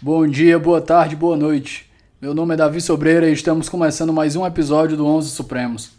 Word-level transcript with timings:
Bom 0.00 0.28
dia, 0.28 0.60
boa 0.60 0.80
tarde, 0.80 1.16
boa 1.16 1.36
noite. 1.36 1.90
Meu 2.22 2.32
nome 2.32 2.54
é 2.54 2.56
Davi 2.56 2.80
Sobreira 2.80 3.28
e 3.28 3.32
estamos 3.32 3.68
começando 3.68 4.12
mais 4.12 4.36
um 4.36 4.46
episódio 4.46 4.96
do 4.96 5.04
Onze 5.04 5.28
Supremos. 5.30 5.90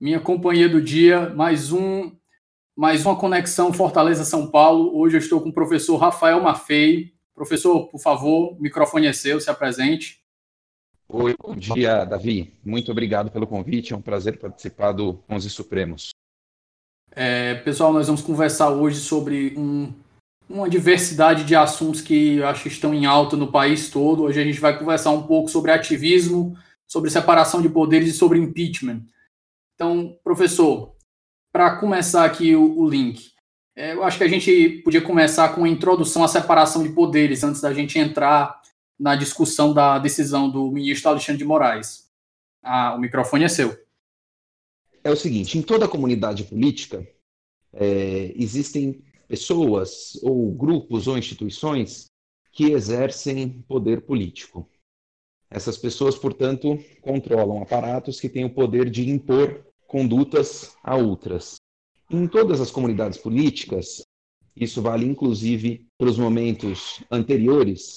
Minha 0.00 0.20
companhia 0.20 0.70
do 0.70 0.80
dia, 0.80 1.28
mais 1.36 1.70
um 1.70 2.10
mais 2.74 3.04
uma 3.04 3.14
conexão 3.14 3.74
Fortaleza 3.74 4.24
São 4.24 4.50
Paulo. 4.50 4.98
Hoje 4.98 5.16
eu 5.16 5.20
estou 5.20 5.38
com 5.38 5.50
o 5.50 5.52
professor 5.52 5.98
Rafael 5.98 6.40
Maffei. 6.40 7.19
Professor, 7.40 7.86
por 7.86 7.98
favor, 7.98 8.52
o 8.52 8.60
microfone 8.60 9.06
é 9.06 9.14
seu, 9.14 9.40
se 9.40 9.48
apresente. 9.48 10.20
Oi, 11.08 11.34
bom 11.42 11.56
dia, 11.56 12.04
Davi. 12.04 12.52
Muito 12.62 12.92
obrigado 12.92 13.30
pelo 13.30 13.46
convite. 13.46 13.94
É 13.94 13.96
um 13.96 14.02
prazer 14.02 14.38
participar 14.38 14.92
do 14.92 15.24
Onze 15.26 15.48
Supremos. 15.48 16.10
É, 17.12 17.54
pessoal, 17.54 17.94
nós 17.94 18.08
vamos 18.08 18.20
conversar 18.20 18.68
hoje 18.68 18.98
sobre 18.98 19.54
um, 19.56 19.90
uma 20.50 20.68
diversidade 20.68 21.44
de 21.44 21.56
assuntos 21.56 22.02
que 22.02 22.36
eu 22.36 22.46
acho 22.46 22.64
que 22.64 22.68
estão 22.68 22.92
em 22.92 23.06
alta 23.06 23.38
no 23.38 23.50
país 23.50 23.88
todo. 23.88 24.24
Hoje 24.24 24.38
a 24.38 24.44
gente 24.44 24.60
vai 24.60 24.78
conversar 24.78 25.10
um 25.12 25.26
pouco 25.26 25.48
sobre 25.48 25.70
ativismo, 25.70 26.54
sobre 26.86 27.08
separação 27.08 27.62
de 27.62 27.70
poderes 27.70 28.10
e 28.10 28.18
sobre 28.18 28.38
impeachment. 28.38 29.06
Então, 29.74 30.14
professor, 30.22 30.94
para 31.50 31.78
começar 31.78 32.26
aqui 32.26 32.54
o, 32.54 32.80
o 32.80 32.86
link, 32.86 33.32
é, 33.76 33.92
eu 33.92 34.02
acho 34.02 34.18
que 34.18 34.24
a 34.24 34.28
gente 34.28 34.82
podia 34.84 35.00
começar 35.00 35.54
com 35.54 35.64
a 35.64 35.68
introdução 35.68 36.24
à 36.24 36.28
separação 36.28 36.82
de 36.82 36.90
poderes, 36.90 37.44
antes 37.44 37.60
da 37.60 37.72
gente 37.72 37.98
entrar 37.98 38.60
na 38.98 39.16
discussão 39.16 39.72
da 39.72 39.98
decisão 39.98 40.50
do 40.50 40.70
ministro 40.70 41.10
Alexandre 41.10 41.38
de 41.38 41.44
Moraes. 41.44 42.10
Ah, 42.62 42.94
o 42.94 43.00
microfone 43.00 43.44
é 43.44 43.48
seu. 43.48 43.78
É 45.02 45.10
o 45.10 45.16
seguinte: 45.16 45.56
em 45.56 45.62
toda 45.62 45.88
comunidade 45.88 46.44
política, 46.44 47.06
é, 47.72 48.32
existem 48.36 49.02
pessoas, 49.26 50.18
ou 50.22 50.50
grupos, 50.52 51.06
ou 51.06 51.16
instituições 51.16 52.06
que 52.52 52.72
exercem 52.72 53.62
poder 53.68 54.02
político. 54.02 54.68
Essas 55.48 55.78
pessoas, 55.78 56.16
portanto, 56.16 56.78
controlam 57.00 57.62
aparatos 57.62 58.20
que 58.20 58.28
têm 58.28 58.44
o 58.44 58.54
poder 58.54 58.90
de 58.90 59.08
impor 59.08 59.64
condutas 59.86 60.76
a 60.82 60.96
outras. 60.96 61.59
Em 62.12 62.26
todas 62.26 62.60
as 62.60 62.72
comunidades 62.72 63.18
políticas, 63.18 64.02
isso 64.56 64.82
vale 64.82 65.06
inclusive 65.06 65.86
para 65.96 66.08
os 66.08 66.18
momentos 66.18 67.04
anteriores 67.08 67.94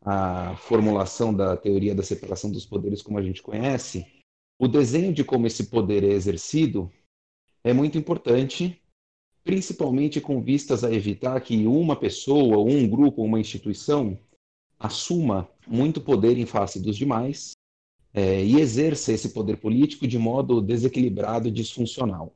à 0.00 0.56
formulação 0.56 1.34
da 1.34 1.56
teoria 1.56 1.92
da 1.92 2.04
separação 2.04 2.48
dos 2.48 2.64
poderes 2.64 3.02
como 3.02 3.18
a 3.18 3.22
gente 3.22 3.42
conhece, 3.42 4.06
o 4.56 4.68
desenho 4.68 5.12
de 5.12 5.24
como 5.24 5.48
esse 5.48 5.66
poder 5.66 6.04
é 6.04 6.12
exercido 6.12 6.88
é 7.64 7.72
muito 7.72 7.98
importante, 7.98 8.80
principalmente 9.42 10.20
com 10.20 10.40
vistas 10.40 10.84
a 10.84 10.92
evitar 10.92 11.40
que 11.40 11.66
uma 11.66 11.96
pessoa, 11.96 12.58
um 12.58 12.88
grupo, 12.88 13.24
uma 13.24 13.40
instituição 13.40 14.16
assuma 14.78 15.48
muito 15.66 16.00
poder 16.00 16.38
em 16.38 16.46
face 16.46 16.80
dos 16.80 16.96
demais 16.96 17.50
é, 18.14 18.44
e 18.44 18.60
exerça 18.60 19.12
esse 19.12 19.30
poder 19.30 19.56
político 19.56 20.06
de 20.06 20.18
modo 20.18 20.60
desequilibrado 20.60 21.48
e 21.48 21.50
disfuncional. 21.50 22.32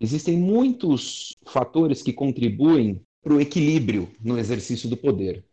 Existem 0.00 0.36
muitos 0.36 1.34
fatores 1.46 2.02
que 2.02 2.12
contribuem 2.12 3.00
para 3.22 3.34
o 3.34 3.40
equilíbrio 3.40 4.10
no 4.20 4.38
exercício 4.38 4.88
do 4.88 4.96
poder, 4.96 5.44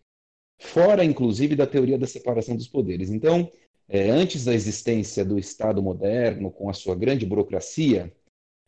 fora 0.60 1.06
inclusive 1.06 1.56
da 1.56 1.66
teoria 1.66 1.98
da 1.98 2.08
separação 2.08 2.56
dos 2.56 2.68
poderes. 2.68 3.10
Então, 3.10 3.52
é, 3.88 4.10
antes 4.10 4.46
da 4.46 4.54
existência 4.54 5.24
do 5.24 5.38
Estado 5.38 5.82
moderno, 5.82 6.52
com 6.52 6.70
a 6.70 6.74
sua 6.74 6.96
grande 6.96 7.26
burocracia, 7.26 8.12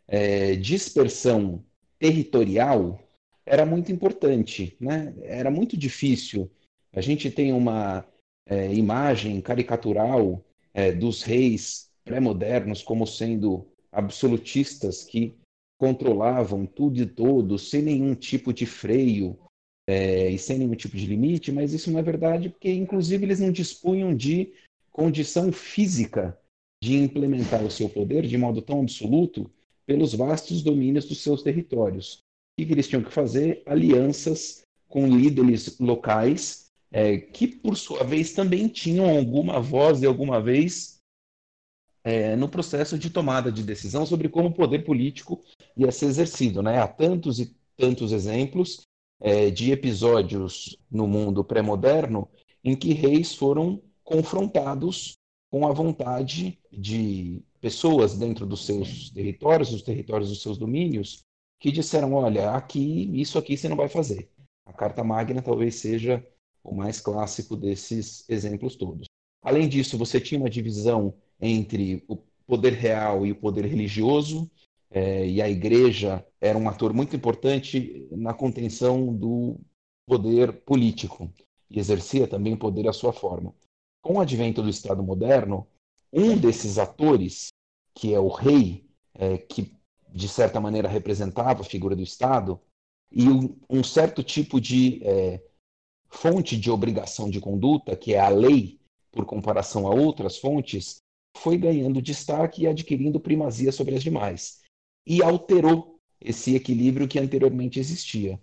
é, 0.08 0.56
dispersão 0.56 1.64
territorial 1.98 3.00
era 3.46 3.66
muito 3.66 3.92
importante, 3.92 4.76
né? 4.80 5.14
Era 5.22 5.52
muito 5.52 5.76
difícil. 5.76 6.50
A 6.94 7.02
gente 7.02 7.30
tem 7.30 7.52
uma 7.52 8.06
é, 8.46 8.74
imagem 8.74 9.42
caricatural 9.42 10.44
é, 10.74 10.92
dos 10.92 11.24
reis 11.24 11.90
pré-modernos 12.04 12.82
como 12.82 13.06
sendo 13.06 13.66
absolutistas 13.92 15.04
que 15.04 15.34
controlavam 15.84 16.66
tudo 16.66 17.02
e 17.02 17.06
todos 17.06 17.70
sem 17.70 17.82
nenhum 17.82 18.16
tipo 18.16 18.54
de 18.54 18.66
freio 18.66 19.38
é, 19.86 20.30
e 20.30 20.40
sem 20.40 20.58
nenhum 20.58 20.76
tipo 20.76 20.96
de 20.96 21.06
limite, 21.06 21.52
mas 21.52 21.74
isso 21.74 21.92
não 21.92 22.00
é 22.00 22.02
verdade 22.02 22.48
porque, 22.48 22.72
inclusive, 22.72 23.26
eles 23.26 23.42
não 23.42 23.52
dispunham 23.52 24.16
de 24.16 24.54
condição 24.94 25.52
física 25.52 26.40
de 26.82 26.96
implementar 26.96 27.66
o 27.66 27.70
seu 27.70 27.90
poder 27.90 28.26
de 28.26 28.38
modo 28.38 28.62
tão 28.62 28.80
absoluto 28.80 29.52
pelos 29.86 30.14
vastos 30.14 30.64
domínios 30.64 31.04
dos 31.04 31.18
seus 31.18 31.44
territórios. 31.44 32.20
O 32.58 32.66
que 32.66 32.72
eles 32.72 32.88
tinham 32.88 33.04
que 33.04 33.12
fazer? 33.12 33.62
Alianças 33.66 34.64
com 34.88 35.06
líderes 35.06 35.78
locais 35.80 36.72
é, 36.94 37.18
que 37.18 37.46
por 37.46 37.76
sua 37.76 38.06
vez 38.06 38.32
também 38.32 38.70
tinham 38.70 39.10
alguma 39.10 39.60
voz 39.60 40.02
e 40.02 40.06
alguma 40.06 40.42
vez 40.42 40.94
é, 42.06 42.36
no 42.36 42.50
processo 42.50 42.98
de 42.98 43.10
tomada 43.10 43.52
de 43.52 43.64
decisão 43.64 44.06
sobre 44.06 44.30
como 44.30 44.50
o 44.50 44.54
poder 44.54 44.84
político 44.86 45.44
ia 45.76 45.92
ser 45.92 46.06
exercido. 46.06 46.62
Né? 46.62 46.80
Há 46.80 46.88
tantos 46.88 47.40
e 47.40 47.56
tantos 47.78 48.12
exemplos 48.12 48.82
é, 49.20 49.50
de 49.50 49.72
episódios 49.72 50.78
no 50.92 51.08
mundo 51.08 51.44
pré-moderno 51.44 52.28
em 52.64 52.76
que 52.76 52.94
reis 52.94 53.36
foram 53.36 53.82
confrontados 54.04 55.18
com 55.50 55.68
a 55.68 55.72
vontade 55.72 56.60
de 56.72 57.42
pessoas 57.62 58.18
dentro 58.18 58.46
dos 58.46 58.66
seus 58.66 59.10
territórios, 59.12 59.72
dos 59.72 59.82
territórios 59.82 60.30
dos 60.30 60.42
seus 60.42 60.58
domínios, 60.58 61.24
que 61.60 61.72
disseram: 61.72 62.14
olha, 62.14 62.52
aqui, 62.52 63.10
isso 63.14 63.38
aqui 63.38 63.56
você 63.56 63.70
não 63.70 63.78
vai 63.78 63.88
fazer. 63.88 64.30
A 64.66 64.74
Carta 64.74 65.04
Magna 65.04 65.42
talvez 65.42 65.76
seja 65.76 66.26
o 66.64 66.74
mais 66.74 67.00
clássico 67.00 67.56
desses 67.56 68.28
exemplos 68.30 68.76
todos. 68.76 69.08
Além 69.42 69.68
disso, 69.68 69.98
você 69.98 70.20
tinha 70.20 70.40
uma 70.40 70.50
divisão 70.50 71.14
entre 71.40 72.04
o 72.08 72.18
poder 72.48 72.74
real 72.74 73.26
e 73.26 73.32
o 73.32 73.36
poder 73.36 73.66
religioso, 73.66 74.50
é, 74.94 75.28
e 75.28 75.42
a 75.42 75.50
igreja 75.50 76.24
era 76.40 76.56
um 76.56 76.70
ator 76.70 76.94
muito 76.94 77.16
importante 77.16 78.08
na 78.12 78.32
contenção 78.32 79.12
do 79.12 79.60
poder 80.06 80.54
político 80.62 81.34
e 81.68 81.80
exercia 81.80 82.28
também 82.28 82.56
poder 82.56 82.88
à 82.88 82.94
sua 82.94 83.12
forma. 83.12 83.56
Com 84.04 84.18
o 84.18 84.22
advento 84.22 84.62
do 84.62 84.70
Estado 84.70 85.02
moderno, 85.02 85.66
um 86.12 86.38
desses 86.38 86.78
atores, 86.78 87.48
que 87.96 88.14
é 88.14 88.20
o 88.20 88.28
rei, 88.28 88.86
é, 89.16 89.38
que 89.40 89.76
de 90.10 90.28
certa 90.28 90.62
maneira 90.62 90.88
representava 90.88 91.62
a 91.62 91.66
figura 91.66 91.96
do 91.96 92.04
Estado, 92.04 92.62
e 93.12 93.28
um, 93.28 93.56
um 93.68 93.84
certo 93.84 94.22
tipo 94.22 94.62
de 94.62 95.02
é, 95.04 95.42
fonte 96.08 96.56
de 96.56 96.70
obrigação 96.70 97.32
de 97.32 97.40
conduta, 97.40 97.96
que 97.96 98.14
é 98.14 98.20
a 98.20 98.30
lei, 98.30 98.80
por 99.12 99.26
comparação 99.26 99.88
a 99.88 99.90
outras 99.90 100.38
fontes, 100.38 100.98
foi 101.36 101.58
ganhando 101.58 102.00
destaque 102.00 102.64
e 102.64 102.68
adquirindo 102.68 103.20
primazia 103.20 103.72
sobre 103.72 103.96
as 103.96 104.04
demais. 104.04 104.63
E 105.06 105.22
alterou 105.22 106.00
esse 106.20 106.56
equilíbrio 106.56 107.08
que 107.08 107.20
anteriormente 107.20 107.80
existia. 107.80 108.40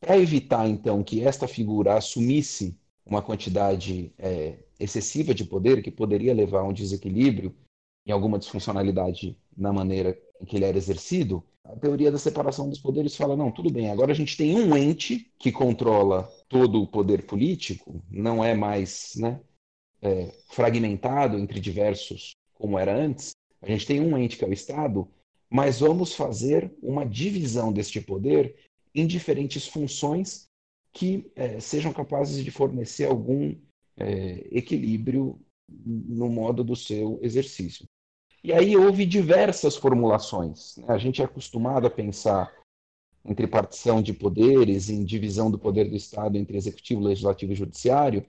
Para 0.00 0.18
evitar, 0.18 0.68
então, 0.68 1.02
que 1.02 1.22
esta 1.22 1.46
figura 1.46 1.96
assumisse 1.96 2.76
uma 3.04 3.22
quantidade 3.22 4.12
é, 4.18 4.58
excessiva 4.78 5.34
de 5.34 5.44
poder, 5.44 5.82
que 5.82 5.90
poderia 5.90 6.34
levar 6.34 6.60
a 6.60 6.64
um 6.64 6.72
desequilíbrio 6.72 7.54
em 8.06 8.12
alguma 8.12 8.38
disfuncionalidade 8.38 9.36
na 9.56 9.72
maneira 9.72 10.18
em 10.40 10.44
que 10.44 10.56
ele 10.56 10.64
era 10.64 10.76
exercido, 10.76 11.42
a 11.64 11.76
teoria 11.76 12.10
da 12.10 12.18
separação 12.18 12.68
dos 12.68 12.80
poderes 12.80 13.16
fala: 13.16 13.36
não, 13.36 13.50
tudo 13.50 13.70
bem, 13.70 13.90
agora 13.90 14.12
a 14.12 14.14
gente 14.14 14.36
tem 14.36 14.56
um 14.56 14.76
ente 14.76 15.30
que 15.38 15.52
controla 15.52 16.24
todo 16.48 16.82
o 16.82 16.86
poder 16.86 17.24
político, 17.24 18.02
não 18.10 18.42
é 18.42 18.54
mais 18.54 19.12
né, 19.16 19.40
é, 20.00 20.32
fragmentado 20.48 21.38
entre 21.38 21.60
diversos 21.60 22.32
como 22.54 22.78
era 22.78 22.94
antes. 22.94 23.30
A 23.60 23.66
gente 23.66 23.86
tem 23.86 24.00
um 24.00 24.18
ente 24.18 24.36
que 24.36 24.44
é 24.44 24.48
o 24.48 24.52
Estado, 24.52 25.08
mas 25.52 25.80
vamos 25.80 26.14
fazer 26.14 26.72
uma 26.82 27.04
divisão 27.04 27.70
deste 27.70 28.00
poder 28.00 28.56
em 28.94 29.06
diferentes 29.06 29.68
funções 29.68 30.46
que 30.94 31.30
é, 31.36 31.60
sejam 31.60 31.92
capazes 31.92 32.42
de 32.42 32.50
fornecer 32.50 33.04
algum 33.04 33.54
é, 33.98 34.48
equilíbrio 34.50 35.38
no 35.68 36.30
modo 36.30 36.64
do 36.64 36.74
seu 36.74 37.18
exercício. 37.22 37.84
E 38.42 38.50
aí 38.50 38.74
houve 38.74 39.04
diversas 39.04 39.76
formulações. 39.76 40.76
Né? 40.78 40.86
A 40.88 40.96
gente 40.96 41.20
é 41.20 41.24
acostumado 41.26 41.86
a 41.86 41.90
pensar 41.90 42.50
em 43.22 43.34
tripartição 43.34 44.02
de 44.02 44.14
poderes, 44.14 44.88
em 44.88 45.04
divisão 45.04 45.50
do 45.50 45.58
poder 45.58 45.88
do 45.88 45.96
Estado 45.96 46.38
entre 46.38 46.56
executivo, 46.56 47.02
legislativo 47.02 47.52
e 47.52 47.56
judiciário, 47.56 48.24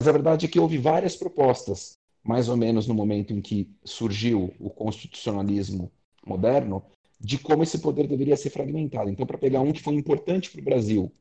mas 0.00 0.08
a 0.08 0.12
verdade 0.12 0.46
é 0.46 0.48
que 0.48 0.58
houve 0.58 0.76
várias 0.76 1.14
propostas, 1.14 1.92
mais 2.22 2.48
ou 2.48 2.56
menos 2.56 2.88
no 2.88 2.94
momento 2.94 3.32
em 3.32 3.40
que 3.40 3.70
surgiu 3.84 4.52
o 4.58 4.68
constitucionalismo 4.68 5.90
moderno, 6.26 6.84
de 7.20 7.38
como 7.38 7.62
esse 7.62 7.78
poder 7.78 8.06
deveria 8.06 8.36
ser 8.36 8.50
fragmentado. 8.50 9.10
Então, 9.10 9.26
para 9.26 9.38
pegar 9.38 9.60
um 9.60 9.72
que 9.72 9.82
foi 9.82 9.94
importante 9.94 10.50
para 10.50 10.60
o 10.60 10.64
Brasil 10.64 11.12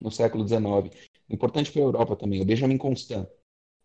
no 0.00 0.10
século 0.10 0.46
XIX, 0.46 0.94
importante 1.28 1.72
para 1.72 1.82
a 1.82 1.84
Europa 1.84 2.16
também, 2.16 2.40
o 2.40 2.44
Benjamin 2.44 2.78
Constant, 2.78 3.26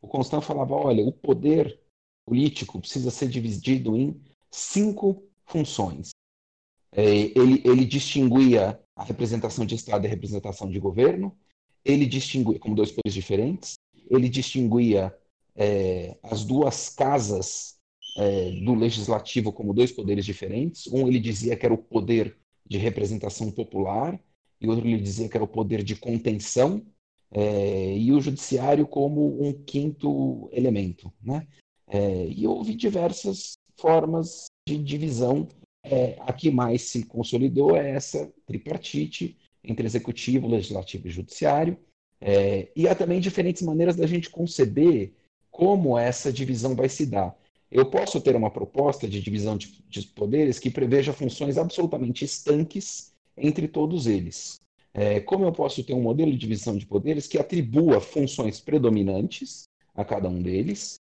o 0.02 0.08
Constant 0.08 0.42
falava: 0.42 0.74
olha, 0.76 1.04
o 1.04 1.12
poder 1.12 1.80
político 2.26 2.80
precisa 2.80 3.12
ser 3.12 3.28
dividido 3.28 3.96
em 3.98 4.22
cinco 4.52 5.24
funções. 5.46 6.12
É, 6.92 7.04
ele, 7.04 7.62
ele 7.66 7.86
distinguia 7.86 8.80
a 8.96 9.04
representação 9.04 9.66
de 9.66 9.76
Estado 9.76 10.06
e 10.06 10.08
a 10.08 10.10
representação 10.10 10.70
de 10.70 10.80
governo, 10.80 11.36
ele 11.84 12.06
distinguia, 12.06 12.60
como 12.60 12.76
dois 12.76 12.92
poderes 12.92 13.14
diferentes, 13.14 13.74
ele 14.10 14.30
distinguia 14.30 15.16
é, 15.56 16.18
as 16.24 16.46
duas 16.46 16.90
casas 16.90 17.78
é, 18.16 18.52
do 18.52 18.76
legislativo 18.76 19.52
como 19.52 19.74
dois 19.74 19.92
poderes 19.92 20.26
diferentes. 20.26 20.88
Um 20.88 21.08
ele 21.08 21.20
dizia 21.20 21.56
que 21.56 21.66
era 21.66 21.74
o 21.74 21.78
poder 21.78 22.38
de 22.66 22.78
representação 22.78 23.52
popular, 23.52 24.20
e 24.60 24.68
outro 24.68 24.88
ele 24.88 25.02
dizia 25.02 25.28
que 25.28 25.36
era 25.36 25.44
o 25.44 25.48
poder 25.48 25.84
de 25.84 25.96
contenção, 25.96 26.82
é, 27.32 27.98
e 27.98 28.12
o 28.12 28.22
judiciário 28.22 28.88
como 28.88 29.44
um 29.44 29.52
quinto 29.52 30.50
elemento. 30.52 31.12
Né? 31.22 31.48
É, 31.88 32.28
e 32.28 32.48
houve 32.48 32.76
diversas 32.76 33.54
formas 33.78 34.46
de 34.68 34.78
divisão. 34.78 35.48
É, 35.86 36.16
a 36.22 36.32
que 36.32 36.50
mais 36.50 36.84
se 36.84 37.06
consolidou 37.06 37.76
é 37.76 37.92
essa 37.92 38.32
tripartite 38.46 39.38
entre 39.62 39.86
executivo, 39.86 40.48
legislativo 40.48 41.08
e 41.08 41.12
judiciário. 41.12 41.78
É, 42.22 42.72
e 42.74 42.88
há 42.88 42.96
também 42.96 43.20
diferentes 43.20 43.62
maneiras 43.62 43.98
da 43.98 44.08
gente 44.08 44.30
conceber 44.30 45.12
como 45.52 45.98
essa 45.98 46.32
divisão 46.32 46.74
vai 46.74 46.88
se 46.88 47.06
dar. 47.06 47.36
Eu 47.74 47.88
posso 47.88 48.22
ter 48.22 48.36
uma 48.36 48.52
proposta 48.52 49.08
de 49.08 49.20
divisão 49.20 49.58
de, 49.58 49.84
de 49.90 50.04
poderes 50.04 50.60
que 50.60 50.70
preveja 50.70 51.12
funções 51.12 51.58
absolutamente 51.58 52.24
estanques 52.24 53.12
entre 53.36 53.68
todos 53.68 54.06
eles. 54.06 54.60
É, 54.94 55.20
como 55.20 55.44
eu 55.44 55.52
posso 55.52 55.84
ter 55.84 55.96
um 55.96 56.02
modelo 56.04 56.32
de 56.32 56.38
divisão 56.38 56.78
de 56.78 56.86
poderes 56.86 57.26
que 57.26 57.40
atribua 57.40 58.00
funções 58.00 58.62
predominantes 58.62 59.64
a 59.96 60.06
cada 60.06 60.30
um 60.30 60.40
deles, 60.40 61.00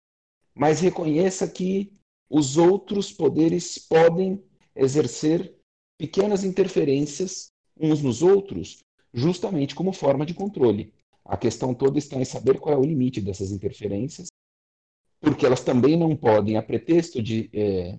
mas 0.54 0.80
reconheça 0.80 1.48
que 1.48 1.90
os 2.28 2.58
outros 2.58 3.10
poderes 3.10 3.78
podem 3.78 4.38
exercer 4.76 5.54
pequenas 5.96 6.44
interferências 6.44 7.46
uns 7.80 8.02
nos 8.02 8.20
outros, 8.20 8.80
justamente 9.14 9.74
como 9.74 9.90
forma 9.90 10.26
de 10.26 10.34
controle. 10.34 10.92
A 11.24 11.38
questão 11.38 11.72
toda 11.72 11.98
está 11.98 12.16
em 12.16 12.26
saber 12.26 12.60
qual 12.60 12.74
é 12.74 12.78
o 12.78 12.84
limite 12.84 13.22
dessas 13.22 13.52
interferências 13.52 14.28
porque 15.20 15.44
elas 15.44 15.62
também 15.62 15.96
não 15.96 16.16
podem, 16.16 16.56
a 16.56 16.62
pretexto 16.62 17.22
de 17.22 17.50
é, 17.52 17.98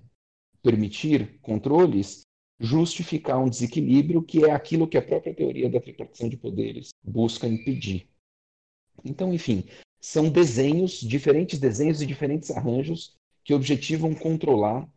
permitir 0.62 1.38
controles, 1.40 2.22
justificar 2.58 3.38
um 3.38 3.48
desequilíbrio 3.48 4.22
que 4.22 4.44
é 4.44 4.50
aquilo 4.50 4.88
que 4.88 4.98
a 4.98 5.02
própria 5.02 5.34
teoria 5.34 5.70
da 5.70 5.80
tripartição 5.80 6.28
de 6.28 6.36
poderes 6.36 6.90
busca 7.02 7.46
impedir. 7.46 8.08
Então, 9.04 9.32
enfim, 9.32 9.64
são 10.00 10.30
desenhos, 10.30 11.00
diferentes 11.00 11.58
desenhos 11.58 12.02
e 12.02 12.06
diferentes 12.06 12.50
arranjos 12.50 13.16
que 13.44 13.54
objetivam 13.54 14.14
controlar 14.14 14.88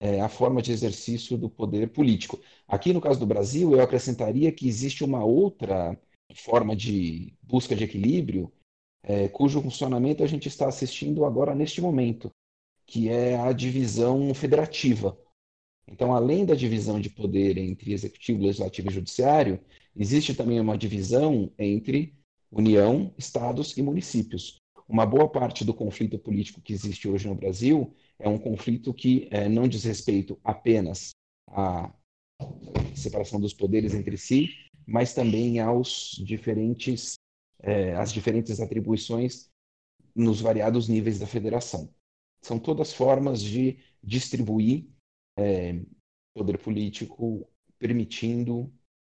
é, 0.00 0.20
a 0.20 0.28
forma 0.28 0.60
de 0.60 0.72
exercício 0.72 1.38
do 1.38 1.48
poder 1.48 1.90
político. 1.90 2.40
Aqui, 2.66 2.92
no 2.92 3.00
caso 3.00 3.20
do 3.20 3.26
Brasil, 3.26 3.72
eu 3.72 3.80
acrescentaria 3.80 4.50
que 4.50 4.66
existe 4.66 5.04
uma 5.04 5.24
outra 5.24 5.96
forma 6.34 6.74
de 6.74 7.34
busca 7.40 7.76
de 7.76 7.84
equilíbrio, 7.84 8.52
é, 9.02 9.28
cujo 9.28 9.60
funcionamento 9.60 10.22
a 10.22 10.26
gente 10.26 10.48
está 10.48 10.68
assistindo 10.68 11.24
agora 11.24 11.54
neste 11.54 11.80
momento, 11.80 12.30
que 12.86 13.08
é 13.08 13.36
a 13.36 13.52
divisão 13.52 14.32
federativa. 14.34 15.18
Então, 15.88 16.14
além 16.14 16.44
da 16.44 16.54
divisão 16.54 17.00
de 17.00 17.10
poder 17.10 17.58
entre 17.58 17.92
executivo, 17.92 18.42
legislativo 18.42 18.88
e 18.88 18.94
judiciário, 18.94 19.60
existe 19.96 20.34
também 20.34 20.60
uma 20.60 20.78
divisão 20.78 21.52
entre 21.58 22.14
União, 22.50 23.12
estados 23.16 23.76
e 23.76 23.82
municípios. 23.82 24.56
Uma 24.88 25.06
boa 25.06 25.28
parte 25.28 25.64
do 25.64 25.72
conflito 25.72 26.18
político 26.18 26.60
que 26.60 26.72
existe 26.72 27.08
hoje 27.08 27.26
no 27.26 27.34
Brasil 27.34 27.94
é 28.18 28.28
um 28.28 28.38
conflito 28.38 28.92
que 28.92 29.26
é, 29.30 29.48
não 29.48 29.66
diz 29.66 29.84
respeito 29.84 30.38
apenas 30.44 31.10
à 31.48 31.92
separação 32.94 33.40
dos 33.40 33.54
poderes 33.54 33.94
entre 33.94 34.18
si, 34.18 34.50
mas 34.86 35.14
também 35.14 35.60
aos 35.60 36.20
diferentes 36.24 37.14
é, 37.62 37.94
as 37.94 38.12
diferentes 38.12 38.60
atribuições 38.60 39.50
nos 40.14 40.40
variados 40.40 40.88
níveis 40.88 41.18
da 41.18 41.26
federação. 41.26 41.92
São 42.44 42.58
todas 42.58 42.92
formas 42.92 43.40
de 43.40 43.78
distribuir 44.02 44.86
é, 45.38 45.80
poder 46.34 46.58
político, 46.58 47.48
permitindo 47.78 48.70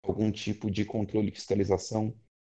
algum 0.05 0.31
tipo 0.31 0.71
de 0.71 0.85
controle 0.85 1.29
e 1.29 1.33
fiscalização 1.33 2.15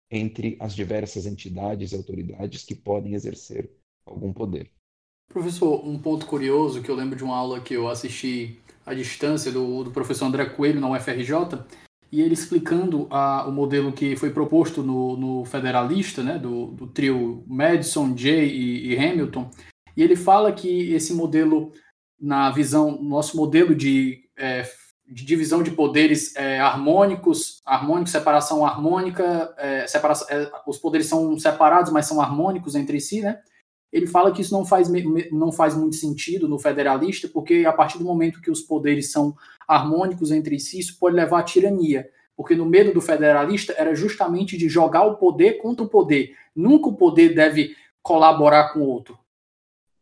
entre 0.10 0.58
as 0.60 0.74
diversas 0.74 1.26
entidades 1.26 1.92
e 1.92 1.96
autoridades 1.96 2.64
que 2.64 2.76
podem 2.76 3.14
exercer 3.14 3.70
algum 4.06 4.32
poder. 4.32 4.72
Professor, 5.30 5.86
um 5.86 6.00
ponto 6.00 6.26
curioso 6.26 6.82
que 6.82 6.90
eu 6.90 6.96
lembro 6.96 7.16
de 7.16 7.24
uma 7.24 7.36
aula 7.36 7.62
que 7.62 7.74
eu 7.74 7.90
assisti 7.90 8.60
à 8.86 8.94
distância 8.94 9.52
do, 9.52 9.84
do 9.84 9.92
professor 9.92 10.26
André 10.26 10.46
Coelho 10.46 10.80
na 10.80 10.90
UFRJ, 10.92 11.32
e 12.14 12.22
ele 12.22 12.36
explicando 12.36 13.08
a, 13.10 13.44
o 13.48 13.52
modelo 13.52 13.92
que 13.92 14.16
foi 14.16 14.30
proposto 14.30 14.84
no, 14.84 15.18
no 15.18 15.46
Federalista, 15.46 16.22
né, 16.22 16.38
do, 16.38 16.68
do, 16.68 16.86
trio 16.86 17.44
Madison, 17.48 18.16
Jay 18.16 18.50
e, 18.50 18.94
e, 18.94 18.98
Hamilton, 19.00 19.50
e 19.98 20.04
ele 20.04 20.16
fala 20.16 20.52
que 20.52 20.94
esse 20.94 21.12
modelo, 21.12 21.72
na 22.22 22.52
visão, 22.52 23.02
nosso 23.02 23.36
modelo 23.36 23.74
de, 23.74 24.30
é, 24.38 24.62
de 25.08 25.26
divisão 25.26 25.64
de 25.64 25.72
poderes 25.72 26.36
é, 26.36 26.60
harmônicos, 26.60 27.64
harmônico, 27.66 28.12
separação 28.12 28.64
harmônica, 28.64 29.52
é, 29.58 29.88
separação, 29.88 30.28
é, 30.30 30.52
os 30.68 30.78
poderes 30.78 31.08
são 31.08 31.40
separados, 31.40 31.92
mas 31.92 32.06
são 32.06 32.22
harmônicos 32.22 32.76
entre 32.76 33.02
si, 33.02 33.22
né? 33.22 33.40
Ele 33.94 34.08
fala 34.08 34.32
que 34.32 34.42
isso 34.42 34.52
não 34.52 34.66
faz, 34.66 34.90
não 35.32 35.52
faz 35.52 35.76
muito 35.76 35.96
sentido 35.96 36.50
no 36.50 36.58
federalista, 36.58 37.28
porque 37.28 37.64
a 37.64 37.72
partir 37.72 38.00
do 38.00 38.04
momento 38.04 38.42
que 38.42 38.50
os 38.50 38.60
poderes 38.60 39.12
são 39.12 39.36
harmônicos 39.68 40.32
entre 40.32 40.60
si, 40.60 40.80
isso 40.80 40.98
pode 41.00 41.16
levar 41.16 41.42
à 41.42 41.44
tirania. 41.44 42.10
Porque 42.36 42.56
no 42.56 42.66
medo 42.66 42.92
do 42.92 43.00
federalista 43.00 43.72
era 43.78 43.94
justamente 43.94 44.58
de 44.58 44.68
jogar 44.68 45.04
o 45.04 45.18
poder 45.18 45.60
contra 45.60 45.86
o 45.86 45.90
poder. 45.90 46.36
Nunca 46.56 46.90
o 46.90 46.96
poder 46.96 47.36
deve 47.36 47.76
colaborar 48.02 48.74
com 48.74 48.80
o 48.80 48.88
outro. 48.88 49.16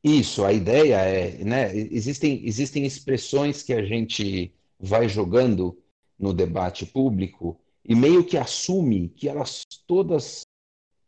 Isso, 0.02 0.46
a 0.46 0.54
ideia 0.54 0.96
é, 0.96 1.44
né, 1.44 1.76
existem, 1.76 2.42
existem 2.46 2.86
expressões 2.86 3.62
que 3.62 3.74
a 3.74 3.84
gente 3.84 4.54
vai 4.80 5.10
jogando 5.10 5.78
no 6.18 6.34
debate 6.34 6.86
público 6.86 7.60
e 7.86 7.94
meio 7.94 8.24
que 8.24 8.38
assume 8.38 9.10
que 9.10 9.28
elas 9.28 9.64
todas 9.86 10.44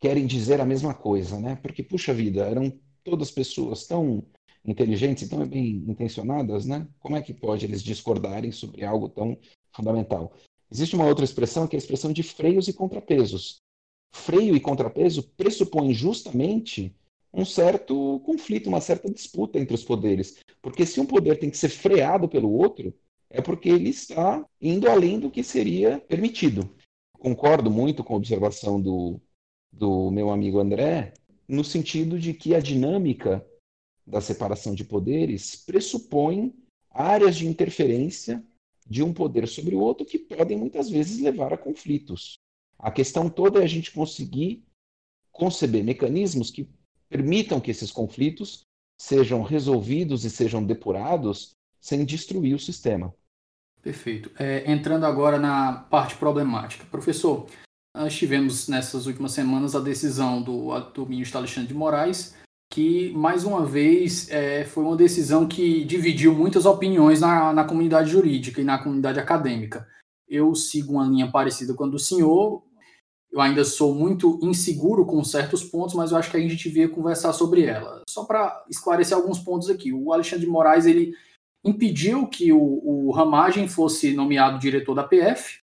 querem 0.04 0.26
dizer 0.26 0.60
a 0.60 0.66
mesma 0.66 0.92
coisa, 0.92 1.40
né? 1.40 1.56
Porque, 1.62 1.82
puxa 1.82 2.12
vida, 2.12 2.44
eram 2.44 2.70
todas 3.02 3.30
pessoas 3.30 3.86
tão 3.86 4.22
inteligentes 4.62 5.22
e 5.22 5.30
tão 5.30 5.46
bem 5.48 5.82
intencionadas, 5.88 6.66
né? 6.66 6.86
Como 7.00 7.16
é 7.16 7.22
que 7.22 7.32
pode 7.32 7.64
eles 7.64 7.82
discordarem 7.82 8.52
sobre 8.52 8.84
algo 8.84 9.08
tão 9.08 9.38
fundamental? 9.72 10.34
Existe 10.70 10.94
uma 10.94 11.06
outra 11.06 11.24
expressão 11.24 11.66
que 11.66 11.74
é 11.74 11.78
a 11.78 11.80
expressão 11.80 12.12
de 12.12 12.22
freios 12.22 12.68
e 12.68 12.74
contrapesos. 12.74 13.62
Freio 14.14 14.54
e 14.54 14.60
contrapeso 14.60 15.22
pressupõem 15.38 15.94
justamente 15.94 16.94
um 17.32 17.46
certo 17.46 18.20
conflito, 18.26 18.68
uma 18.68 18.82
certa 18.82 19.10
disputa 19.10 19.58
entre 19.58 19.74
os 19.74 19.84
poderes. 19.84 20.36
Porque 20.60 20.84
se 20.84 21.00
um 21.00 21.06
poder 21.06 21.38
tem 21.38 21.48
que 21.48 21.56
ser 21.56 21.70
freado 21.70 22.28
pelo 22.28 22.52
outro, 22.52 22.92
é 23.30 23.40
porque 23.40 23.70
ele 23.70 23.88
está 23.88 24.44
indo 24.60 24.86
além 24.86 25.18
do 25.18 25.30
que 25.30 25.42
seria 25.42 25.98
permitido. 25.98 26.68
Concordo 27.18 27.70
muito 27.70 28.04
com 28.04 28.12
a 28.12 28.18
observação 28.18 28.78
do 28.78 29.18
do 29.76 30.10
meu 30.10 30.30
amigo 30.30 30.60
André, 30.60 31.14
no 31.48 31.64
sentido 31.64 32.18
de 32.18 32.32
que 32.32 32.54
a 32.54 32.60
dinâmica 32.60 33.44
da 34.06 34.20
separação 34.20 34.74
de 34.74 34.84
poderes 34.84 35.56
pressupõe 35.56 36.54
áreas 36.90 37.36
de 37.36 37.46
interferência 37.46 38.42
de 38.86 39.02
um 39.02 39.12
poder 39.12 39.48
sobre 39.48 39.74
o 39.74 39.80
outro 39.80 40.06
que 40.06 40.18
podem 40.18 40.56
muitas 40.56 40.90
vezes 40.90 41.20
levar 41.20 41.52
a 41.52 41.58
conflitos. 41.58 42.38
A 42.78 42.90
questão 42.90 43.28
toda 43.28 43.60
é 43.60 43.64
a 43.64 43.68
gente 43.68 43.90
conseguir 43.90 44.62
conceber 45.32 45.82
mecanismos 45.82 46.50
que 46.50 46.68
permitam 47.08 47.60
que 47.60 47.70
esses 47.70 47.90
conflitos 47.90 48.62
sejam 49.00 49.42
resolvidos 49.42 50.24
e 50.24 50.30
sejam 50.30 50.64
depurados 50.64 51.50
sem 51.80 52.04
destruir 52.04 52.54
o 52.54 52.58
sistema. 52.58 53.12
Perfeito. 53.82 54.30
É, 54.38 54.70
entrando 54.70 55.04
agora 55.04 55.38
na 55.38 55.72
parte 55.72 56.16
problemática. 56.16 56.86
Professor, 56.86 57.46
nós 57.94 58.14
tivemos 58.14 58.68
nessas 58.68 59.06
últimas 59.06 59.32
semanas 59.32 59.76
a 59.76 59.80
decisão 59.80 60.42
do, 60.42 60.78
do 60.92 61.06
ministro 61.06 61.38
Alexandre 61.38 61.68
de 61.68 61.74
Moraes, 61.74 62.34
que 62.72 63.12
mais 63.12 63.44
uma 63.44 63.64
vez 63.64 64.28
é, 64.30 64.64
foi 64.64 64.82
uma 64.82 64.96
decisão 64.96 65.46
que 65.46 65.84
dividiu 65.84 66.34
muitas 66.34 66.66
opiniões 66.66 67.20
na, 67.20 67.52
na 67.52 67.64
comunidade 67.64 68.10
jurídica 68.10 68.60
e 68.60 68.64
na 68.64 68.82
comunidade 68.82 69.20
acadêmica. 69.20 69.86
Eu 70.28 70.54
sigo 70.54 70.94
uma 70.94 71.06
linha 71.06 71.30
parecida 71.30 71.72
com 71.72 71.84
a 71.84 71.88
do 71.88 71.98
senhor, 71.98 72.64
eu 73.30 73.40
ainda 73.40 73.64
sou 73.64 73.94
muito 73.94 74.38
inseguro 74.42 75.04
com 75.04 75.22
certos 75.22 75.62
pontos, 75.62 75.94
mas 75.94 76.10
eu 76.10 76.16
acho 76.16 76.30
que 76.30 76.36
a 76.36 76.40
gente 76.40 76.56
devia 76.56 76.88
conversar 76.88 77.32
sobre 77.32 77.64
ela. 77.64 78.02
Só 78.08 78.24
para 78.24 78.64
esclarecer 78.68 79.16
alguns 79.16 79.38
pontos 79.38 79.68
aqui. 79.68 79.92
O 79.92 80.12
Alexandre 80.12 80.46
de 80.46 80.50
Moraes 80.50 80.86
ele 80.86 81.12
impediu 81.64 82.26
que 82.26 82.52
o, 82.52 82.58
o 82.58 83.10
Ramagem 83.10 83.66
fosse 83.66 84.12
nomeado 84.14 84.58
diretor 84.58 84.94
da 84.94 85.02
PF, 85.02 85.63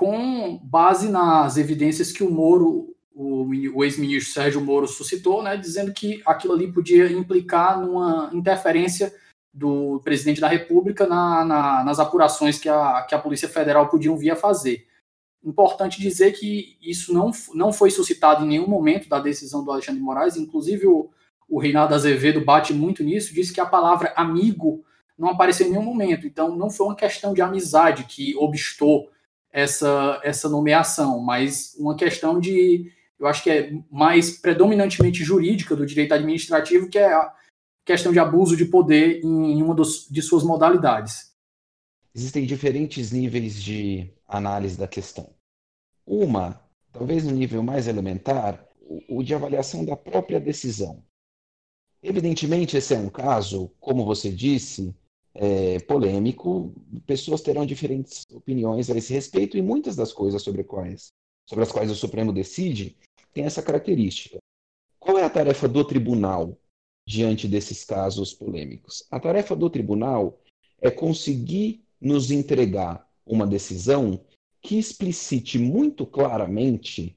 com 0.00 0.58
base 0.62 1.10
nas 1.10 1.58
evidências 1.58 2.10
que 2.10 2.24
o 2.24 2.30
Moro, 2.30 2.96
o, 3.14 3.44
o 3.74 3.84
ex-ministro 3.84 4.32
Sérgio 4.32 4.58
Moro 4.58 4.88
suscitou, 4.88 5.42
né, 5.42 5.58
dizendo 5.58 5.92
que 5.92 6.22
aquilo 6.24 6.54
ali 6.54 6.72
podia 6.72 7.12
implicar 7.12 7.78
numa 7.78 8.30
interferência 8.32 9.14
do 9.52 10.00
presidente 10.02 10.40
da 10.40 10.48
República 10.48 11.06
na, 11.06 11.44
na, 11.44 11.84
nas 11.84 12.00
apurações 12.00 12.58
que 12.58 12.66
a, 12.66 13.02
que 13.02 13.14
a 13.14 13.18
Polícia 13.18 13.46
Federal 13.46 13.90
podiam 13.90 14.16
vir 14.16 14.30
a 14.30 14.36
fazer. 14.36 14.86
Importante 15.44 16.00
dizer 16.00 16.32
que 16.32 16.78
isso 16.80 17.12
não, 17.12 17.30
não 17.52 17.70
foi 17.70 17.90
suscitado 17.90 18.42
em 18.42 18.48
nenhum 18.48 18.68
momento 18.68 19.06
da 19.06 19.18
decisão 19.18 19.62
do 19.62 19.70
Alexandre 19.70 20.00
de 20.00 20.06
Moraes, 20.06 20.34
inclusive 20.34 20.86
o, 20.86 21.10
o 21.46 21.60
Reinaldo 21.60 21.94
Azevedo 21.94 22.42
bate 22.42 22.72
muito 22.72 23.04
nisso, 23.04 23.34
disse 23.34 23.52
que 23.52 23.60
a 23.60 23.66
palavra 23.66 24.14
amigo 24.16 24.82
não 25.18 25.28
apareceu 25.28 25.66
em 25.66 25.72
nenhum 25.72 25.84
momento. 25.84 26.26
Então, 26.26 26.56
não 26.56 26.70
foi 26.70 26.86
uma 26.86 26.96
questão 26.96 27.34
de 27.34 27.42
amizade 27.42 28.04
que 28.04 28.34
obstou 28.38 29.10
essa, 29.52 30.20
essa 30.22 30.48
nomeação, 30.48 31.20
mas 31.20 31.74
uma 31.78 31.96
questão 31.96 32.38
de, 32.38 32.92
eu 33.18 33.26
acho 33.26 33.42
que 33.42 33.50
é 33.50 33.72
mais 33.90 34.38
predominantemente 34.38 35.24
jurídica 35.24 35.74
do 35.74 35.86
direito 35.86 36.14
administrativo, 36.14 36.88
que 36.88 36.98
é 36.98 37.12
a 37.12 37.34
questão 37.84 38.12
de 38.12 38.18
abuso 38.18 38.56
de 38.56 38.64
poder 38.64 39.20
em 39.24 39.62
uma 39.62 39.74
dos, 39.74 40.06
de 40.08 40.22
suas 40.22 40.44
modalidades. 40.44 41.30
Existem 42.14 42.44
diferentes 42.44 43.12
níveis 43.12 43.62
de 43.62 44.12
análise 44.26 44.76
da 44.78 44.88
questão. 44.88 45.32
Uma, 46.06 46.60
talvez 46.92 47.24
no 47.24 47.32
nível 47.32 47.62
mais 47.62 47.86
elementar, 47.86 48.64
o 49.08 49.22
de 49.22 49.34
avaliação 49.34 49.84
da 49.84 49.96
própria 49.96 50.40
decisão. 50.40 51.04
Evidentemente, 52.02 52.76
esse 52.76 52.94
é 52.94 52.98
um 52.98 53.08
caso, 53.08 53.70
como 53.78 54.04
você 54.04 54.30
disse, 54.30 54.94
é, 55.34 55.78
polêmico. 55.80 56.74
Pessoas 57.06 57.40
terão 57.40 57.64
diferentes 57.64 58.24
opiniões 58.32 58.90
a 58.90 58.96
esse 58.96 59.12
respeito 59.12 59.56
e 59.56 59.62
muitas 59.62 59.96
das 59.96 60.12
coisas 60.12 60.42
sobre, 60.42 60.64
quais, 60.64 61.12
sobre 61.48 61.64
as 61.64 61.72
quais 61.72 61.90
o 61.90 61.94
Supremo 61.94 62.32
decide 62.32 62.96
têm 63.32 63.44
essa 63.44 63.62
característica. 63.62 64.38
Qual 64.98 65.18
é 65.18 65.24
a 65.24 65.30
tarefa 65.30 65.68
do 65.68 65.84
tribunal 65.84 66.58
diante 67.06 67.48
desses 67.48 67.84
casos 67.84 68.34
polêmicos? 68.34 69.06
A 69.10 69.18
tarefa 69.18 69.56
do 69.56 69.70
tribunal 69.70 70.40
é 70.80 70.90
conseguir 70.90 71.84
nos 72.00 72.30
entregar 72.30 73.08
uma 73.24 73.46
decisão 73.46 74.24
que 74.60 74.78
explicite 74.78 75.58
muito 75.58 76.04
claramente 76.04 77.16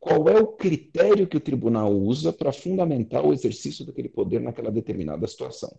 qual 0.00 0.28
é 0.28 0.38
o 0.38 0.46
critério 0.46 1.26
que 1.26 1.36
o 1.36 1.40
tribunal 1.40 1.92
usa 1.92 2.32
para 2.32 2.52
fundamentar 2.52 3.24
o 3.26 3.32
exercício 3.32 3.84
daquele 3.84 4.08
poder 4.08 4.40
naquela 4.40 4.70
determinada 4.70 5.26
situação. 5.26 5.76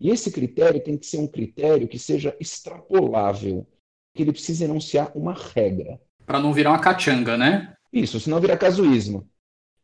E 0.00 0.10
esse 0.10 0.32
critério 0.32 0.82
tem 0.82 0.96
que 0.96 1.06
ser 1.06 1.18
um 1.18 1.26
critério 1.26 1.86
que 1.86 1.98
seja 1.98 2.34
extrapolável, 2.40 3.66
que 4.14 4.22
ele 4.22 4.32
precisa 4.32 4.64
enunciar 4.64 5.14
uma 5.16 5.34
regra. 5.34 6.00
Para 6.24 6.40
não 6.40 6.52
virar 6.52 6.70
uma 6.70 6.80
cachanga, 6.80 7.36
né? 7.36 7.74
Isso, 7.92 8.18
senão 8.18 8.40
virar 8.40 8.56
casuísmo. 8.56 9.28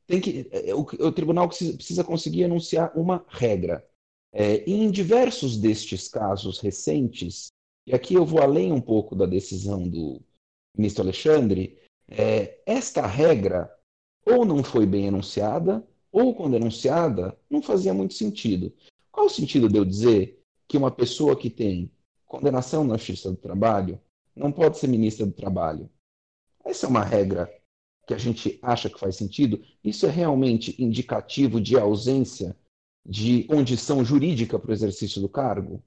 Tem 0.06 0.20
que, 0.20 0.48
é, 0.50 0.74
o, 0.74 0.80
o 0.80 1.12
tribunal 1.12 1.48
precisa 1.48 2.02
conseguir 2.02 2.42
enunciar 2.42 2.96
uma 2.96 3.24
regra. 3.28 3.86
É, 4.32 4.64
em 4.70 4.90
diversos 4.90 5.56
destes 5.56 6.08
casos 6.08 6.60
recentes, 6.60 7.48
e 7.86 7.94
aqui 7.94 8.14
eu 8.14 8.24
vou 8.24 8.40
além 8.40 8.72
um 8.72 8.80
pouco 8.80 9.14
da 9.14 9.26
decisão 9.26 9.88
do 9.88 10.20
ministro 10.76 11.02
Alexandre, 11.02 11.78
é, 12.08 12.60
esta 12.64 13.06
regra 13.06 13.70
ou 14.24 14.44
não 14.44 14.62
foi 14.62 14.86
bem 14.86 15.06
enunciada, 15.06 15.86
ou 16.10 16.34
quando 16.34 16.56
enunciada, 16.56 17.38
não 17.48 17.62
fazia 17.62 17.94
muito 17.94 18.14
sentido. 18.14 18.72
Qual 19.16 19.28
o 19.28 19.30
sentido 19.30 19.66
de 19.66 19.78
eu 19.78 19.84
dizer 19.86 20.44
que 20.68 20.76
uma 20.76 20.90
pessoa 20.90 21.34
que 21.34 21.48
tem 21.48 21.90
condenação 22.26 22.84
na 22.84 22.98
Justiça 22.98 23.30
do 23.30 23.36
Trabalho 23.38 23.98
não 24.36 24.52
pode 24.52 24.76
ser 24.76 24.88
ministra 24.88 25.24
do 25.24 25.32
Trabalho? 25.32 25.88
Essa 26.62 26.84
é 26.84 26.88
uma 26.90 27.02
regra 27.02 27.50
que 28.06 28.12
a 28.12 28.18
gente 28.18 28.58
acha 28.60 28.90
que 28.90 29.00
faz 29.00 29.16
sentido. 29.16 29.64
Isso 29.82 30.04
é 30.04 30.10
realmente 30.10 30.76
indicativo 30.78 31.58
de 31.58 31.78
ausência 31.78 32.54
de 33.06 33.44
condição 33.44 34.04
jurídica 34.04 34.58
para 34.58 34.70
o 34.70 34.74
exercício 34.74 35.18
do 35.18 35.30
cargo? 35.30 35.82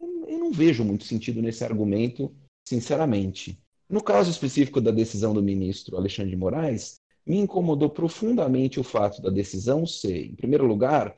Eu 0.00 0.38
não 0.38 0.50
vejo 0.50 0.82
muito 0.82 1.04
sentido 1.04 1.42
nesse 1.42 1.62
argumento, 1.62 2.34
sinceramente. 2.66 3.62
No 3.90 4.02
caso 4.02 4.30
específico 4.30 4.80
da 4.80 4.90
decisão 4.90 5.34
do 5.34 5.42
ministro 5.42 5.98
Alexandre 5.98 6.30
de 6.30 6.36
Moraes, 6.38 6.98
me 7.26 7.36
incomodou 7.36 7.90
profundamente 7.90 8.80
o 8.80 8.82
fato 8.82 9.20
da 9.20 9.28
decisão 9.28 9.84
ser, 9.84 10.24
em 10.24 10.34
primeiro 10.34 10.66
lugar, 10.66 11.14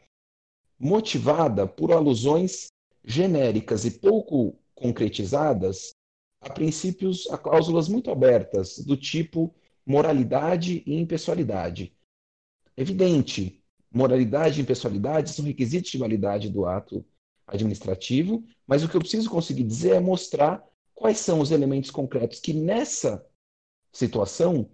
motivada 0.82 1.64
por 1.64 1.92
alusões 1.92 2.66
genéricas 3.04 3.84
e 3.84 3.90
pouco 3.92 4.58
concretizadas 4.74 5.94
a 6.40 6.50
princípios, 6.50 7.30
a 7.30 7.38
cláusulas 7.38 7.88
muito 7.88 8.10
abertas, 8.10 8.78
do 8.78 8.96
tipo 8.96 9.54
moralidade 9.86 10.82
e 10.84 10.98
impessoalidade. 10.98 11.96
Evidente, 12.76 13.62
moralidade 13.92 14.58
e 14.58 14.62
impessoalidade 14.64 15.30
são 15.30 15.44
requisitos 15.44 15.88
de 15.88 15.98
validade 15.98 16.50
do 16.50 16.66
ato 16.66 17.04
administrativo, 17.46 18.42
mas 18.66 18.82
o 18.82 18.88
que 18.88 18.96
eu 18.96 19.00
preciso 19.00 19.30
conseguir 19.30 19.62
dizer 19.62 19.94
é 19.94 20.00
mostrar 20.00 20.66
quais 20.96 21.18
são 21.18 21.38
os 21.38 21.52
elementos 21.52 21.92
concretos 21.92 22.40
que 22.40 22.52
nessa 22.52 23.24
situação 23.92 24.68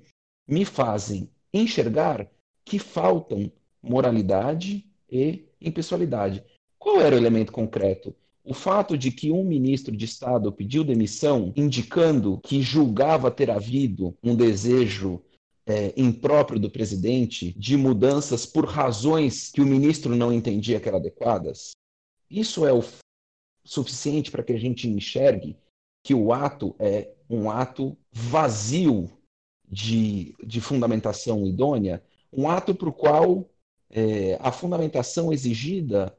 me 0.47 0.65
fazem 0.65 1.31
enxergar 1.53 2.31
que 2.65 2.79
faltam 2.79 3.53
moralidade 3.83 4.88
e 5.11 5.47
impessoalidade. 5.61 6.45
Qual 6.79 7.01
era 7.01 7.15
o 7.15 7.19
elemento 7.19 7.53
concreto? 7.53 8.15
O 8.45 8.55
fato 8.55 8.97
de 8.97 9.11
que 9.11 9.31
um 9.31 9.45
ministro 9.45 9.95
de 9.95 10.05
Estado 10.05 10.51
pediu 10.51 10.83
demissão, 10.83 11.53
indicando 11.55 12.41
que 12.45 12.63
julgava 12.63 13.31
ter 13.31 13.51
havido 13.51 14.17
um 14.23 14.35
desejo 14.35 15.23
é, 15.67 15.93
impróprio 15.97 16.59
do 16.59 16.71
presidente 16.71 17.53
de 17.59 17.77
mudanças 17.77 18.47
por 18.47 18.65
razões 18.65 19.51
que 19.51 19.61
o 19.61 19.67
ministro 19.67 20.17
não 20.17 20.33
entendia 20.33 20.81
que 20.81 20.89
eram 20.89 20.99
adequadas? 20.99 21.73
Isso 22.31 22.67
é 22.67 22.73
o 22.73 22.83
suficiente 23.65 24.31
para 24.31 24.43
que 24.43 24.53
a 24.53 24.59
gente 24.59 24.89
enxergue 24.89 25.57
que 26.03 26.15
o 26.15 26.33
ato 26.33 26.75
é 26.79 27.13
um 27.29 27.51
ato 27.51 27.97
vazio 28.11 29.11
de, 29.71 30.35
de 30.43 30.61
fundamentação 30.61 31.47
idônea, 31.47 32.03
um 32.33 32.49
ato 32.49 32.75
para 32.75 32.89
o 32.89 32.93
qual 32.93 33.51
é, 33.91 34.35
a 34.41 34.53
fundamentação 34.53 35.33
exigida 35.33 36.17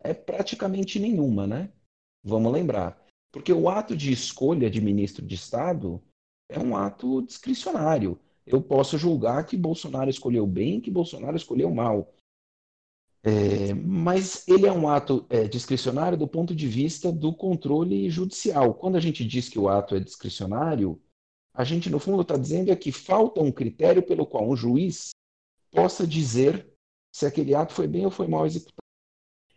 é 0.00 0.12
praticamente 0.14 0.98
nenhuma, 0.98 1.46
né? 1.46 1.72
Vamos 2.24 2.52
lembrar. 2.52 3.00
Porque 3.30 3.52
o 3.52 3.68
ato 3.68 3.96
de 3.96 4.12
escolha 4.12 4.70
de 4.70 4.80
ministro 4.80 5.24
de 5.24 5.34
Estado 5.34 6.02
é 6.48 6.58
um 6.58 6.76
ato 6.76 7.22
discricionário. 7.22 8.18
Eu 8.46 8.60
posso 8.60 8.98
julgar 8.98 9.46
que 9.46 9.56
Bolsonaro 9.56 10.10
escolheu 10.10 10.46
bem, 10.46 10.80
que 10.80 10.90
Bolsonaro 10.90 11.36
escolheu 11.36 11.72
mal. 11.72 12.12
É, 13.24 13.72
mas 13.72 14.46
ele 14.48 14.66
é 14.66 14.72
um 14.72 14.88
ato 14.88 15.24
é, 15.30 15.46
discricionário 15.46 16.18
do 16.18 16.26
ponto 16.26 16.54
de 16.54 16.66
vista 16.66 17.12
do 17.12 17.32
controle 17.32 18.10
judicial. 18.10 18.74
Quando 18.74 18.96
a 18.96 19.00
gente 19.00 19.24
diz 19.24 19.48
que 19.48 19.58
o 19.58 19.68
ato 19.68 19.94
é 19.94 20.00
discricionário, 20.00 21.00
a 21.54 21.62
gente, 21.64 21.88
no 21.88 22.00
fundo, 22.00 22.22
está 22.22 22.36
dizendo 22.36 22.72
é 22.72 22.76
que 22.76 22.90
falta 22.90 23.40
um 23.40 23.52
critério 23.52 24.02
pelo 24.02 24.26
qual 24.26 24.48
um 24.48 24.56
juiz 24.56 25.10
possa 25.70 26.06
dizer 26.06 26.71
se 27.12 27.26
aquele 27.26 27.54
ato 27.54 27.72
foi 27.72 27.86
bem 27.86 28.04
ou 28.04 28.10
foi 28.10 28.26
mal 28.26 28.46
executado. 28.46 28.82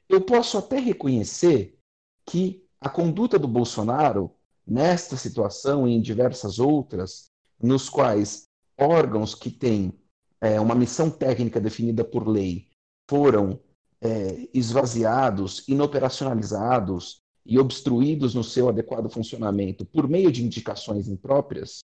Eu 0.10 0.22
posso 0.22 0.58
até 0.58 0.78
reconhecer 0.78 1.78
que 2.26 2.64
a 2.80 2.90
conduta 2.90 3.40
do 3.40 3.48
Bolsonaro, 3.48 4.32
nesta 4.68 5.16
situação 5.16 5.88
e 5.88 5.94
em 5.94 6.02
diversas 6.02 6.60
outras, 6.60 7.32
nos 7.62 7.90
quais 7.90 8.44
órgãos 8.78 9.34
que 9.34 9.50
têm 9.50 9.94
é, 10.42 10.60
uma 10.60 10.76
missão 10.76 11.10
técnica 11.10 11.60
definida 11.60 12.04
por 12.04 12.28
lei 12.28 12.68
foram 13.10 13.60
é, 14.02 14.48
esvaziados, 14.54 15.68
inoperacionalizados 15.68 17.22
e 17.46 17.58
obstruídos 17.58 18.34
no 18.36 18.44
seu 18.44 18.68
adequado 18.70 19.10
funcionamento 19.10 19.86
por 19.86 20.08
meio 20.08 20.32
de 20.32 20.44
indicações 20.44 21.08
impróprias, 21.08 21.80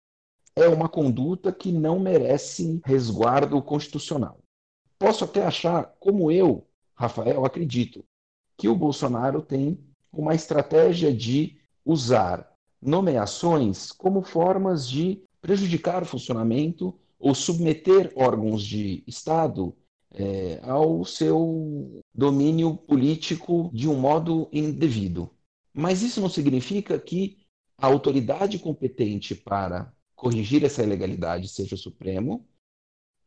é 0.55 0.67
uma 0.67 0.89
conduta 0.89 1.51
que 1.51 1.71
não 1.71 1.99
merece 1.99 2.81
resguardo 2.85 3.61
constitucional. 3.61 4.39
Posso 4.99 5.23
até 5.23 5.45
achar, 5.45 5.95
como 5.97 6.29
eu, 6.29 6.67
Rafael, 6.93 7.45
acredito, 7.45 8.03
que 8.57 8.67
o 8.67 8.75
Bolsonaro 8.75 9.41
tem 9.41 9.79
uma 10.11 10.35
estratégia 10.35 11.13
de 11.13 11.57
usar 11.85 12.51
nomeações 12.81 13.93
como 13.93 14.21
formas 14.21 14.89
de 14.89 15.23
prejudicar 15.41 16.03
o 16.03 16.05
funcionamento 16.05 16.93
ou 17.17 17.33
submeter 17.33 18.11
órgãos 18.15 18.61
de 18.61 19.01
Estado 19.07 19.73
é, 20.11 20.59
ao 20.63 21.05
seu 21.05 22.01
domínio 22.13 22.75
político 22.75 23.69
de 23.73 23.87
um 23.87 23.97
modo 23.97 24.49
indevido. 24.51 25.29
Mas 25.73 26.01
isso 26.01 26.19
não 26.19 26.29
significa 26.29 26.99
que 26.99 27.37
a 27.77 27.87
autoridade 27.87 28.59
competente 28.59 29.33
para 29.33 29.93
corrigir 30.13 30.65
essa 30.65 30.83
ilegalidade 30.83 31.47
seja 31.47 31.75
o 31.75 31.77
Supremo 31.77 32.45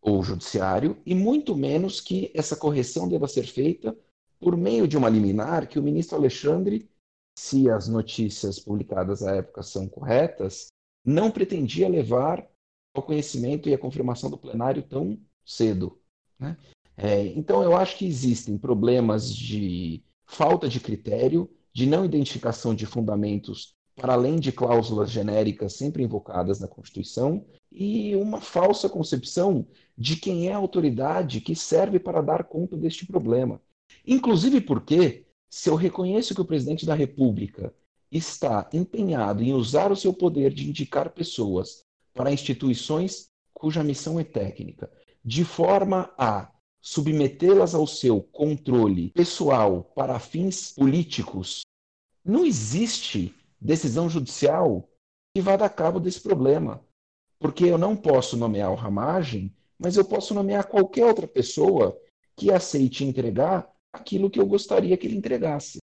ou 0.02 0.22
Judiciário, 0.22 1.00
e 1.06 1.14
muito 1.14 1.56
menos 1.56 2.00
que 2.00 2.32
essa 2.34 2.56
correção 2.56 3.08
deva 3.08 3.28
ser 3.28 3.46
feita 3.46 3.96
por 4.40 4.56
meio 4.56 4.88
de 4.88 4.96
uma 4.96 5.08
liminar 5.08 5.68
que 5.68 5.78
o 5.78 5.82
ministro 5.82 6.16
Alexandre, 6.16 6.90
se 7.38 7.70
as 7.70 7.86
notícias 7.86 8.58
publicadas 8.58 9.22
à 9.22 9.36
época 9.36 9.62
são 9.62 9.88
corretas, 9.88 10.66
não 11.04 11.30
pretendia 11.30 11.88
levar 11.88 12.44
ao 12.92 13.02
conhecimento 13.02 13.68
e 13.68 13.74
à 13.74 13.78
confirmação 13.78 14.28
do 14.28 14.36
plenário 14.36 14.82
tão 14.82 15.18
cedo. 15.44 16.00
Né? 16.38 16.56
É, 16.96 17.24
então, 17.26 17.62
eu 17.62 17.76
acho 17.76 17.96
que 17.96 18.06
existem 18.06 18.58
problemas 18.58 19.32
de 19.34 20.04
falta 20.26 20.68
de 20.68 20.80
critério, 20.80 21.48
de 21.72 21.86
não 21.86 22.04
identificação 22.04 22.74
de 22.74 22.84
fundamentos 22.84 23.74
para 23.94 24.14
além 24.14 24.40
de 24.40 24.50
cláusulas 24.50 25.10
genéricas 25.10 25.74
sempre 25.74 26.02
invocadas 26.02 26.58
na 26.58 26.66
Constituição, 26.66 27.44
e 27.74 28.14
uma 28.16 28.40
falsa 28.40 28.88
concepção 28.88 29.66
de 29.96 30.16
quem 30.16 30.48
é 30.48 30.52
a 30.52 30.56
autoridade 30.56 31.40
que 31.40 31.54
serve 31.54 31.98
para 31.98 32.20
dar 32.20 32.44
conta 32.44 32.76
deste 32.76 33.06
problema. 33.06 33.60
Inclusive 34.06 34.60
porque, 34.60 35.26
se 35.50 35.68
eu 35.68 35.74
reconheço 35.74 36.34
que 36.34 36.40
o 36.40 36.44
presidente 36.44 36.86
da 36.86 36.94
República 36.94 37.74
está 38.10 38.68
empenhado 38.72 39.42
em 39.42 39.52
usar 39.52 39.90
o 39.90 39.96
seu 39.96 40.12
poder 40.12 40.52
de 40.52 40.68
indicar 40.68 41.10
pessoas 41.10 41.82
para 42.12 42.32
instituições 42.32 43.28
cuja 43.54 43.82
missão 43.82 44.18
é 44.18 44.24
técnica, 44.24 44.90
de 45.24 45.44
forma 45.44 46.12
a 46.18 46.50
submetê-las 46.80 47.74
ao 47.74 47.86
seu 47.86 48.20
controle 48.20 49.10
pessoal 49.10 49.84
para 49.94 50.18
fins 50.18 50.72
políticos, 50.72 51.62
não 52.24 52.44
existe 52.44 53.34
decisão 53.60 54.08
judicial 54.10 54.88
que 55.34 55.40
vá 55.40 55.56
dar 55.56 55.70
cabo 55.70 56.00
desse 56.00 56.20
problema. 56.20 56.84
Porque 57.42 57.64
eu 57.64 57.76
não 57.76 57.96
posso 57.96 58.36
nomear 58.36 58.70
o 58.70 58.76
Ramagem, 58.76 59.52
mas 59.76 59.96
eu 59.96 60.04
posso 60.04 60.32
nomear 60.32 60.68
qualquer 60.68 61.04
outra 61.04 61.26
pessoa 61.26 62.00
que 62.36 62.52
aceite 62.52 63.04
entregar 63.04 63.68
aquilo 63.92 64.30
que 64.30 64.38
eu 64.38 64.46
gostaria 64.46 64.96
que 64.96 65.08
ele 65.08 65.16
entregasse. 65.16 65.78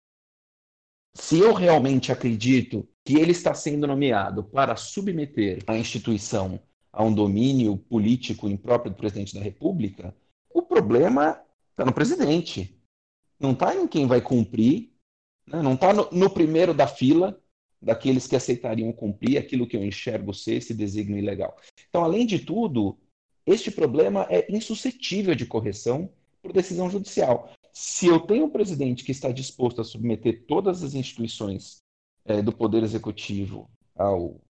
Se 1.13 1.37
eu 1.37 1.53
realmente 1.53 2.13
acredito 2.13 2.87
que 3.03 3.15
ele 3.15 3.31
está 3.31 3.53
sendo 3.53 3.85
nomeado 3.85 4.43
para 4.43 4.77
submeter 4.77 5.61
a 5.67 5.77
instituição 5.77 6.59
a 6.93 7.03
um 7.03 7.13
domínio 7.13 7.77
político 7.77 8.47
impróprio 8.47 8.93
do 8.93 8.97
presidente 8.97 9.35
da 9.35 9.41
República, 9.41 10.15
o 10.49 10.61
problema 10.61 11.41
está 11.71 11.83
no 11.83 11.93
presidente. 11.93 12.81
Não 13.37 13.51
está 13.51 13.75
em 13.75 13.85
quem 13.85 14.07
vai 14.07 14.21
cumprir, 14.21 14.93
né? 15.45 15.61
não 15.61 15.73
está 15.73 15.93
no, 15.93 16.09
no, 16.11 16.29
primeiro 16.29 16.73
da 16.73 16.87
fila 16.87 17.37
daqueles 17.81 18.27
que 18.27 18.35
aceitariam 18.35 18.91
cumprir 18.91 19.37
aquilo 19.37 19.67
que 19.67 19.77
eu 19.77 19.83
enxergo 19.83 20.33
ser 20.33 20.55
esse 20.55 20.73
desígnio 20.73 21.17
ilegal. 21.19 21.55
Então, 21.87 22.03
além 22.03 22.25
de 22.25 22.39
tudo, 22.39 22.97
este 23.45 23.71
problema 23.71 24.27
é 24.29 24.45
insuscetível 24.51 25.33
de 25.33 25.45
correção 25.45 26.11
por 26.41 26.53
decisão 26.53 26.89
judicial. 26.89 27.51
Se 27.73 28.07
eu 28.07 28.19
tenho 28.19 28.45
um 28.45 28.49
presidente 28.49 29.03
que 29.03 29.11
está 29.11 29.31
disposto 29.31 29.81
a 29.81 29.83
submeter 29.83 30.45
todas 30.45 30.83
as 30.83 30.93
instituições 30.93 31.81
é, 32.25 32.41
do 32.41 32.51
Poder 32.51 32.83
Executivo 32.83 33.69
ao, 33.95 34.41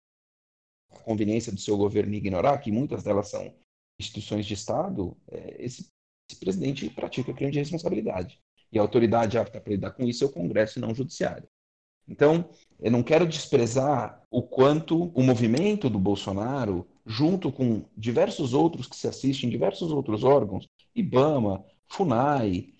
à 0.91 0.99
conveniência 0.99 1.51
do 1.51 1.59
seu 1.59 1.77
governo 1.77 2.13
e 2.13 2.17
ignorar 2.17 2.57
que 2.57 2.71
muitas 2.71 3.03
delas 3.03 3.29
são 3.29 3.53
instituições 3.99 4.45
de 4.45 4.53
Estado, 4.53 5.15
é, 5.29 5.63
esse, 5.63 5.89
esse, 6.29 6.39
presidente 6.39 6.89
pratica 6.89 7.33
crime 7.33 7.51
de 7.51 7.59
responsabilidade. 7.59 8.39
E 8.71 8.79
a 8.79 8.81
autoridade 8.81 9.37
apta 9.37 9.59
para 9.59 9.73
lidar 9.73 9.91
com 9.91 10.03
isso 10.03 10.23
é 10.23 10.27
o 10.27 10.31
Congresso 10.31 10.79
e 10.79 10.81
não 10.81 10.91
o 10.91 10.95
Judiciário. 10.95 11.47
Então, 12.09 12.49
eu 12.79 12.91
não 12.91 13.03
quero 13.03 13.27
desprezar 13.27 14.23
o 14.31 14.41
quanto 14.41 15.11
o 15.13 15.21
movimento 15.21 15.89
do 15.89 15.99
Bolsonaro, 15.99 16.87
junto 17.05 17.51
com 17.51 17.83
diversos 17.95 18.53
outros 18.53 18.87
que 18.87 18.95
se 18.95 19.07
assistem, 19.07 19.49
diversos 19.49 19.91
outros 19.91 20.23
órgãos, 20.23 20.67
IBAMA, 20.95 21.63
FUNAI, 21.87 22.73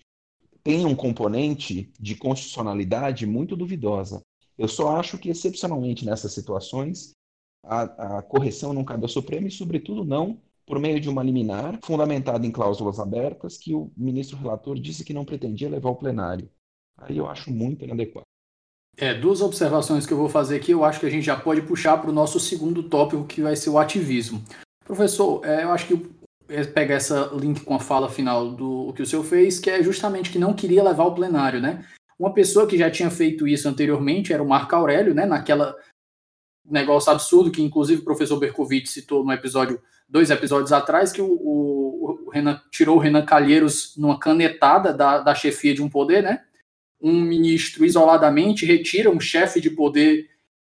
tem 0.64 0.84
um 0.84 0.96
componente 0.96 1.92
de 1.98 2.16
constitucionalidade 2.16 3.24
muito 3.24 3.56
duvidosa. 3.56 4.20
Eu 4.58 4.68
só 4.68 4.96
acho 4.96 5.16
que, 5.16 5.30
excepcionalmente 5.30 6.04
nessas 6.04 6.32
situações, 6.32 7.12
a, 7.62 8.18
a 8.18 8.22
correção 8.22 8.72
não 8.72 8.84
cabe 8.84 9.04
ao 9.04 9.08
Supremo 9.08 9.46
e, 9.46 9.50
sobretudo, 9.50 10.04
não 10.04 10.40
por 10.66 10.78
meio 10.78 11.00
de 11.00 11.08
uma 11.08 11.22
liminar 11.22 11.78
fundamentada 11.82 12.46
em 12.46 12.50
cláusulas 12.50 13.00
abertas 13.00 13.56
que 13.56 13.74
o 13.74 13.90
ministro 13.96 14.36
relator 14.36 14.78
disse 14.78 15.04
que 15.04 15.14
não 15.14 15.24
pretendia 15.24 15.68
levar 15.68 15.88
ao 15.88 15.96
plenário. 15.96 16.48
Aí 16.96 17.16
eu 17.16 17.26
acho 17.26 17.50
muito 17.50 17.84
inadequado. 17.84 18.26
É, 19.00 19.14
duas 19.14 19.40
observações 19.40 20.04
que 20.04 20.12
eu 20.12 20.18
vou 20.18 20.28
fazer 20.28 20.56
aqui, 20.56 20.72
eu 20.72 20.84
acho 20.84 21.00
que 21.00 21.06
a 21.06 21.10
gente 21.10 21.24
já 21.24 21.34
pode 21.34 21.62
puxar 21.62 21.96
para 21.96 22.10
o 22.10 22.12
nosso 22.12 22.38
segundo 22.38 22.82
tópico, 22.82 23.24
que 23.24 23.40
vai 23.40 23.56
ser 23.56 23.70
o 23.70 23.78
ativismo. 23.78 24.44
Professor, 24.84 25.40
é, 25.42 25.64
eu 25.64 25.70
acho 25.70 25.86
que 25.86 25.96
pegar 26.74 26.96
essa 26.96 27.30
link 27.32 27.62
com 27.62 27.74
a 27.74 27.80
fala 27.80 28.10
final 28.10 28.50
do 28.50 28.92
que 28.92 29.00
o 29.00 29.06
senhor 29.06 29.24
fez, 29.24 29.58
que 29.58 29.70
é 29.70 29.82
justamente 29.82 30.30
que 30.30 30.38
não 30.38 30.52
queria 30.52 30.84
levar 30.84 31.04
ao 31.04 31.14
plenário, 31.14 31.62
né? 31.62 31.82
Uma 32.18 32.34
pessoa 32.34 32.66
que 32.66 32.76
já 32.76 32.90
tinha 32.90 33.10
feito 33.10 33.48
isso 33.48 33.66
anteriormente 33.66 34.34
era 34.34 34.42
o 34.42 34.48
Marco 34.48 34.76
Aurélio, 34.76 35.14
né? 35.14 35.24
Naquela 35.24 35.74
negócio 36.68 37.10
absurdo 37.10 37.50
que 37.50 37.62
inclusive 37.62 38.02
o 38.02 38.04
professor 38.04 38.38
Bercovitch 38.38 38.86
citou 38.86 39.24
no 39.24 39.32
episódio 39.32 39.80
dois 40.06 40.30
episódios 40.30 40.72
atrás 40.72 41.10
que 41.10 41.22
o, 41.22 41.26
o, 41.26 42.26
o 42.26 42.30
Renan 42.30 42.60
tirou 42.70 42.96
o 42.96 43.00
Renan 43.00 43.24
Calheiros 43.24 43.94
numa 43.96 44.18
canetada 44.18 44.92
da, 44.92 45.20
da 45.20 45.34
chefia 45.34 45.72
de 45.72 45.82
um 45.82 45.88
poder, 45.88 46.22
né? 46.22 46.42
Um 47.00 47.20
ministro 47.20 47.84
isoladamente 47.84 48.66
retira 48.66 49.10
um 49.10 49.20
chefe 49.20 49.60
de 49.60 49.70
poder 49.70 50.28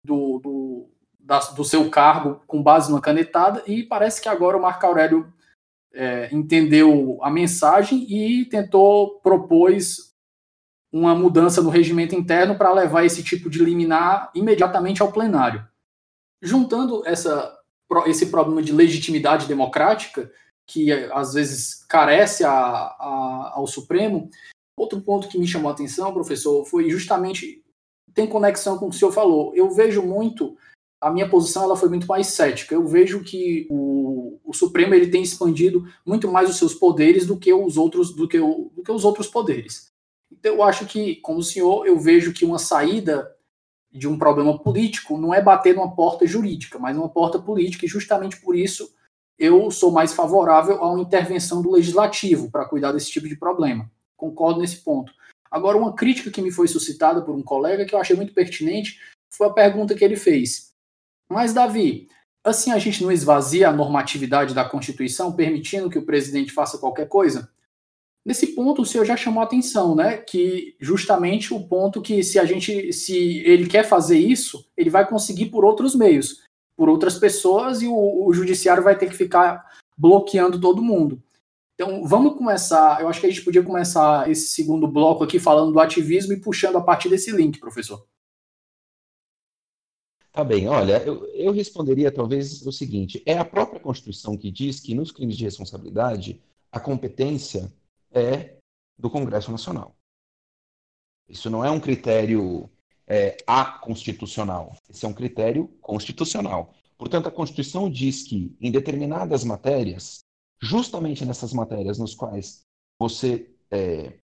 do, 0.05 0.39
do, 0.39 0.89
da, 1.19 1.39
do 1.39 1.63
seu 1.63 1.89
cargo 1.89 2.41
com 2.47 2.61
base 2.61 2.89
numa 2.89 3.01
canetada 3.01 3.63
e 3.67 3.83
parece 3.83 4.21
que 4.21 4.29
agora 4.29 4.57
o 4.57 4.61
Marco 4.61 4.85
Aurélio 4.85 5.31
é, 5.93 6.29
entendeu 6.33 7.19
a 7.21 7.29
mensagem 7.29 8.05
e 8.09 8.45
tentou 8.45 9.19
propôs 9.19 10.13
uma 10.91 11.15
mudança 11.15 11.61
no 11.61 11.69
regimento 11.69 12.13
interno 12.13 12.55
para 12.55 12.71
levar 12.71 13.03
esse 13.03 13.23
tipo 13.23 13.49
de 13.49 13.63
liminar 13.63 14.31
imediatamente 14.35 15.01
ao 15.01 15.11
plenário. 15.11 15.67
Juntando 16.41 17.01
essa, 17.05 17.57
esse 18.05 18.27
problema 18.27 18.61
de 18.61 18.71
legitimidade 18.71 19.47
democrática, 19.47 20.31
que 20.67 20.91
às 21.11 21.33
vezes 21.33 21.83
carece 21.85 22.43
a, 22.43 22.51
a, 22.51 23.51
ao 23.55 23.65
Supremo, 23.65 24.29
outro 24.77 25.01
ponto 25.01 25.27
que 25.27 25.37
me 25.37 25.47
chamou 25.47 25.69
a 25.69 25.73
atenção, 25.73 26.13
professor, 26.13 26.65
foi 26.65 26.89
justamente 26.89 27.63
tem 28.13 28.27
conexão 28.27 28.77
com 28.77 28.87
o 28.87 28.89
que 28.89 28.95
o 28.95 28.99
senhor 28.99 29.11
falou. 29.11 29.55
Eu 29.55 29.69
vejo 29.71 30.01
muito 30.03 30.55
a 31.03 31.11
minha 31.11 31.27
posição 31.27 31.63
ela 31.63 31.75
foi 31.75 31.89
muito 31.89 32.07
mais 32.07 32.27
cética. 32.27 32.73
Eu 32.73 32.87
vejo 32.87 33.23
que 33.23 33.67
o, 33.69 34.39
o, 34.43 34.53
Supremo 34.53 34.93
ele 34.93 35.07
tem 35.07 35.21
expandido 35.21 35.85
muito 36.05 36.31
mais 36.31 36.49
os 36.49 36.55
seus 36.55 36.73
poderes 36.73 37.25
do 37.25 37.37
que 37.37 37.53
os 37.53 37.75
outros 37.75 38.15
do 38.15 38.25
que, 38.25 38.39
o, 38.39 38.71
do 38.73 38.81
que 38.81 38.91
os 38.91 39.03
outros 39.03 39.27
poderes. 39.27 39.91
Então 40.31 40.55
eu 40.55 40.63
acho 40.63 40.85
que, 40.85 41.17
como 41.17 41.39
o 41.39 41.43
senhor, 41.43 41.85
eu 41.85 41.99
vejo 41.99 42.31
que 42.31 42.45
uma 42.45 42.57
saída 42.57 43.29
de 43.91 44.07
um 44.07 44.17
problema 44.17 44.57
político 44.57 45.17
não 45.17 45.33
é 45.33 45.41
bater 45.41 45.75
numa 45.75 45.93
porta 45.93 46.25
jurídica, 46.25 46.79
mas 46.79 46.95
numa 46.95 47.09
porta 47.09 47.37
política, 47.37 47.85
e 47.85 47.89
justamente 47.89 48.39
por 48.41 48.55
isso 48.55 48.89
eu 49.37 49.69
sou 49.69 49.91
mais 49.91 50.13
favorável 50.13 50.81
a 50.81 50.89
uma 50.89 51.01
intervenção 51.01 51.61
do 51.61 51.71
legislativo 51.71 52.49
para 52.49 52.65
cuidar 52.65 52.93
desse 52.93 53.11
tipo 53.11 53.27
de 53.27 53.35
problema. 53.35 53.91
Concordo 54.17 54.59
nesse 54.59 54.77
ponto. 54.77 55.13
Agora, 55.49 55.77
uma 55.77 55.93
crítica 55.93 56.31
que 56.31 56.41
me 56.41 56.51
foi 56.51 56.67
suscitada 56.67 57.21
por 57.21 57.35
um 57.35 57.43
colega 57.43 57.85
que 57.85 57.93
eu 57.93 57.99
achei 57.99 58.15
muito 58.15 58.33
pertinente 58.33 58.99
foi 59.31 59.47
a 59.47 59.53
pergunta 59.53 59.95
que 59.95 60.03
ele 60.03 60.15
fez 60.15 60.73
mas, 61.33 61.53
Davi, 61.53 62.07
assim 62.43 62.71
a 62.71 62.77
gente 62.77 63.03
não 63.03 63.11
esvazia 63.11 63.69
a 63.69 63.73
normatividade 63.73 64.53
da 64.53 64.63
Constituição, 64.63 65.33
permitindo 65.33 65.89
que 65.89 65.97
o 65.97 66.05
presidente 66.05 66.51
faça 66.51 66.77
qualquer 66.77 67.07
coisa? 67.07 67.49
Nesse 68.25 68.47
ponto, 68.47 68.83
o 68.83 68.85
senhor 68.85 69.03
já 69.03 69.17
chamou 69.17 69.41
a 69.41 69.45
atenção, 69.45 69.95
né? 69.95 70.17
Que 70.17 70.77
justamente 70.79 71.53
o 71.53 71.67
ponto 71.67 72.01
que 72.01 72.23
se 72.23 72.39
a 72.39 72.45
gente, 72.45 72.93
se 72.93 73.39
ele 73.39 73.67
quer 73.67 73.83
fazer 73.83 74.17
isso, 74.17 74.65
ele 74.77 74.89
vai 74.89 75.07
conseguir 75.07 75.47
por 75.47 75.65
outros 75.65 75.93
meios, 75.93 76.43
por 76.77 76.87
outras 76.87 77.17
pessoas, 77.17 77.81
e 77.81 77.87
o, 77.87 78.25
o 78.25 78.33
judiciário 78.33 78.83
vai 78.83 78.97
ter 78.97 79.07
que 79.07 79.15
ficar 79.15 79.65
bloqueando 79.97 80.61
todo 80.61 80.81
mundo. 80.83 81.21
Então, 81.73 82.07
vamos 82.07 82.37
começar. 82.37 83.01
Eu 83.01 83.07
acho 83.07 83.19
que 83.19 83.25
a 83.25 83.29
gente 83.29 83.43
podia 83.43 83.63
começar 83.63 84.29
esse 84.29 84.49
segundo 84.49 84.87
bloco 84.87 85.23
aqui 85.23 85.39
falando 85.39 85.71
do 85.71 85.79
ativismo 85.79 86.33
e 86.33 86.39
puxando 86.39 86.77
a 86.77 86.81
partir 86.81 87.09
desse 87.09 87.31
link, 87.31 87.59
professor. 87.59 88.05
Tá 90.31 90.43
bem, 90.43 90.67
olha, 90.67 90.97
eu, 91.03 91.27
eu 91.35 91.51
responderia 91.51 92.11
talvez 92.11 92.65
o 92.65 92.71
seguinte: 92.71 93.21
é 93.25 93.37
a 93.37 93.45
própria 93.45 93.79
Constituição 93.79 94.35
que 94.35 94.49
diz 94.49 94.79
que 94.79 94.95
nos 94.95 95.11
crimes 95.11 95.37
de 95.37 95.43
responsabilidade 95.43 96.41
a 96.71 96.79
competência 96.79 97.71
é 98.11 98.57
do 98.97 99.11
Congresso 99.11 99.51
Nacional. 99.51 99.95
Isso 101.29 101.49
não 101.51 101.63
é 101.63 101.69
um 101.69 101.79
critério 101.79 102.67
é, 103.05 103.37
aconstitucional, 103.45 104.75
esse 104.89 105.05
é 105.05 105.07
um 105.07 105.13
critério 105.13 105.67
constitucional. 105.79 106.73
Portanto, 106.97 107.27
a 107.27 107.31
Constituição 107.31 107.89
diz 107.89 108.23
que 108.23 108.55
em 108.59 108.71
determinadas 108.71 109.43
matérias, 109.43 110.23
justamente 110.63 111.25
nessas 111.25 111.51
matérias 111.51 111.99
nos 111.99 112.15
quais 112.15 112.63
você 112.97 113.53
é, 113.69 114.17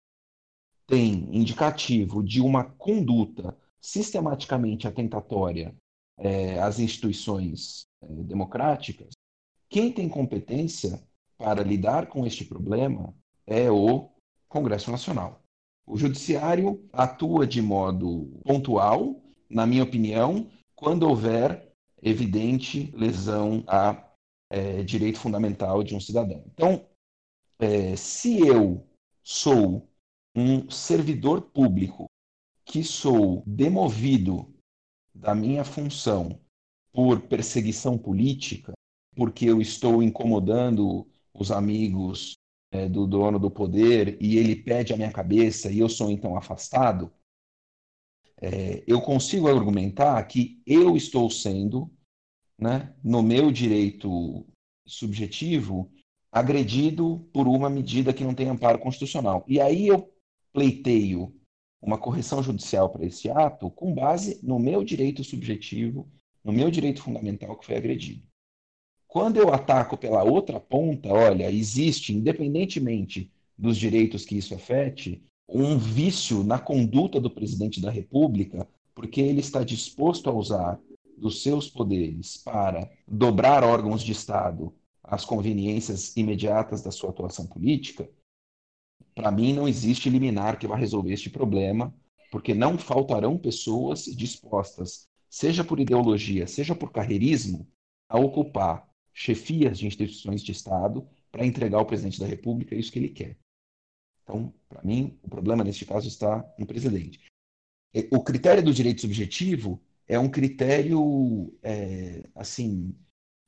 tem 0.87 1.37
indicativo 1.37 2.23
de 2.23 2.41
uma 2.41 2.63
conduta 2.63 3.59
sistematicamente 3.81 4.87
atentatória 4.87 5.75
é, 6.17 6.61
as 6.61 6.79
instituições 6.79 7.87
é, 8.01 8.07
democráticas, 8.07 9.09
quem 9.69 9.93
tem 9.93 10.09
competência 10.09 11.03
para 11.37 11.65
lidar 11.65 12.07
com 12.07 12.25
este 12.25 12.45
problema 12.45 13.13
é 13.45 13.69
o 13.69 14.09
Congresso 14.49 14.93
Nacional. 14.93 15.43
O 15.85 15.97
Judiciário 15.97 16.89
atua 16.93 17.49
de 17.49 17.61
modo 17.61 18.41
pontual, 18.45 19.21
na 19.51 19.67
minha 19.67 19.83
opinião, 19.83 20.49
quando 20.77 21.03
houver 21.03 21.73
evidente 22.01 22.93
lesão 22.97 23.65
a 23.67 24.08
é, 24.51 24.83
direito 24.83 25.19
fundamental 25.19 25.83
de 25.83 25.95
um 25.95 26.01
cidadão. 26.01 26.43
Então, 26.47 26.87
é, 27.59 27.97
se 27.97 28.39
eu 28.41 28.87
sou 29.23 29.89
um 30.35 30.71
servidor 30.71 31.43
público 31.43 32.07
que 32.65 32.85
sou 32.85 33.43
demovido 33.47 34.55
da 35.15 35.35
minha 35.35 35.65
função 35.65 36.41
por 36.93 37.21
perseguição 37.23 37.99
política, 37.99 38.73
porque 39.17 39.47
eu 39.47 39.61
estou 39.61 40.03
incomodando 40.03 41.07
os 41.35 41.51
amigos 41.51 42.37
é, 42.71 42.89
do 42.89 43.07
dono 43.07 43.39
do 43.39 43.51
poder 43.51 44.17
e 44.21 44.37
ele 44.37 44.55
pede 44.55 44.93
a 44.93 44.97
minha 44.97 45.13
cabeça 45.13 45.71
e 45.71 45.79
eu 45.79 45.89
sou 45.89 46.11
então 46.11 46.37
afastado, 46.37 47.13
é, 48.41 48.85
eu 48.87 49.01
consigo 49.01 49.49
argumentar 49.49 50.23
que 50.25 50.63
eu 50.65 50.97
estou 50.97 51.29
sendo, 51.29 51.91
né, 52.59 52.93
no 53.03 53.23
meu 53.23 53.53
direito 53.53 54.45
subjetivo, 54.87 55.91
agredido 56.33 57.27
por 57.33 57.47
uma 57.47 57.71
medida 57.71 58.13
que 58.13 58.25
não 58.25 58.35
tem 58.35 58.49
amparo 58.49 58.79
constitucional. 58.79 59.45
E 59.47 59.61
aí 59.61 59.87
eu 59.87 60.13
pleiteio 60.53 61.35
uma 61.81 61.99
correção 61.99 62.43
judicial 62.43 62.91
para 62.91 63.07
esse 63.07 63.31
ato 63.31 63.71
com 63.71 63.95
base 63.95 64.41
no 64.43 64.59
meu 64.59 64.83
direito 64.83 65.23
subjetivo, 65.23 66.09
no 66.45 66.53
meu 66.53 66.71
direito 66.71 67.03
fundamental 67.03 67.57
que 67.57 67.67
foi 67.67 67.77
agredido. 67.77 68.23
Quando 69.07 69.39
eu 69.39 69.53
ataco 69.53 69.97
pela 69.97 70.23
outra 70.23 70.61
ponta, 70.61 71.09
olha, 71.09 71.51
existe, 71.51 72.13
independentemente 72.13 73.31
dos 73.57 73.77
direitos 73.77 74.25
que 74.25 74.37
isso 74.37 74.55
afete, 74.55 75.23
um 75.49 75.79
vício 75.79 76.45
na 76.45 76.59
conduta 76.59 77.19
do 77.21 77.31
presidente 77.31 77.81
da 77.81 77.91
República, 77.91 78.69
porque 78.95 79.21
ele 79.21 79.41
está 79.41 79.65
disposto 79.65 80.29
a 80.29 80.33
usar 80.33 80.79
dos 81.19 81.43
seus 81.43 81.69
poderes 81.69 82.37
para 82.37 82.91
dobrar 83.07 83.65
órgãos 83.65 84.03
de 84.03 84.13
Estado 84.13 84.75
às 85.03 85.25
conveniências 85.25 86.17
imediatas 86.17 86.83
da 86.83 86.91
sua 86.91 87.11
atuação 87.11 87.47
política, 87.47 88.09
para 89.15 89.31
mim 89.31 89.53
não 89.53 89.67
existe 89.67 90.09
liminar 90.09 90.59
que 90.59 90.67
vá 90.67 90.77
resolver 90.77 91.13
este 91.13 91.29
problema, 91.29 91.95
porque 92.31 92.55
não 92.55 92.79
faltarão 92.79 93.37
pessoas 93.39 94.05
dispostas, 94.05 95.09
seja 95.29 95.65
por 95.65 95.81
ideologia, 95.81 96.47
seja 96.47 96.75
por 96.75 96.93
carreirismo, 96.93 97.67
a 98.09 98.19
ocupar 98.19 98.89
chefias 99.13 99.79
de 99.79 99.87
instituições 99.87 100.43
de 100.43 100.53
Estado 100.53 101.09
para 101.33 101.45
entregar 101.45 101.79
ao 101.79 101.87
presidente 101.87 102.21
da 102.21 102.27
República 102.27 102.75
isso 102.75 102.93
que 102.93 102.99
ele 102.99 103.09
quer. 103.09 103.37
Então, 104.23 104.55
para 104.69 104.83
mim, 104.83 105.19
o 105.23 105.29
problema 105.29 105.65
neste 105.65 105.85
caso 105.85 106.07
está 106.07 106.45
no 106.59 106.67
presidente. 106.67 107.21
O 108.13 108.23
critério 108.23 108.63
do 108.63 108.73
direito 108.73 109.01
subjetivo 109.01 109.83
é 110.09 110.19
um 110.19 110.29
critério, 110.29 111.53
é, 111.63 112.25
assim, 112.35 112.97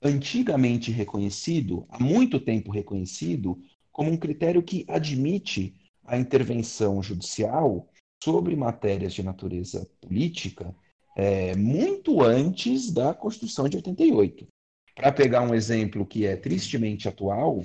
antigamente 0.02 0.90
reconhecido, 0.92 1.86
há 1.88 1.98
muito 1.98 2.38
tempo 2.38 2.70
reconhecido, 2.70 3.58
como 3.90 4.10
um 4.10 4.16
critério 4.16 4.62
que 4.62 4.84
admite 4.88 5.74
a 6.04 6.18
intervenção 6.18 7.02
judicial 7.02 7.88
sobre 8.22 8.54
matérias 8.54 9.14
de 9.14 9.22
natureza 9.22 9.88
política 10.00 10.74
é, 11.16 11.56
muito 11.56 12.22
antes 12.22 12.90
da 12.90 13.14
Constituição 13.14 13.68
de 13.68 13.76
88. 13.76 14.46
Para 14.94 15.12
pegar 15.12 15.42
um 15.42 15.54
exemplo 15.54 16.06
que 16.06 16.26
é 16.26 16.36
tristemente 16.36 17.08
atual, 17.08 17.62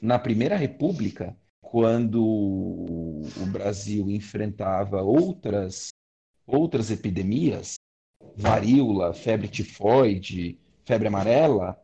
na 0.00 0.18
Primeira 0.18 0.56
República, 0.56 1.36
quando 1.60 2.22
o 2.24 3.46
Brasil 3.52 4.10
enfrentava 4.10 5.02
outras, 5.02 5.88
outras 6.46 6.90
epidemias, 6.90 7.74
varíola, 8.36 9.12
febre 9.12 9.48
tifoide, 9.48 10.58
febre 10.84 11.08
amarela, 11.08 11.80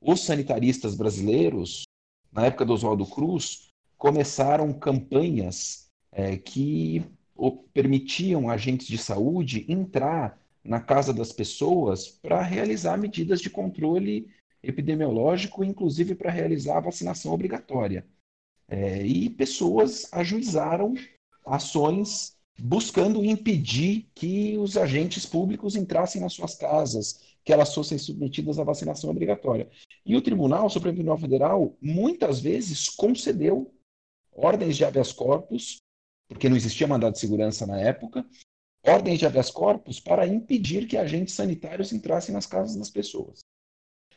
os 0.00 0.24
sanitaristas 0.24 0.94
brasileiros, 0.94 1.84
na 2.32 2.46
época 2.46 2.64
do 2.64 2.72
Oswaldo 2.72 3.06
Cruz, 3.06 3.70
começaram 3.98 4.72
campanhas 4.72 5.90
é, 6.10 6.36
que 6.36 7.04
permitiam 7.72 8.48
agentes 8.48 8.86
de 8.86 8.96
saúde 8.96 9.64
entrar 9.68 10.38
na 10.64 10.80
casa 10.80 11.12
das 11.12 11.32
pessoas 11.32 12.08
para 12.08 12.42
realizar 12.42 12.96
medidas 12.96 13.40
de 13.40 13.50
controle 13.50 14.28
epidemiológico, 14.62 15.64
inclusive 15.64 16.14
para 16.14 16.30
realizar 16.30 16.78
a 16.78 16.82
vacinação 16.82 17.32
obrigatória. 17.32 18.06
É, 18.68 19.04
e 19.04 19.28
pessoas 19.28 20.08
ajuizaram 20.12 20.94
ações 21.44 22.36
buscando 22.60 23.24
impedir 23.24 24.10
que 24.14 24.56
os 24.58 24.76
agentes 24.76 25.24
públicos 25.24 25.76
entrassem 25.76 26.20
nas 26.20 26.32
suas 26.32 26.54
casas, 26.54 27.20
que 27.44 27.52
elas 27.52 27.74
fossem 27.74 27.96
submetidas 27.96 28.58
à 28.58 28.64
vacinação 28.64 29.10
obrigatória. 29.10 29.68
E 30.04 30.16
o 30.16 30.22
Tribunal, 30.22 30.66
o 30.66 30.70
Supremo 30.70 30.96
Tribunal 30.96 31.18
Federal, 31.18 31.76
muitas 31.80 32.40
vezes 32.40 32.88
concedeu 32.88 33.74
ordens 34.32 34.76
de 34.76 34.84
habeas 34.84 35.12
corpus, 35.12 35.78
porque 36.28 36.48
não 36.48 36.56
existia 36.56 36.86
mandado 36.86 37.14
de 37.14 37.18
segurança 37.18 37.66
na 37.66 37.80
época, 37.80 38.24
ordens 38.86 39.18
de 39.18 39.26
habeas 39.26 39.50
corpus 39.50 39.98
para 39.98 40.26
impedir 40.26 40.86
que 40.86 40.96
agentes 40.96 41.34
sanitários 41.34 41.92
entrassem 41.92 42.34
nas 42.34 42.46
casas 42.46 42.76
das 42.76 42.90
pessoas. 42.90 43.40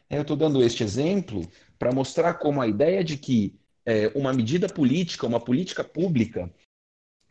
Eu 0.09 0.21
estou 0.21 0.35
dando 0.35 0.61
este 0.63 0.83
exemplo 0.83 1.41
para 1.79 1.93
mostrar 1.93 2.35
como 2.35 2.61
a 2.61 2.67
ideia 2.67 3.03
de 3.03 3.17
que 3.17 3.57
é, 3.85 4.07
uma 4.09 4.31
medida 4.31 4.67
política, 4.67 5.25
uma 5.25 5.39
política 5.39 5.83
pública, 5.83 6.53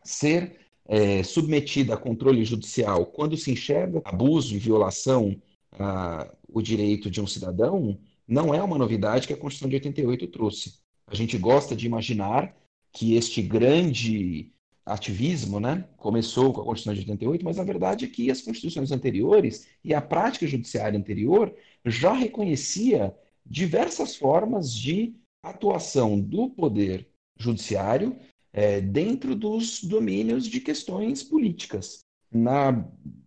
ser 0.03 0.62
é, 0.87 1.23
submetida 1.23 1.93
a 1.93 1.97
controle 1.97 2.43
judicial 2.43 3.05
quando 3.05 3.37
se 3.37 3.51
enxerga 3.51 4.01
abuso 4.03 4.55
e 4.55 4.59
violação 4.59 5.41
a, 5.71 6.29
o 6.47 6.61
direito 6.61 7.09
de 7.09 7.21
um 7.21 7.27
cidadão, 7.27 7.97
não 8.27 8.53
é 8.53 8.61
uma 8.61 8.77
novidade 8.77 9.27
que 9.27 9.33
a 9.33 9.37
Constituição 9.37 9.69
de 9.69 9.75
88 9.75 10.27
trouxe. 10.27 10.75
A 11.07 11.15
gente 11.15 11.37
gosta 11.37 11.75
de 11.75 11.85
imaginar 11.85 12.55
que 12.91 13.15
este 13.15 13.41
grande 13.41 14.51
ativismo 14.85 15.59
né, 15.59 15.87
começou 15.97 16.53
com 16.53 16.61
a 16.61 16.65
Constituição 16.65 16.93
de 16.93 17.11
88, 17.11 17.45
mas 17.45 17.59
a 17.59 17.63
verdade 17.63 18.05
é 18.05 18.07
que 18.07 18.29
as 18.29 18.41
constituições 18.41 18.91
anteriores 18.91 19.67
e 19.83 19.93
a 19.93 20.01
prática 20.01 20.45
judiciária 20.45 20.97
anterior 20.97 21.53
já 21.85 22.13
reconhecia 22.13 23.15
diversas 23.45 24.15
formas 24.15 24.73
de 24.73 25.15
atuação 25.41 26.19
do 26.19 26.49
poder 26.49 27.07
judiciário 27.37 28.15
é, 28.53 28.79
dentro 28.79 29.35
dos 29.35 29.83
domínios 29.83 30.47
de 30.47 30.61
questões 30.61 31.23
políticas. 31.23 31.99
Na, 32.31 32.71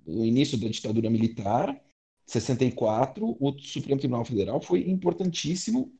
no 0.07 0.25
início 0.25 0.57
da 0.57 0.69
ditadura 0.69 1.11
militar, 1.11 1.79
64, 2.27 3.37
o 3.39 3.59
Supremo 3.59 3.99
Tribunal 3.99 4.25
Federal 4.25 4.61
foi 4.61 4.89
importantíssimo 4.89 5.93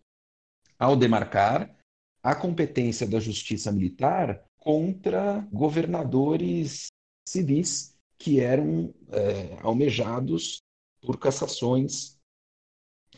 ao 0.79 0.97
demarcar 0.97 1.77
a 2.23 2.35
competência 2.35 3.07
da 3.07 3.21
justiça 3.21 3.71
militar 3.71 4.45
contra 4.59 5.41
governadores 5.53 6.87
civis 7.29 7.97
que 8.19 8.41
eram 8.41 8.93
é, 9.11 9.59
almejados 9.63 10.61
por 11.01 11.19
cassações 11.19 12.19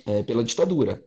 é, 0.07 0.23
pela 0.23 0.44
ditadura. 0.44 1.03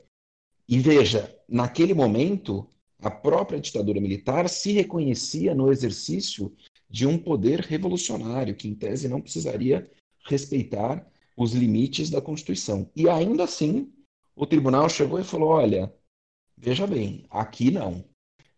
E 0.68 0.80
veja, 0.80 1.38
naquele 1.48 1.94
momento, 1.94 2.68
a 3.02 3.10
própria 3.10 3.60
ditadura 3.60 4.00
militar 4.00 4.48
se 4.48 4.72
reconhecia 4.72 5.56
no 5.56 5.72
exercício 5.72 6.54
de 6.90 7.08
um 7.08 7.18
poder 7.18 7.62
revolucionário, 7.62 8.56
que 8.56 8.68
em 8.68 8.76
tese 8.76 9.08
não 9.08 9.22
precisaria 9.22 9.90
respeitar 10.26 11.06
os 11.36 11.54
limites 11.54 12.10
da 12.10 12.22
Constituição. 12.22 12.90
E 12.96 13.10
ainda 13.10 13.44
assim, 13.44 13.92
o 14.36 14.46
tribunal 14.46 14.88
chegou 14.88 15.20
e 15.20 15.24
falou: 15.24 15.50
olha, 15.50 15.92
veja 16.58 16.86
bem, 16.86 17.26
aqui 17.30 17.72
não. 17.72 18.04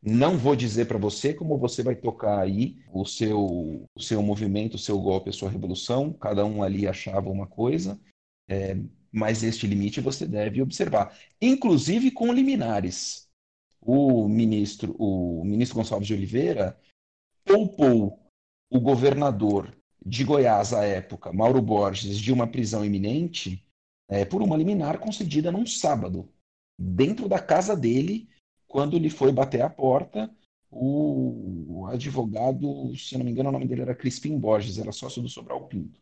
Não 0.06 0.38
vou 0.38 0.54
dizer 0.54 0.86
para 0.86 0.98
você 0.98 1.34
como 1.34 1.58
você 1.58 1.82
vai 1.82 1.96
tocar 1.96 2.40
aí 2.40 2.78
o 2.92 3.06
seu, 3.06 3.88
o 3.96 4.02
seu 4.02 4.22
movimento, 4.22 4.74
o 4.74 4.80
seu 4.80 5.00
golpe, 5.00 5.30
a 5.30 5.34
sua 5.34 5.50
revolução. 5.50 6.12
Cada 6.12 6.46
um 6.46 6.62
ali 6.62 6.86
achava 6.86 7.30
uma 7.30 7.48
coisa. 7.48 7.98
É, 8.50 8.76
mas 9.10 9.44
este 9.44 9.66
limite 9.66 10.02
você 10.02 10.26
deve 10.26 10.62
observar, 10.62 11.18
inclusive 11.42 12.12
com 12.12 12.34
liminares. 12.34 13.30
O 13.86 14.28
ministro, 14.28 14.96
o 14.98 15.44
ministro 15.44 15.78
Gonçalves 15.78 16.08
de 16.08 16.14
Oliveira 16.14 16.80
poupou 17.44 18.20
o 18.70 18.80
governador 18.80 19.76
de 20.06 20.24
Goiás 20.24 20.74
à 20.74 20.84
época, 20.84 21.32
Mauro 21.32 21.62
Borges, 21.62 22.18
de 22.18 22.32
uma 22.32 22.48
prisão 22.48 22.84
iminente 22.84 23.66
é, 24.10 24.26
por 24.26 24.42
uma 24.42 24.58
liminar 24.58 25.00
concedida 25.00 25.52
num 25.52 25.66
sábado, 25.66 26.30
dentro 26.78 27.28
da 27.28 27.40
casa 27.40 27.76
dele, 27.76 28.30
quando 28.68 28.98
lhe 28.98 29.10
foi 29.10 29.32
bater 29.32 29.62
a 29.62 29.70
porta 29.70 30.34
o, 30.76 31.86
advogado, 31.88 32.96
se 32.98 33.18
não 33.18 33.26
me 33.26 33.32
engano, 33.32 33.50
o 33.50 33.52
nome 33.52 33.68
dele 33.68 33.82
era 33.82 33.96
Crispim 33.96 34.38
Borges, 34.38 34.80
era 34.80 34.92
sócio 34.92 35.22
do 35.22 35.30
Sobral 35.30 35.68
Pinto. 35.68 36.00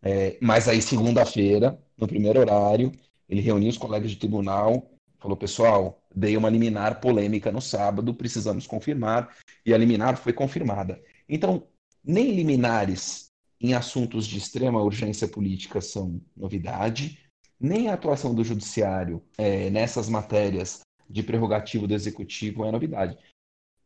É, 0.00 0.38
mas 0.40 0.68
aí, 0.68 0.80
segunda-feira, 0.80 1.78
no 1.96 2.06
primeiro 2.06 2.40
horário, 2.40 2.92
ele 3.28 3.40
reuniu 3.40 3.68
os 3.68 3.76
colegas 3.76 4.10
de 4.10 4.16
tribunal, 4.16 4.90
falou: 5.18 5.36
pessoal, 5.36 6.00
dei 6.14 6.36
uma 6.36 6.50
liminar 6.50 7.00
polêmica 7.00 7.52
no 7.52 7.60
sábado, 7.60 8.14
precisamos 8.14 8.66
confirmar, 8.66 9.36
e 9.64 9.74
a 9.74 9.78
liminar 9.78 10.16
foi 10.16 10.32
confirmada. 10.32 11.02
Então, 11.28 11.66
nem 12.04 12.34
liminares 12.34 13.28
em 13.60 13.74
assuntos 13.74 14.26
de 14.26 14.38
extrema 14.38 14.82
urgência 14.82 15.26
política 15.26 15.80
são 15.80 16.20
novidade, 16.36 17.18
nem 17.60 17.88
a 17.88 17.94
atuação 17.94 18.34
do 18.34 18.44
judiciário 18.44 19.22
é, 19.36 19.68
nessas 19.68 20.08
matérias 20.08 20.80
de 21.10 21.22
prerrogativa 21.22 21.86
do 21.86 21.94
executivo 21.94 22.64
é 22.64 22.70
novidade. 22.70 23.18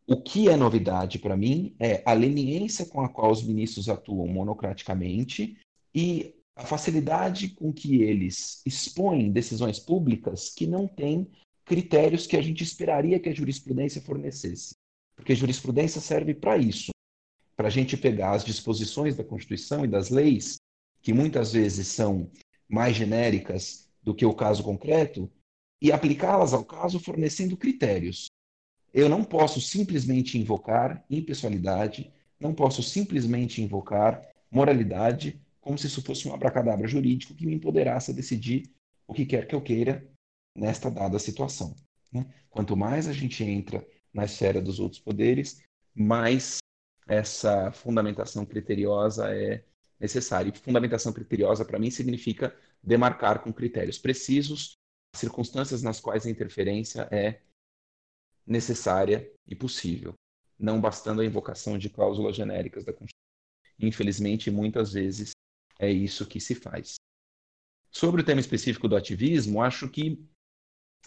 O 0.06 0.20
que 0.20 0.48
é 0.48 0.56
novidade 0.56 1.18
para 1.18 1.36
mim 1.36 1.74
é 1.78 2.02
a 2.04 2.12
leniência 2.12 2.84
com 2.84 3.00
a 3.00 3.08
qual 3.08 3.30
os 3.30 3.42
ministros 3.42 3.88
atuam 3.88 4.26
monocraticamente 4.26 5.56
e 5.94 6.34
a 6.62 6.66
facilidade 6.66 7.48
com 7.48 7.72
que 7.72 8.02
eles 8.02 8.62
expõem 8.64 9.32
decisões 9.32 9.80
públicas 9.80 10.50
que 10.50 10.64
não 10.64 10.86
têm 10.86 11.28
critérios 11.64 12.24
que 12.24 12.36
a 12.36 12.42
gente 12.42 12.62
esperaria 12.62 13.18
que 13.18 13.28
a 13.28 13.34
jurisprudência 13.34 14.00
fornecesse. 14.00 14.74
Porque 15.16 15.34
jurisprudência 15.34 16.00
serve 16.00 16.34
para 16.34 16.56
isso 16.56 16.92
para 17.56 17.66
a 17.66 17.70
gente 17.70 17.96
pegar 17.96 18.32
as 18.32 18.44
disposições 18.44 19.16
da 19.16 19.24
Constituição 19.24 19.84
e 19.84 19.88
das 19.88 20.08
leis, 20.08 20.56
que 21.02 21.12
muitas 21.12 21.52
vezes 21.52 21.88
são 21.88 22.30
mais 22.68 22.96
genéricas 22.96 23.88
do 24.02 24.14
que 24.14 24.24
o 24.24 24.34
caso 24.34 24.62
concreto, 24.62 25.30
e 25.80 25.92
aplicá-las 25.92 26.54
ao 26.54 26.64
caso 26.64 26.98
fornecendo 26.98 27.56
critérios. 27.56 28.26
Eu 28.94 29.08
não 29.08 29.22
posso 29.22 29.60
simplesmente 29.60 30.38
invocar 30.38 31.04
impessoalidade, 31.10 32.10
não 32.40 32.54
posso 32.54 32.82
simplesmente 32.82 33.60
invocar 33.60 34.22
moralidade, 34.50 35.40
como 35.62 35.78
se 35.78 35.86
isso 35.86 36.02
fosse 36.02 36.28
um 36.28 36.34
abracadabra 36.34 36.86
jurídico 36.86 37.34
que 37.34 37.46
me 37.46 37.54
empoderasse 37.54 38.10
a 38.10 38.14
decidir 38.14 38.70
o 39.06 39.14
que 39.14 39.24
quer 39.24 39.46
que 39.46 39.54
eu 39.54 39.62
queira 39.62 40.06
nesta 40.54 40.90
dada 40.90 41.18
situação. 41.18 41.74
Né? 42.12 42.26
Quanto 42.50 42.76
mais 42.76 43.08
a 43.08 43.12
gente 43.12 43.42
entra 43.42 43.86
na 44.12 44.24
esfera 44.24 44.60
dos 44.60 44.80
outros 44.80 45.00
poderes, 45.00 45.62
mais 45.94 46.58
essa 47.06 47.70
fundamentação 47.72 48.44
criteriosa 48.44 49.34
é 49.34 49.64
necessária. 49.98 50.50
E 50.50 50.58
fundamentação 50.58 51.12
criteriosa, 51.12 51.64
para 51.64 51.78
mim, 51.78 51.90
significa 51.90 52.54
demarcar 52.82 53.42
com 53.42 53.52
critérios 53.52 53.98
precisos 53.98 54.74
circunstâncias 55.14 55.82
nas 55.82 56.00
quais 56.00 56.26
a 56.26 56.30
interferência 56.30 57.08
é 57.10 57.40
necessária 58.44 59.30
e 59.46 59.54
possível, 59.54 60.14
não 60.58 60.80
bastando 60.80 61.20
a 61.20 61.24
invocação 61.24 61.78
de 61.78 61.88
cláusulas 61.88 62.34
genéricas 62.34 62.84
da 62.84 62.92
Constituição. 62.92 63.22
Infelizmente, 63.78 64.50
muitas 64.50 64.92
vezes 64.92 65.32
é 65.82 65.90
isso 65.90 66.24
que 66.24 66.40
se 66.40 66.54
faz. 66.54 66.94
Sobre 67.90 68.22
o 68.22 68.24
tema 68.24 68.40
específico 68.40 68.86
do 68.86 68.96
ativismo, 68.96 69.60
acho 69.60 69.88
que 69.88 70.24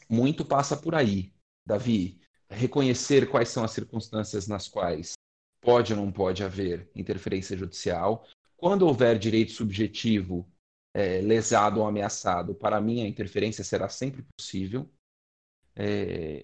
muito 0.10 0.44
passa 0.44 0.76
por 0.76 0.94
aí, 0.94 1.34
Davi. 1.66 2.20
Reconhecer 2.50 3.30
quais 3.30 3.48
são 3.50 3.64
as 3.64 3.72
circunstâncias 3.72 4.48
nas 4.48 4.68
quais 4.68 5.14
pode 5.62 5.94
ou 5.94 6.00
não 6.00 6.12
pode 6.12 6.44
haver 6.44 6.92
interferência 6.94 7.58
judicial. 7.58 8.28
Quando 8.58 8.86
houver 8.86 9.18
direito 9.18 9.54
subjetivo 9.54 10.48
é, 10.94 11.22
lesado 11.22 11.80
ou 11.80 11.88
ameaçado, 11.88 12.54
para 12.54 12.80
mim 12.82 13.02
a 13.02 13.08
interferência 13.08 13.64
será 13.64 13.88
sempre 13.88 14.26
possível. 14.38 14.92
É, 15.74 16.44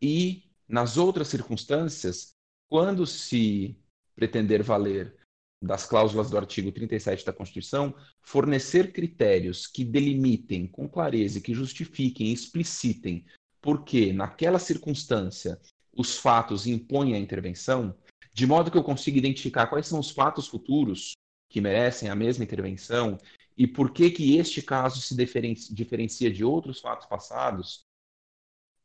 e, 0.00 0.50
nas 0.68 0.98
outras 0.98 1.28
circunstâncias, 1.28 2.34
quando 2.68 3.06
se 3.06 3.76
pretender 4.14 4.62
valer 4.62 5.16
das 5.64 5.86
cláusulas 5.86 6.30
do 6.30 6.36
artigo 6.36 6.70
37 6.70 7.24
da 7.24 7.32
Constituição, 7.32 7.94
fornecer 8.22 8.92
critérios 8.92 9.66
que 9.66 9.84
delimitem 9.84 10.66
com 10.66 10.88
clareza 10.88 11.38
e 11.38 11.40
que 11.40 11.54
justifiquem, 11.54 12.32
explicitem 12.32 13.24
porque, 13.60 14.12
naquela 14.12 14.58
circunstância, 14.58 15.58
os 15.96 16.18
fatos 16.18 16.66
impõem 16.66 17.14
a 17.14 17.18
intervenção, 17.18 17.96
de 18.32 18.46
modo 18.46 18.70
que 18.70 18.76
eu 18.76 18.84
consiga 18.84 19.18
identificar 19.18 19.68
quais 19.68 19.86
são 19.86 20.00
os 20.00 20.10
fatos 20.10 20.46
futuros 20.46 21.12
que 21.48 21.60
merecem 21.60 22.08
a 22.08 22.14
mesma 22.14 22.44
intervenção 22.44 23.18
e 23.56 23.66
por 23.66 23.92
que 23.92 24.10
que 24.10 24.36
este 24.36 24.60
caso 24.60 25.00
se 25.00 25.14
diferencia 25.14 26.30
de 26.30 26.44
outros 26.44 26.80
fatos 26.80 27.06
passados 27.06 27.84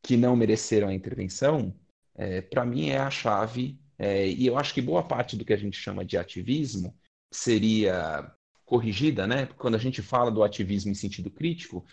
que 0.02 0.16
não 0.16 0.36
mereceram 0.36 0.88
a 0.88 0.94
intervenção, 0.94 1.76
é, 2.16 2.42
para 2.42 2.66
mim 2.66 2.90
é 2.90 3.00
a 3.00 3.10
chave. 3.10 3.80
É, 4.00 4.26
e 4.30 4.48
eu 4.48 4.58
acho 4.58 4.74
que 4.74 4.82
boa 4.82 5.06
parte 5.06 5.36
do 5.36 5.44
que 5.44 5.52
a 5.52 5.58
gente 5.58 5.78
chama 5.78 6.06
de 6.06 6.18
ativismo 6.18 6.98
seria 7.32 8.34
corrigida, 8.66 9.28
né? 9.28 9.48
Quando 9.58 9.76
a 9.76 9.80
gente 9.80 10.02
fala 10.02 10.32
do 10.32 10.42
ativismo 10.42 10.90
em 10.90 10.96
sentido 10.96 11.30
crítico, 11.30 11.86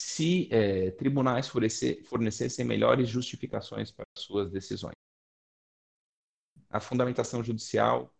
se 0.00 0.48
é, 0.52 0.92
tribunais 0.92 1.48
fornecer, 1.48 2.04
fornecessem 2.04 2.64
melhores 2.64 3.08
justificações 3.08 3.90
para 3.90 4.04
suas 4.16 4.50
decisões. 4.50 4.94
A 6.70 6.78
fundamentação 6.78 7.42
judicial, 7.42 8.14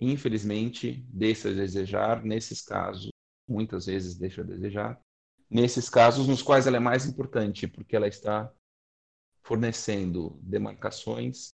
infelizmente, 0.00 1.04
deixa 1.08 1.50
a 1.50 1.52
desejar 1.52 2.24
nesses 2.24 2.62
casos, 2.62 3.10
muitas 3.46 3.86
vezes 3.86 4.16
deixa 4.16 4.40
a 4.40 4.44
desejar, 4.44 4.98
nesses 5.50 5.90
casos 5.90 6.26
nos 6.26 6.42
quais 6.42 6.66
ela 6.66 6.78
é 6.78 6.80
mais 6.80 7.04
importante, 7.04 7.68
porque 7.68 7.94
ela 7.94 8.08
está 8.08 8.50
fornecendo 9.42 10.38
demarcações 10.42 11.53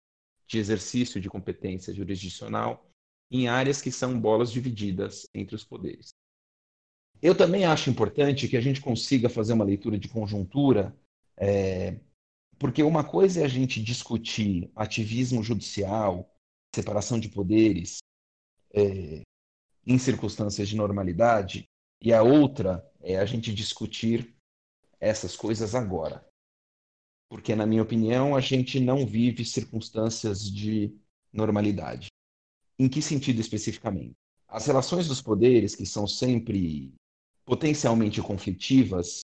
de 0.48 0.58
exercício 0.58 1.20
de 1.20 1.28
competência 1.28 1.94
jurisdicional 1.94 2.90
em 3.30 3.46
áreas 3.46 3.82
que 3.82 3.92
são 3.92 4.18
bolas 4.18 4.50
divididas 4.50 5.28
entre 5.34 5.54
os 5.54 5.64
poderes. 5.64 6.14
Eu 7.20 7.37
também 7.37 7.64
acho 7.64 7.90
importante 7.90 8.48
que 8.48 8.56
a 8.56 8.61
gente 8.61 8.80
consiga 8.80 9.28
fazer 9.28 9.52
uma 9.52 9.64
leitura 9.64 9.98
de 9.98 10.08
conjuntura, 10.08 10.96
é, 11.37 12.00
porque 12.58 12.82
uma 12.82 13.04
coisa 13.04 13.40
é 13.40 13.44
a 13.44 13.48
gente 13.48 13.82
discutir 13.82 14.70
ativismo 14.74 15.42
judicial, 15.42 16.34
separação 16.74 17.18
de 17.18 17.28
poderes, 17.28 17.98
é, 18.72 19.22
em 19.87 19.98
circunstâncias 19.98 20.68
de 20.68 20.76
normalidade, 20.76 21.64
e 22.00 22.12
a 22.12 22.22
outra 22.22 22.88
é 23.00 23.18
a 23.18 23.26
gente 23.26 23.52
discutir 23.52 24.34
essas 25.00 25.37
coisas 25.37 25.74
agora. 25.74 26.27
Porque, 27.28 27.54
na 27.54 27.66
minha 27.66 27.82
opinião, 27.82 28.34
a 28.34 28.40
gente 28.40 28.80
não 28.80 29.06
vive 29.06 29.44
circunstâncias 29.44 30.50
de 30.50 30.92
normalidade. 31.32 32.08
Em 32.78 32.88
que 32.88 33.02
sentido 33.02 33.40
especificamente? 33.40 34.14
As 34.46 34.66
relações 34.66 35.06
dos 35.06 35.20
poderes, 35.20 35.74
que 35.74 35.84
são 35.84 36.06
sempre 36.06 36.94
potencialmente 37.44 38.22
conflitivas, 38.22 39.20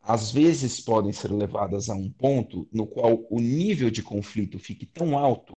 às 0.00 0.30
vezes 0.30 0.80
podem 0.80 1.12
ser 1.12 1.32
levadas 1.32 1.88
a 1.90 1.94
um 1.94 2.10
ponto 2.10 2.68
no 2.72 2.86
qual 2.86 3.26
o 3.30 3.40
nível 3.40 3.90
de 3.90 4.02
conflito 4.02 4.58
fique 4.58 4.86
tão 4.86 5.18
alto 5.18 5.52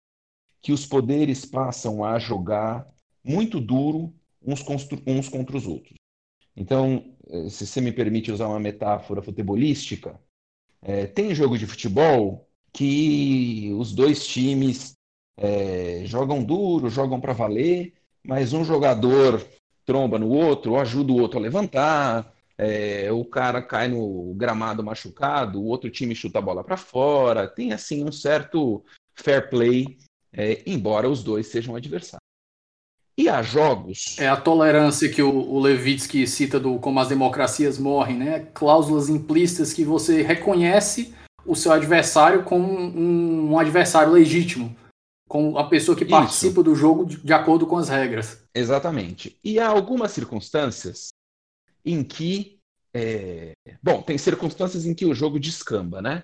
que 0.62 0.72
os 0.72 0.86
poderes 0.86 1.46
passam 1.46 2.04
a 2.04 2.18
jogar 2.18 2.88
muito 3.24 3.60
duro 3.60 4.14
uns, 4.42 4.64
uns 5.08 5.30
contra 5.30 5.58
os 5.58 5.68
outros. 5.68 5.96
Então, 6.56 7.16
eh, 7.28 7.50
se 7.50 7.66
você 7.66 7.82
me 7.82 7.92
permite 7.92 8.32
usar 8.32 8.48
uma 8.48 8.60
metáfora 8.60 9.22
futebolística, 9.22 10.20
é, 10.84 11.06
tem 11.08 11.34
jogo 11.34 11.58
de 11.58 11.66
futebol 11.66 12.48
que 12.72 13.72
os 13.78 13.94
dois 13.94 14.26
times 14.26 14.94
é, 15.38 16.04
jogam 16.06 16.44
duro, 16.44 16.90
jogam 16.90 17.20
para 17.20 17.34
valer, 17.34 17.94
mas 18.24 18.54
um 18.54 18.64
jogador 18.64 19.46
tromba 19.86 20.18
no 20.18 20.30
outro, 20.30 20.78
ajuda 20.78 21.12
o 21.12 21.20
outro 21.20 21.40
a 21.40 21.42
levantar, 21.42 22.34
é, 22.58 23.12
o 23.12 23.26
cara 23.26 23.62
cai 23.62 23.88
no 23.88 24.34
gramado 24.36 24.84
machucado, 24.84 25.60
o 25.60 25.66
outro 25.66 25.90
time 25.90 26.16
chuta 26.16 26.40
a 26.40 26.42
bola 26.42 26.64
para 26.64 26.78
fora, 26.78 27.48
tem 27.48 27.74
assim 27.74 28.04
um 28.04 28.12
certo 28.12 28.84
fair 29.16 29.50
play, 29.50 29.98
é, 30.32 30.64
embora 30.66 31.10
os 31.10 31.24
dois 31.24 31.48
sejam 31.48 31.76
adversários. 31.76 32.23
E 33.18 33.30
há 33.30 33.42
jogos. 33.42 34.18
É 34.18 34.28
a 34.28 34.36
tolerância 34.36 35.10
que 35.10 35.22
o, 35.22 35.30
o 35.30 35.60
Levitsky 35.60 36.26
cita 36.28 36.60
do 36.60 36.80
como 36.80 37.00
as 37.00 37.10
democracias 37.10 37.78
morrem, 37.78 38.18
né? 38.18 38.40
Cláusulas 38.54 39.08
implícitas 39.08 39.72
que 39.72 39.84
você 39.84 40.24
reconhece 40.24 41.14
o 41.46 41.56
seu 41.56 41.72
adversário 41.72 42.44
como 42.44 42.68
um, 42.68 43.52
um 43.52 43.60
adversário 43.60 44.12
legítimo, 44.12 44.76
como 45.28 45.58
a 45.58 45.68
pessoa 45.68 45.96
que 45.96 46.04
Isso. 46.04 46.12
participa 46.12 46.64
do 46.64 46.74
jogo 46.74 47.06
de, 47.06 47.18
de 47.18 47.34
acordo 47.34 47.68
com 47.68 47.78
as 47.78 47.90
regras. 47.90 48.44
Exatamente. 48.56 49.38
E 49.44 49.60
há 49.60 49.68
algumas 49.68 50.12
circunstâncias 50.12 51.10
em 51.86 52.04
que. 52.04 52.60
É... 52.96 53.52
Bom, 53.82 54.02
tem 54.02 54.18
circunstâncias 54.18 54.86
em 54.86 54.94
que 54.94 55.06
o 55.06 55.14
jogo 55.14 55.40
descamba, 55.40 56.02
né? 56.02 56.24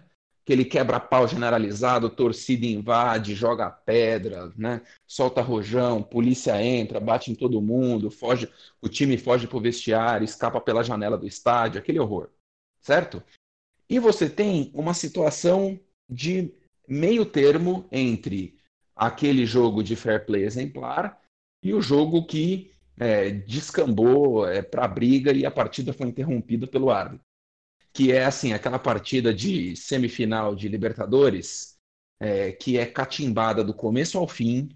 Aquele 0.50 0.66
quebra-pau 0.66 1.28
generalizado, 1.28 2.10
torcida 2.10 2.66
invade, 2.66 3.36
joga 3.36 3.70
pedra, 3.70 4.52
né? 4.58 4.82
solta 5.06 5.44
rojão, 5.44 6.02
polícia 6.02 6.60
entra, 6.60 7.00
bate 7.00 7.32
em 7.32 7.36
todo 7.36 7.62
mundo, 7.62 8.10
foge, 8.10 8.50
o 8.82 8.90
time 8.90 9.16
foge 9.16 9.46
para 9.46 9.58
o 9.58 9.62
vestiário, 9.62 10.26
escapa 10.26 10.60
pela 10.60 10.84
janela 10.84 11.20
do 11.20 11.28
estádio, 11.28 11.80
aquele 11.80 12.00
horror, 12.00 12.32
certo? 12.82 13.22
E 13.88 14.00
você 14.00 14.28
tem 14.28 14.72
uma 14.74 14.96
situação 14.96 15.80
de 16.10 16.52
meio 16.88 17.28
termo 17.28 17.88
entre 17.92 18.58
aquele 18.96 19.46
jogo 19.46 19.84
de 19.84 19.96
fair 19.96 20.26
play 20.26 20.46
exemplar 20.46 21.22
e 21.64 21.76
o 21.76 21.82
jogo 21.82 22.26
que 22.26 22.72
é, 23.00 23.30
descambou 23.30 24.50
é, 24.50 24.64
para 24.64 24.86
a 24.86 24.88
briga 24.88 25.32
e 25.32 25.46
a 25.46 25.52
partida 25.52 25.94
foi 25.94 26.08
interrompida 26.08 26.66
pelo 26.66 26.90
árbitro 26.90 27.29
que 27.94 28.12
é 28.12 28.26
assim 28.26 28.54
aquela 28.54 28.80
partida 28.80 29.34
de 29.34 29.76
semifinal 29.76 30.56
de 30.56 30.68
Libertadores 30.68 31.78
é, 32.20 32.52
que 32.52 32.78
é 32.78 32.86
catimbada 32.86 33.64
do 33.64 33.74
começo 33.74 34.18
ao 34.18 34.28
fim. 34.28 34.70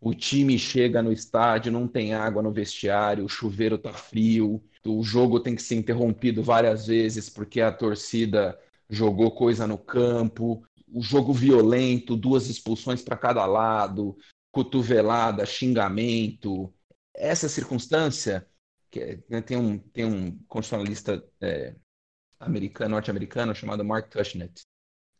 O 0.00 0.14
time 0.14 0.58
chega 0.58 1.02
no 1.02 1.12
estádio, 1.12 1.72
não 1.72 1.88
tem 1.88 2.12
água 2.12 2.42
no 2.42 2.52
vestiário, 2.52 3.24
o 3.24 3.28
chuveiro 3.28 3.78
tá 3.78 3.92
frio, 3.92 4.62
o 4.84 5.02
jogo 5.02 5.40
tem 5.40 5.54
que 5.54 5.62
ser 5.62 5.76
interrompido 5.76 6.42
várias 6.42 6.86
vezes 6.86 7.30
porque 7.30 7.60
a 7.60 7.72
torcida 7.72 8.58
jogou 8.90 9.30
coisa 9.30 9.66
no 9.66 9.78
campo, 9.78 10.62
o 10.92 11.00
jogo 11.00 11.32
violento, 11.32 12.16
duas 12.16 12.48
expulsões 12.48 13.02
para 13.02 13.16
cada 13.16 13.46
lado, 13.46 14.16
cotovelada, 14.52 15.46
xingamento. 15.46 16.72
Essa 17.14 17.48
circunstância, 17.48 18.46
que 18.90 19.24
né, 19.28 19.40
tem, 19.40 19.56
um, 19.56 19.78
tem 19.78 20.04
um 20.04 20.38
constitucionalista 20.46 21.24
é, 21.40 21.74
americano, 22.44 22.90
norte-americano 22.90 23.54
chamado 23.54 23.84
Mark 23.84 24.08
Tushnet, 24.08 24.62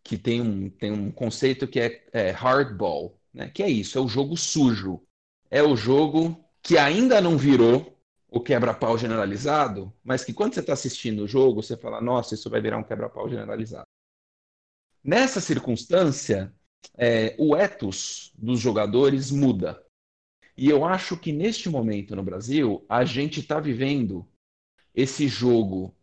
que 0.02 0.18
tem 0.18 0.40
um, 0.40 0.70
tem 0.70 0.92
um 0.92 1.10
conceito 1.10 1.66
que 1.66 1.80
é, 1.80 2.04
é 2.12 2.30
hardball, 2.30 3.18
né? 3.32 3.48
que 3.48 3.62
é 3.62 3.70
isso, 3.70 3.98
é 3.98 4.00
o 4.00 4.08
jogo 4.08 4.36
sujo. 4.36 5.02
É 5.50 5.62
o 5.62 5.76
jogo 5.76 6.44
que 6.62 6.78
ainda 6.78 7.20
não 7.20 7.38
virou 7.38 7.98
o 8.28 8.40
quebra-pau 8.40 8.98
generalizado, 8.98 9.92
mas 10.02 10.24
que 10.24 10.32
quando 10.32 10.54
você 10.54 10.60
está 10.60 10.72
assistindo 10.72 11.22
o 11.22 11.28
jogo, 11.28 11.62
você 11.62 11.76
fala, 11.76 12.00
nossa, 12.00 12.34
isso 12.34 12.50
vai 12.50 12.60
virar 12.60 12.78
um 12.78 12.82
quebra-pau 12.82 13.28
generalizado. 13.28 13.86
Nessa 15.02 15.40
circunstância, 15.40 16.52
é, 16.96 17.36
o 17.38 17.54
ethos 17.54 18.32
dos 18.36 18.58
jogadores 18.58 19.30
muda. 19.30 19.80
E 20.56 20.68
eu 20.68 20.84
acho 20.84 21.16
que 21.16 21.32
neste 21.32 21.68
momento 21.68 22.16
no 22.16 22.22
Brasil, 22.22 22.84
a 22.88 23.04
gente 23.04 23.40
está 23.40 23.60
vivendo 23.60 24.26
esse 24.94 25.28
jogo 25.28 25.94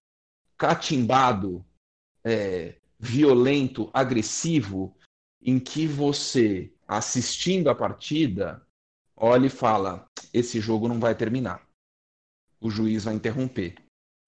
catimbado, 0.61 1.65
é, 2.23 2.75
violento, 2.99 3.89
agressivo, 3.91 4.95
em 5.41 5.59
que 5.59 5.87
você, 5.87 6.71
assistindo 6.87 7.69
a 7.69 7.75
partida, 7.75 8.61
olha 9.17 9.47
e 9.47 9.49
fala: 9.49 10.05
esse 10.31 10.61
jogo 10.61 10.87
não 10.87 10.99
vai 10.99 11.15
terminar 11.15 11.65
o 12.61 12.69
juiz 12.69 13.03
vai 13.03 13.15
interromper. 13.15 13.75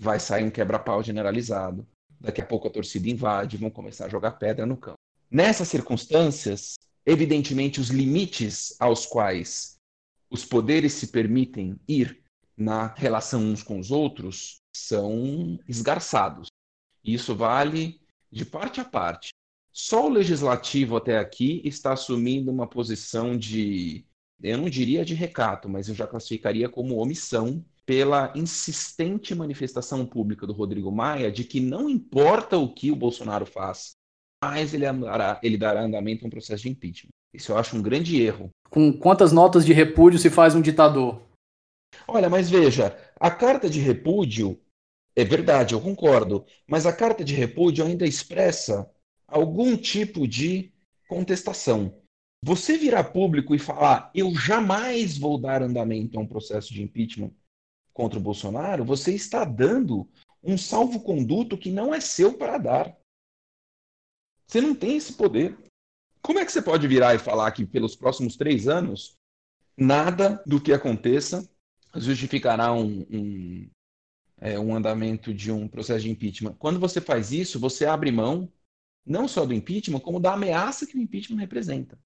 Vai 0.02 0.20
sair 0.20 0.44
um 0.44 0.50
quebra-pau 0.50 1.04
generalizado. 1.04 1.88
Daqui 2.20 2.42
a 2.42 2.46
pouco 2.46 2.68
a 2.68 2.72
torcida 2.72 3.08
invade, 3.08 3.58
vão 3.58 3.70
começar 3.70 4.08
a 4.08 4.10
jogar 4.10 4.32
pedra 4.32 4.66
no 4.66 4.76
campo. 4.76 4.98
Nessas 5.30 5.68
circunstâncias, 5.68 6.74
evidentemente, 7.06 7.80
os 7.80 7.90
limites 7.90 8.76
aos 8.80 9.06
quais 9.06 9.76
os 10.30 10.44
poderes 10.44 10.94
se 10.94 11.08
permitem 11.08 11.80
ir 11.88 12.23
na 12.58 12.88
relação 12.88 13.42
uns 13.42 13.64
com 13.64 13.80
os 13.80 13.92
outros 13.92 14.58
são 14.76 15.60
esgarçados. 15.68 16.48
Isso 17.04 17.36
vale 17.36 18.00
de 18.32 18.46
parte 18.46 18.80
a 18.80 18.86
parte. 18.86 19.30
Só 19.72 20.08
o 20.08 20.10
legislativo 20.10 20.96
até 20.96 21.18
aqui 21.18 21.62
está 21.66 21.94
assumindo 21.94 22.52
uma 22.52 22.68
posição 22.68 23.36
de, 23.36 24.06
eu 24.42 24.58
não 24.58 24.70
diria 24.70 25.04
de 25.04 25.16
recato, 25.16 25.68
mas 25.68 25.90
eu 25.90 25.96
já 25.96 26.06
classificaria 26.06 26.70
como 26.70 26.98
omissão 26.98 27.64
pela 27.86 28.32
insistente 28.36 29.36
manifestação 29.36 30.06
pública 30.06 30.48
do 30.48 30.54
Rodrigo 30.54 30.92
Maia 30.92 31.32
de 31.32 31.44
que 31.44 31.60
não 31.60 31.90
importa 31.90 32.58
o 32.58 32.72
que 32.74 32.92
o 32.92 32.96
Bolsonaro 32.96 33.46
faz, 33.46 33.94
mas 34.44 34.74
ele 34.74 34.86
dará, 34.92 35.40
ele 35.44 35.58
dará 35.58 35.84
andamento 35.84 36.24
a 36.24 36.28
um 36.28 36.32
processo 36.32 36.64
de 36.64 36.70
impeachment. 36.70 37.10
Isso 37.34 37.52
eu 37.52 37.58
acho 37.58 37.76
um 37.76 37.82
grande 37.82 38.22
erro. 38.22 38.50
Com 38.70 38.94
quantas 38.94 39.32
notas 39.32 39.66
de 39.66 39.74
repúdio 39.74 40.20
se 40.20 40.30
faz 40.30 40.56
um 40.56 40.62
ditador? 40.62 41.20
Olha, 42.08 42.30
mas 42.30 42.50
veja, 42.50 42.98
a 43.20 43.32
carta 43.32 43.70
de 43.70 43.80
repúdio 43.80 44.60
é 45.16 45.24
verdade, 45.24 45.74
eu 45.74 45.82
concordo, 45.82 46.46
mas 46.68 46.86
a 46.86 46.94
carta 46.94 47.24
de 47.24 47.34
repúdio 47.36 47.86
ainda 47.86 48.06
expressa 48.06 48.90
algum 49.28 49.78
tipo 49.78 50.28
de 50.28 50.74
contestação. 51.08 52.02
Você 52.44 52.78
virar 52.78 53.06
público 53.06 53.54
e 53.54 53.60
falar, 53.60 54.12
eu 54.14 54.36
jamais 54.36 55.18
vou 55.18 55.38
dar 55.38 55.62
andamento 55.62 56.18
a 56.18 56.22
um 56.22 56.28
processo 56.28 56.74
de 56.74 56.82
impeachment 56.82 57.32
contra 57.94 58.20
o 58.20 58.22
Bolsonaro, 58.22 58.84
você 58.84 59.14
está 59.14 59.46
dando 59.46 60.10
um 60.44 60.58
salvo-conduto 60.58 61.58
que 61.58 61.72
não 61.72 61.94
é 61.94 62.02
seu 62.02 62.34
para 62.34 62.58
dar. 62.58 62.98
Você 64.48 64.60
não 64.60 64.76
tem 64.76 64.98
esse 64.98 65.14
poder. 65.14 65.58
Como 66.22 66.40
é 66.40 66.46
que 66.46 66.52
você 66.52 66.62
pode 66.62 66.88
virar 66.88 67.16
e 67.16 67.20
falar 67.20 67.52
que 67.52 67.66
pelos 67.66 67.96
próximos 67.96 68.36
três 68.36 68.68
anos 68.68 69.16
nada 69.78 70.44
do 70.46 70.60
que 70.60 70.74
aconteça 70.74 71.48
justificará 71.96 72.74
um, 72.74 73.06
um, 73.10 73.70
é, 74.38 74.60
um 74.60 74.76
andamento 74.76 75.34
de 75.34 75.52
um 75.52 75.68
processo 75.68 76.02
de 76.02 76.12
impeachment? 76.12 76.56
Quando 76.56 76.80
você 76.80 77.00
faz 77.00 77.32
isso, 77.32 77.60
você 77.60 77.86
abre 77.86 78.12
mão 78.12 78.52
não 79.06 79.28
só 79.28 79.46
do 79.46 79.54
impeachment, 79.54 80.00
como 80.00 80.20
da 80.20 80.34
ameaça 80.34 80.88
que 80.88 80.98
o 80.98 81.02
impeachment 81.02 81.40
representa. 81.40 82.00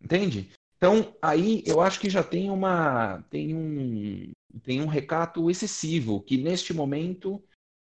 Entende? 0.00 0.50
Então, 0.76 1.14
aí 1.20 1.62
eu 1.66 1.80
acho 1.80 2.00
que 2.00 2.08
já 2.08 2.22
tem 2.22 2.50
uma 2.50 3.22
tem 3.28 3.54
um, 3.54 4.32
tem 4.62 4.80
um 4.80 4.86
recato 4.86 5.50
excessivo, 5.50 6.22
que 6.22 6.38
neste 6.38 6.72
momento 6.72 7.42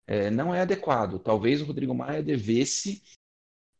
é, 0.05 0.29
não 0.29 0.53
é 0.53 0.61
adequado. 0.61 1.17
Talvez 1.17 1.61
o 1.61 1.65
Rodrigo 1.65 1.95
Maia 1.95 2.21
devesse 2.21 3.01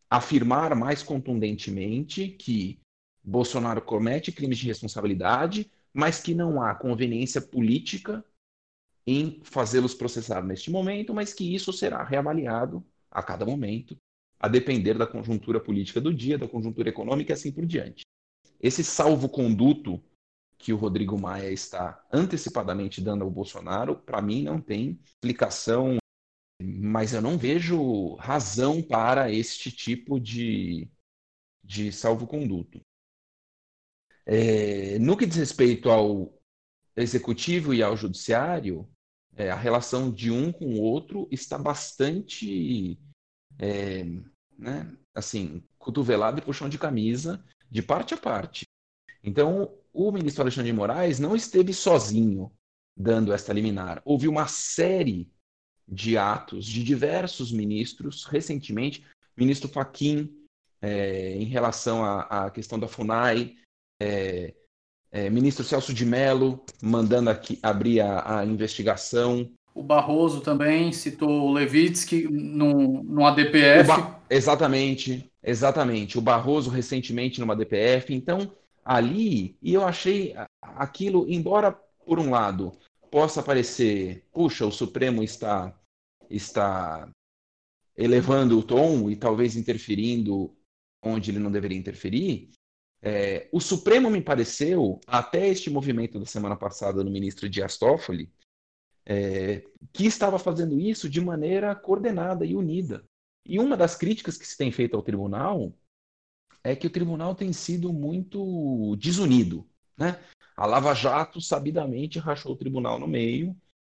afirmar 0.09 0.75
mais 0.75 1.03
contundentemente 1.03 2.27
que 2.27 2.79
Bolsonaro 3.23 3.81
comete 3.81 4.31
crimes 4.31 4.57
de 4.57 4.67
responsabilidade, 4.67 5.71
mas 5.93 6.19
que 6.19 6.33
não 6.33 6.61
há 6.61 6.73
conveniência 6.73 7.39
política 7.39 8.23
em 9.05 9.41
fazê-los 9.43 9.93
processar 9.93 10.41
neste 10.43 10.71
momento, 10.71 11.13
mas 11.13 11.33
que 11.33 11.53
isso 11.53 11.71
será 11.71 12.03
reavaliado 12.03 12.83
a 13.11 13.21
cada 13.21 13.45
momento, 13.45 13.95
a 14.39 14.47
depender 14.47 14.97
da 14.97 15.05
conjuntura 15.05 15.59
política 15.59 16.01
do 16.01 16.13
dia, 16.13 16.37
da 16.37 16.47
conjuntura 16.47 16.89
econômica 16.89 17.31
e 17.31 17.33
assim 17.33 17.51
por 17.51 17.65
diante. 17.65 18.03
Esse 18.59 18.83
salvo-conduto 18.83 20.01
que 20.57 20.71
o 20.71 20.77
Rodrigo 20.77 21.19
Maia 21.19 21.51
está 21.51 22.01
antecipadamente 22.11 23.01
dando 23.01 23.23
ao 23.23 23.29
Bolsonaro, 23.29 23.97
para 23.97 24.21
mim 24.21 24.43
não 24.43 24.61
tem 24.61 24.97
explicação, 25.03 25.97
mas 26.61 27.13
eu 27.13 27.21
não 27.21 27.37
vejo 27.37 28.15
razão 28.15 28.81
para 28.81 29.29
este 29.29 29.69
tipo 29.69 30.17
de, 30.19 30.89
de 31.61 31.91
salvo-conduto. 31.91 32.79
É, 34.25 34.97
no 34.99 35.17
que 35.17 35.25
diz 35.25 35.37
respeito 35.37 35.89
ao 35.89 36.33
executivo 36.95 37.73
e 37.73 37.83
ao 37.83 37.97
judiciário, 37.97 38.87
é, 39.35 39.49
a 39.49 39.55
relação 39.55 40.11
de 40.11 40.31
um 40.31 40.51
com 40.51 40.65
o 40.65 40.81
outro 40.81 41.27
está 41.31 41.57
bastante, 41.57 42.99
é, 43.59 44.03
né, 44.57 44.95
assim, 45.13 45.63
cotovelada 45.77 46.39
e 46.39 46.43
puxão 46.43 46.69
de 46.69 46.77
camisa, 46.77 47.43
de 47.69 47.81
parte 47.81 48.13
a 48.13 48.17
parte. 48.17 48.65
Então, 49.23 49.73
o 49.91 50.11
ministro 50.11 50.43
Alexandre 50.43 50.71
de 50.71 50.77
Moraes 50.77 51.19
não 51.19 51.35
esteve 51.35 51.73
sozinho 51.73 52.51
dando 52.95 53.33
esta 53.33 53.53
liminar. 53.53 54.01
Houve 54.05 54.27
uma 54.27 54.47
série 54.47 55.29
de 55.87 56.17
atos 56.17 56.65
de 56.65 56.83
diversos 56.83 57.51
ministros, 57.51 58.23
recentemente, 58.25 59.05
ministro 59.35 59.67
Faquim, 59.67 60.31
é, 60.81 61.35
em 61.35 61.45
relação 61.45 62.03
à, 62.03 62.21
à, 62.21 62.51
questão 62.51 62.79
da 62.79 62.87
FUNAI, 62.87 63.55
é, 64.01 64.53
é, 65.11 65.29
ministro 65.29 65.63
Celso 65.63 65.93
de 65.93 66.05
Mello, 66.05 66.63
mandando 66.81 67.29
aqui 67.29 67.59
abrir 67.61 68.01
a, 68.01 68.39
a, 68.39 68.45
investigação. 68.45 69.49
O 69.73 69.83
Barroso 69.83 70.41
também 70.41 70.91
citou 70.91 71.49
o 71.49 71.53
Levitsky 71.53 72.27
no, 72.29 73.03
no 73.03 73.25
ADPF. 73.25 73.87
Ba... 73.87 74.19
Exatamente. 74.29 75.31
Exatamente. 75.43 76.17
O 76.17 76.21
Barroso 76.21 76.69
recentemente 76.69 77.39
numa 77.39 77.55
DPF. 77.55 78.13
Então, 78.13 78.51
ali, 78.83 79.57
e 79.61 79.73
eu 79.73 79.83
achei 79.83 80.35
aquilo, 80.61 81.25
embora 81.29 81.77
por 82.05 82.19
um 82.19 82.29
lado 82.29 82.71
possa 83.11 83.43
parecer, 83.43 84.25
puxa, 84.31 84.65
o 84.65 84.71
Supremo 84.71 85.21
está 85.21 85.71
está 86.29 87.07
elevando 87.95 88.57
o 88.57 88.63
tom 88.63 89.07
e 89.09 89.15
talvez 89.15 89.55
interferindo 89.55 90.51
onde 91.03 91.29
ele 91.29 91.37
não 91.37 91.51
deveria 91.51 91.77
interferir, 91.77 92.49
é, 93.05 93.49
o 93.51 93.59
Supremo 93.59 94.09
me 94.09 94.21
pareceu, 94.21 95.01
até 95.05 95.49
este 95.49 95.69
movimento 95.69 96.17
da 96.17 96.25
semana 96.25 96.55
passada 96.55 97.03
no 97.03 97.11
ministro 97.11 97.49
Dias 97.49 97.77
Toffoli, 97.77 98.31
é, 99.05 99.65
que 99.91 100.05
estava 100.05 100.39
fazendo 100.39 100.79
isso 100.79 101.09
de 101.09 101.19
maneira 101.19 101.75
coordenada 101.75 102.45
e 102.45 102.55
unida. 102.55 103.03
E 103.45 103.59
uma 103.59 103.75
das 103.75 103.93
críticas 103.97 104.37
que 104.37 104.47
se 104.47 104.57
tem 104.57 104.71
feito 104.71 104.95
ao 104.95 105.03
tribunal 105.03 105.73
é 106.63 106.77
que 106.77 106.87
o 106.87 106.89
tribunal 106.89 107.35
tem 107.35 107.51
sido 107.51 107.91
muito 107.91 108.95
desunido. 108.95 109.67
Né? 109.97 110.17
A 110.55 110.65
Lava 110.65 110.93
Jato 110.93 111.41
sabidamente 111.41 112.19
rachou 112.19 112.53
o 112.53 112.57
tribunal 112.57 112.97
no 112.97 113.07
meio 113.07 113.53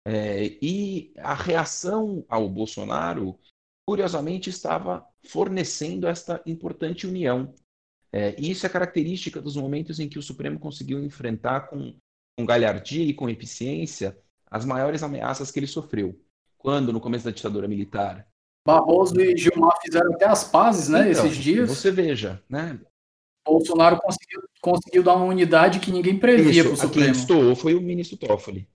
é, 0.07 0.57
e 0.63 1.13
a 1.19 1.35
reação 1.35 2.25
ao 2.27 2.49
Bolsonaro, 2.49 3.39
curiosamente, 3.87 4.49
estava 4.49 5.07
fornecendo 5.27 6.07
esta 6.07 6.43
importante 6.47 7.07
união. 7.07 7.55
É, 8.17 8.33
e 8.39 8.53
isso 8.53 8.65
é 8.65 8.69
característica 8.69 9.43
dos 9.43 9.57
momentos 9.57 9.99
em 9.99 10.09
que 10.09 10.21
o 10.21 10.23
Supremo 10.23 10.57
conseguiu 10.57 11.03
enfrentar 11.03 11.63
com, 11.63 11.97
com 12.39 12.47
galhardia 12.47 13.05
e 13.05 13.13
com 13.13 13.29
eficiência 13.29 14.17
as 14.49 14.65
maiores 14.65 15.03
ameaças 15.03 15.51
que 15.51 15.59
ele 15.59 15.67
sofreu. 15.67 16.17
Quando, 16.57 16.93
no 16.93 17.01
começo 17.01 17.25
da 17.25 17.33
ditadura 17.33 17.67
militar, 17.67 18.25
Barroso 18.65 19.21
e 19.21 19.37
Gilmar 19.37 19.77
fizeram 19.83 20.15
até 20.15 20.27
as 20.27 20.45
pazes, 20.45 20.89
né, 20.89 21.11
então, 21.11 21.27
esses 21.27 21.37
dias. 21.37 21.69
Você 21.69 21.91
veja, 21.91 22.41
né? 22.49 22.79
Bolsonaro 23.45 23.99
conseguiu, 23.99 24.43
conseguiu 24.63 25.03
dar 25.03 25.17
uma 25.17 25.27
unidade 25.27 25.81
que 25.81 25.91
ninguém 25.91 26.17
previa 26.17 26.63
para 26.63 26.73
o 26.73 26.77
Supremo. 26.77 27.13
Quem 27.13 27.21
estou 27.21 27.57
foi 27.57 27.75
o 27.75 27.81
ministro 27.81 28.17
Toffoli, 28.17 28.69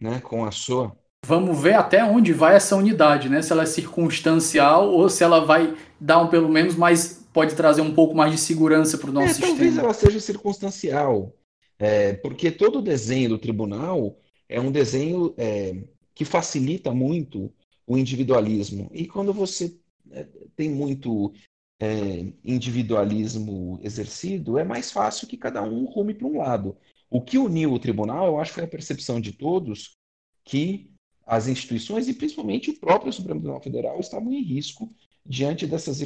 né, 0.00 0.20
com 0.20 0.44
a 0.44 0.50
sua 0.50 0.94
vamos 1.24 1.62
ver 1.62 1.74
até 1.74 2.04
onde 2.04 2.32
vai 2.32 2.56
essa 2.56 2.74
unidade, 2.74 3.28
né? 3.28 3.40
Se 3.40 3.52
ela 3.52 3.62
é 3.62 3.66
circunstancial 3.66 4.90
ou 4.90 5.08
se 5.08 5.22
ela 5.22 5.44
vai 5.44 5.76
dar 6.00 6.18
um 6.18 6.26
pelo 6.26 6.48
menos 6.48 6.74
mais 6.74 7.21
pode 7.32 7.54
trazer 7.54 7.80
um 7.80 7.94
pouco 7.94 8.14
mais 8.14 8.32
de 8.32 8.38
segurança 8.38 8.98
para 8.98 9.10
o 9.10 9.12
nosso 9.12 9.26
é, 9.26 9.34
sistema. 9.34 9.50
Talvez 9.50 9.78
ela 9.78 9.94
seja 9.94 10.20
circunstancial, 10.20 11.34
é, 11.78 12.14
porque 12.14 12.50
todo 12.50 12.78
o 12.78 12.82
desenho 12.82 13.30
do 13.30 13.38
tribunal 13.38 14.18
é 14.48 14.60
um 14.60 14.70
desenho 14.70 15.34
é, 15.36 15.82
que 16.14 16.24
facilita 16.24 16.92
muito 16.92 17.52
o 17.86 17.96
individualismo. 17.96 18.90
E 18.92 19.06
quando 19.06 19.32
você 19.32 19.76
é, 20.10 20.26
tem 20.54 20.68
muito 20.68 21.32
é, 21.80 22.32
individualismo 22.44 23.80
exercido, 23.82 24.58
é 24.58 24.64
mais 24.64 24.92
fácil 24.92 25.26
que 25.26 25.36
cada 25.36 25.62
um 25.62 25.84
rume 25.84 26.14
para 26.14 26.28
um 26.28 26.38
lado. 26.38 26.76
O 27.10 27.20
que 27.20 27.38
uniu 27.38 27.72
o 27.72 27.78
tribunal, 27.78 28.26
eu 28.26 28.38
acho 28.38 28.50
que 28.50 28.56
foi 28.56 28.64
a 28.64 28.68
percepção 28.68 29.20
de 29.20 29.32
todos 29.32 29.96
que 30.44 30.90
as 31.26 31.46
instituições 31.46 32.08
e 32.08 32.14
principalmente 32.14 32.70
o 32.70 32.78
próprio 32.78 33.12
Supremo 33.12 33.40
Tribunal 33.40 33.62
Federal 33.62 34.00
estavam 34.00 34.32
em 34.32 34.42
risco 34.42 34.88
diante 35.24 35.66
dessas 35.66 36.00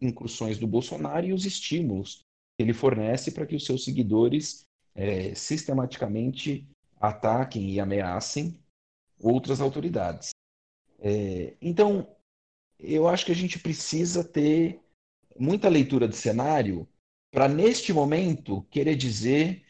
incursões 0.00 0.58
do 0.58 0.66
Bolsonaro 0.66 1.26
e 1.26 1.32
os 1.32 1.44
estímulos 1.44 2.20
que 2.56 2.62
ele 2.62 2.72
fornece 2.72 3.32
para 3.32 3.46
que 3.46 3.56
os 3.56 3.64
seus 3.64 3.84
seguidores 3.84 4.64
é, 4.94 5.34
sistematicamente 5.34 6.66
ataquem 6.98 7.70
e 7.70 7.80
ameacem 7.80 8.58
outras 9.18 9.60
autoridades. 9.60 10.30
É, 10.98 11.54
então, 11.60 12.08
eu 12.78 13.06
acho 13.08 13.26
que 13.26 13.32
a 13.32 13.36
gente 13.36 13.58
precisa 13.58 14.24
ter 14.24 14.80
muita 15.38 15.68
leitura 15.68 16.08
de 16.08 16.16
cenário 16.16 16.88
para, 17.30 17.48
neste 17.48 17.92
momento, 17.92 18.62
querer 18.70 18.96
dizer 18.96 19.64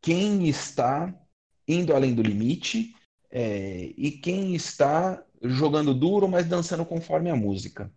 quem 0.00 0.48
está 0.48 1.14
indo 1.68 1.94
além 1.94 2.14
do 2.14 2.22
limite 2.22 2.96
é, 3.30 3.92
e 3.96 4.10
quem 4.10 4.54
está 4.54 5.24
jogando 5.42 5.94
duro, 5.94 6.28
mas 6.28 6.46
dançando 6.48 6.84
conforme 6.84 7.30
a 7.30 7.36
música. 7.36 7.92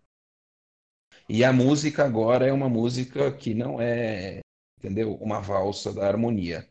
E 1.30 1.44
a 1.44 1.54
música 1.54 2.04
agora 2.04 2.46
é 2.46 2.52
uma 2.52 2.70
música 2.70 3.32
que 3.36 3.54
não 3.54 3.80
é, 3.82 4.42
entendeu? 4.78 5.16
Uma 5.16 5.40
valsa 5.40 5.94
da 5.94 6.08
harmonia. 6.08 6.70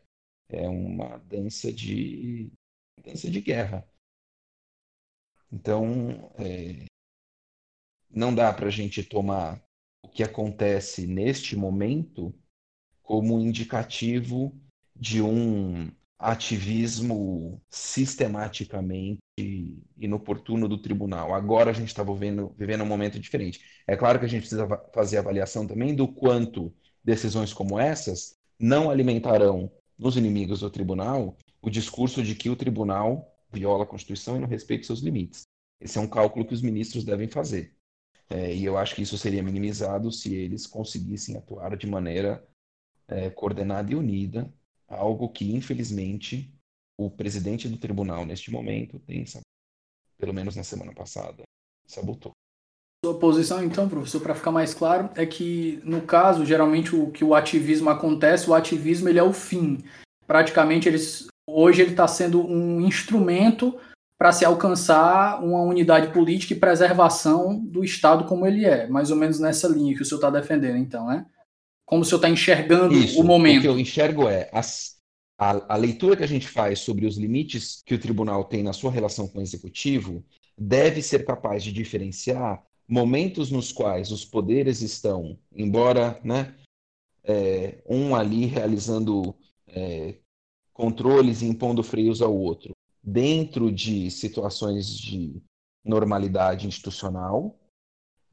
É 0.49 0.67
uma 0.67 1.17
dança 1.17 1.71
de 1.71 2.51
dança 3.03 3.29
de 3.29 3.41
guerra. 3.41 3.87
Então, 5.51 6.31
é, 6.37 6.85
não 8.09 8.33
dá 8.33 8.51
para 8.53 8.67
a 8.67 8.71
gente 8.71 9.03
tomar 9.03 9.63
o 10.03 10.07
que 10.07 10.23
acontece 10.23 11.07
neste 11.07 11.55
momento 11.55 12.33
como 13.01 13.39
indicativo 13.39 14.55
de 14.95 15.21
um 15.21 15.91
ativismo 16.19 17.61
sistematicamente 17.69 19.19
inoportuno 19.97 20.67
do 20.67 20.77
tribunal. 20.77 21.33
Agora 21.33 21.71
a 21.71 21.73
gente 21.73 21.89
está 21.89 22.03
vivendo, 22.03 22.53
vivendo 22.57 22.83
um 22.83 22.87
momento 22.87 23.19
diferente. 23.19 23.61
É 23.87 23.95
claro 23.95 24.19
que 24.19 24.25
a 24.25 24.29
gente 24.29 24.41
precisa 24.41 24.67
fazer 24.93 25.17
avaliação 25.17 25.67
também 25.67 25.95
do 25.95 26.07
quanto 26.07 26.73
decisões 27.03 27.51
como 27.51 27.79
essas 27.79 28.35
não 28.59 28.89
alimentarão 28.89 29.71
nos 29.97 30.15
inimigos 30.15 30.61
do 30.61 30.69
tribunal 30.69 31.37
o 31.61 31.69
discurso 31.69 32.23
de 32.23 32.35
que 32.35 32.49
o 32.49 32.55
tribunal 32.55 33.33
viola 33.51 33.83
a 33.83 33.87
Constituição 33.87 34.37
e 34.37 34.39
não 34.39 34.47
respeita 34.47 34.85
seus 34.85 34.99
limites. 34.99 35.43
Esse 35.79 35.97
é 35.97 36.01
um 36.01 36.07
cálculo 36.07 36.45
que 36.45 36.53
os 36.53 36.61
ministros 36.61 37.03
devem 37.03 37.27
fazer. 37.27 37.75
É, 38.29 38.53
e 38.53 38.63
eu 38.63 38.77
acho 38.77 38.95
que 38.95 39.01
isso 39.01 39.17
seria 39.17 39.43
minimizado 39.43 40.11
se 40.11 40.33
eles 40.33 40.65
conseguissem 40.65 41.37
atuar 41.37 41.75
de 41.75 41.85
maneira 41.85 42.45
é, 43.07 43.29
coordenada 43.29 43.91
e 43.91 43.95
unida 43.95 44.51
algo 44.93 45.29
que, 45.29 45.53
infelizmente, 45.53 46.53
o 46.97 47.09
presidente 47.09 47.67
do 47.67 47.77
tribunal, 47.77 48.25
neste 48.25 48.51
momento, 48.51 48.99
tem, 48.99 49.25
pelo 50.17 50.33
menos 50.33 50.55
na 50.55 50.63
semana 50.63 50.93
passada, 50.93 51.43
sabotou. 51.85 52.31
Sua 53.05 53.19
posição, 53.19 53.61
então, 53.61 53.89
professor, 53.89 54.21
para 54.21 54.35
ficar 54.35 54.51
mais 54.51 54.73
claro, 54.73 55.09
é 55.15 55.25
que, 55.25 55.81
no 55.83 56.01
caso, 56.01 56.45
geralmente 56.45 56.95
o 56.95 57.11
que 57.11 57.23
o 57.23 57.35
ativismo 57.35 57.89
acontece, 57.89 58.49
o 58.49 58.53
ativismo 58.53 59.09
ele 59.09 59.19
é 59.19 59.23
o 59.23 59.33
fim. 59.33 59.83
Praticamente, 60.25 60.87
eles, 60.87 61.27
hoje 61.45 61.81
ele 61.81 61.91
está 61.91 62.07
sendo 62.07 62.41
um 62.41 62.79
instrumento 62.79 63.77
para 64.17 64.31
se 64.31 64.45
alcançar 64.45 65.43
uma 65.43 65.61
unidade 65.63 66.13
política 66.13 66.53
e 66.53 66.59
preservação 66.59 67.59
do 67.59 67.83
Estado 67.83 68.23
como 68.23 68.47
ele 68.47 68.63
é. 68.63 68.87
Mais 68.87 69.11
ou 69.11 69.17
menos 69.17 69.37
nessa 69.37 69.67
linha 69.67 69.93
que 69.93 70.01
o 70.01 70.05
senhor 70.05 70.19
está 70.19 70.29
defendendo, 70.29 70.77
então, 70.77 71.05
né? 71.07 71.25
Como 71.93 72.01
o 72.01 72.05
senhor 72.05 72.17
está 72.17 72.29
enxergando 72.29 72.95
Isso, 72.95 73.21
o 73.21 73.23
momento. 73.23 73.59
O 73.59 73.61
que 73.61 73.67
eu 73.67 73.79
enxergo 73.79 74.27
é 74.27 74.49
as, 74.51 74.97
a, 75.37 75.75
a 75.75 75.77
leitura 75.77 76.17
que 76.17 76.23
a 76.23 76.27
gente 76.27 76.47
faz 76.47 76.79
sobre 76.79 77.05
os 77.05 77.17
limites 77.17 77.83
que 77.85 77.93
o 77.93 77.99
tribunal 77.99 78.45
tem 78.45 78.63
na 78.63 78.73
sua 78.73 78.89
relação 78.89 79.27
com 79.27 79.37
o 79.37 79.41
executivo 79.43 80.25
deve 80.57 81.03
ser 81.03 81.23
capaz 81.23 81.63
de 81.63 81.71
diferenciar 81.71 82.63
momentos 82.87 83.51
nos 83.51 83.71
quais 83.71 84.11
os 84.11 84.25
poderes 84.25 84.81
estão, 84.81 85.37
embora 85.55 86.19
né, 86.23 86.55
é, 87.23 87.77
um 87.87 88.15
ali 88.15 88.47
realizando 88.47 89.35
é, 89.67 90.15
controles 90.73 91.43
e 91.43 91.45
impondo 91.45 91.83
freios 91.83 92.23
ao 92.23 92.35
outro, 92.35 92.75
dentro 93.03 93.71
de 93.71 94.09
situações 94.09 94.97
de 94.97 95.39
normalidade 95.85 96.65
institucional, 96.65 97.55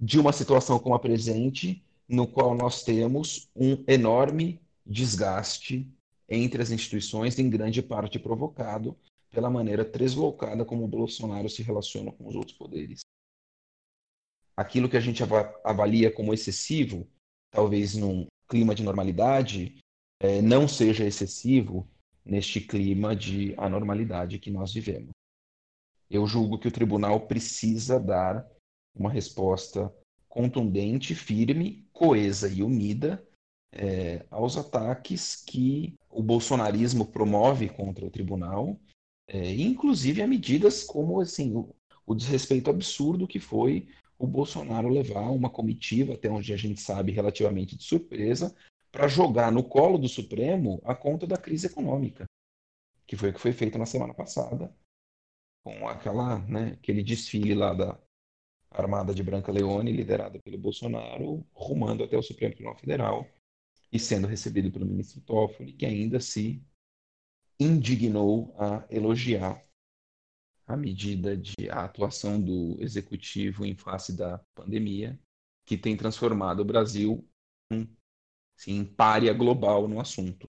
de 0.01 0.19
uma 0.19 0.33
situação 0.33 0.79
como 0.79 0.95
a 0.95 0.99
presente, 0.99 1.85
no 2.11 2.27
qual 2.27 2.55
nós 2.55 2.83
temos 2.83 3.49
um 3.55 3.85
enorme 3.87 4.61
desgaste 4.85 5.89
entre 6.29 6.61
as 6.61 6.71
instituições, 6.71 7.39
em 7.39 7.49
grande 7.49 7.81
parte 7.81 8.19
provocado 8.19 8.99
pela 9.31 9.49
maneira 9.49 9.85
deslocada 9.85 10.65
como 10.65 10.85
o 10.85 10.89
Bolsonaro 10.89 11.49
se 11.49 11.63
relaciona 11.63 12.11
com 12.11 12.27
os 12.27 12.35
outros 12.35 12.57
poderes. 12.57 13.01
Aquilo 14.57 14.89
que 14.89 14.97
a 14.97 15.01
gente 15.01 15.23
avalia 15.65 16.13
como 16.13 16.35
excessivo, 16.35 17.09
talvez 17.51 17.95
num 17.95 18.27
clima 18.49 18.75
de 18.75 18.83
normalidade, 18.83 19.79
é, 20.19 20.43
não 20.43 20.67
seja 20.67 21.05
excessivo 21.05 21.89
neste 22.25 22.61
clima 22.61 23.15
de 23.15 23.55
anormalidade 23.57 24.39
que 24.39 24.51
nós 24.51 24.75
vivemos. 24.75 25.11
Eu 26.11 26.27
julgo 26.27 26.59
que 26.59 26.69
o 26.69 26.73
tribunal 26.73 27.27
precisa 27.29 27.99
dar 27.99 28.47
uma 28.95 29.11
resposta 29.11 29.95
contundente, 30.31 31.15
firme, 31.15 31.85
coesa 31.93 32.49
e 32.49 32.63
unida 32.63 33.23
é, 33.73 34.25
aos 34.31 34.57
ataques 34.57 35.45
que 35.45 35.95
o 36.09 36.23
bolsonarismo 36.23 37.05
promove 37.05 37.69
contra 37.69 38.07
o 38.07 38.11
tribunal, 38.11 38.81
é, 39.29 39.53
inclusive 39.55 40.23
a 40.23 40.27
medidas 40.27 40.85
como 40.85 41.21
assim, 41.21 41.55
o, 41.55 41.75
o 42.07 42.15
desrespeito 42.15 42.71
absurdo 42.71 43.29
que 43.29 43.41
foi 43.41 43.89
o 44.19 44.27
Bolsonaro 44.27 44.89
levar 44.89 45.31
uma 45.31 45.51
comitiva, 45.51 46.15
até 46.15 46.31
onde 46.31 46.53
a 46.53 46.57
gente 46.57 46.81
sabe 46.81 47.11
relativamente 47.11 47.77
de 47.77 47.83
surpresa, 47.83 48.55
para 48.93 49.09
jogar 49.09 49.51
no 49.51 49.65
colo 49.65 49.99
do 49.99 50.09
Supremo 50.09 50.81
a 50.85 50.95
conta 50.95 51.27
da 51.27 51.37
crise 51.37 51.67
econômica, 51.67 52.25
que 53.07 53.17
foi 53.17 53.31
o 53.31 53.33
que 53.33 53.41
foi 53.41 53.53
feito 53.53 53.79
na 53.79 53.87
semana 53.87 54.13
passada, 54.13 54.75
com 55.65 55.89
aquela, 55.89 56.39
né, 56.41 56.73
aquele 56.73 57.03
desfile 57.03 57.55
lá 57.55 57.73
da, 57.73 57.99
armada 58.71 59.15
de 59.15 59.23
Branca 59.23 59.51
Leone, 59.51 59.93
liderada 59.93 60.39
pelo 60.39 60.59
Bolsonaro, 60.59 61.45
rumando 61.53 62.05
até 62.05 62.17
o 62.17 62.23
Supremo 62.23 62.55
Tribunal 62.55 62.79
Federal 62.79 63.29
e 63.93 63.99
sendo 63.99 64.27
recebido 64.27 64.71
pelo 64.71 64.87
ministro 64.87 65.21
Toffoli, 65.23 65.73
que 65.73 65.85
ainda 65.85 66.21
se 66.21 66.63
indignou 67.59 68.55
a 68.59 68.87
elogiar 68.89 69.63
a 70.67 70.77
medida 70.77 71.37
de 71.37 71.69
a 71.69 71.85
atuação 71.85 72.41
do 72.41 72.77
executivo 72.81 73.67
em 73.67 73.75
face 73.75 74.17
da 74.17 74.39
pandemia, 74.55 75.19
que 75.67 75.77
tem 75.77 75.97
transformado 75.97 76.61
o 76.61 76.65
Brasil 76.65 77.29
em, 77.71 77.89
assim, 78.57 78.79
em 78.79 78.85
párea 78.85 79.33
global 79.33 79.89
no 79.89 80.01
assunto. 80.01 80.49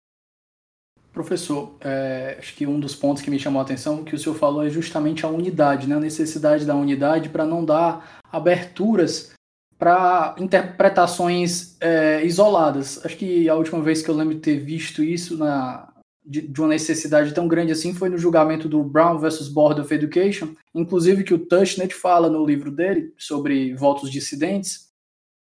Professor, 1.14 1.76
é, 1.82 2.38
acho 2.39 2.55
que 2.55 2.66
um 2.66 2.80
dos 2.80 2.95
pontos 2.95 3.22
que 3.22 3.30
me 3.30 3.38
chamou 3.38 3.59
a 3.59 3.64
atenção 3.64 4.03
que 4.03 4.16
o 4.16 4.18
senhor 4.18 4.36
falou 4.36 4.66
é 4.66 4.70
justamente 4.70 5.26
a 5.26 5.30
unidade, 5.30 5.88
né? 5.88 5.95
a 5.95 5.99
necessidade 5.99 6.66
da 6.66 6.76
unidade 6.76 7.30
para 7.30 7.45
não 7.45 7.66
dar 7.66 8.22
aberturas 8.32 9.34
para 9.78 10.36
interpretações 10.38 11.76
é, 11.82 12.24
isoladas. 12.24 13.03
Acho 13.03 13.18
que 13.18 13.49
a 13.49 13.55
última 13.55 13.82
vez 13.82 14.01
que 14.01 14.09
eu 14.09 14.16
lembro 14.16 14.36
de 14.36 14.39
ter 14.41 14.57
visto 14.59 15.03
isso 15.03 15.36
na, 15.38 15.91
de, 16.24 16.41
de, 16.47 16.62
uma 16.62 16.70
necessidade 16.70 17.34
tão 17.34 17.47
grande 17.47 17.72
assim 17.72 17.93
foi 17.93 18.07
no 18.07 18.18
julgamento 18.18 18.70
do 18.70 18.84
Brown 18.84 19.18
versus 19.18 19.49
Board 19.49 19.82
of 19.82 19.93
Education, 19.93 20.55
inclusive 20.74 21.24
que 21.24 21.34
o 21.34 21.39
Tushnet 21.39 21.93
fala 21.93 22.30
no 22.30 22.45
livro 22.45 22.72
dele 22.72 23.14
sobre 23.18 23.74
votos 23.74 24.09
dissidentes, 24.12 24.91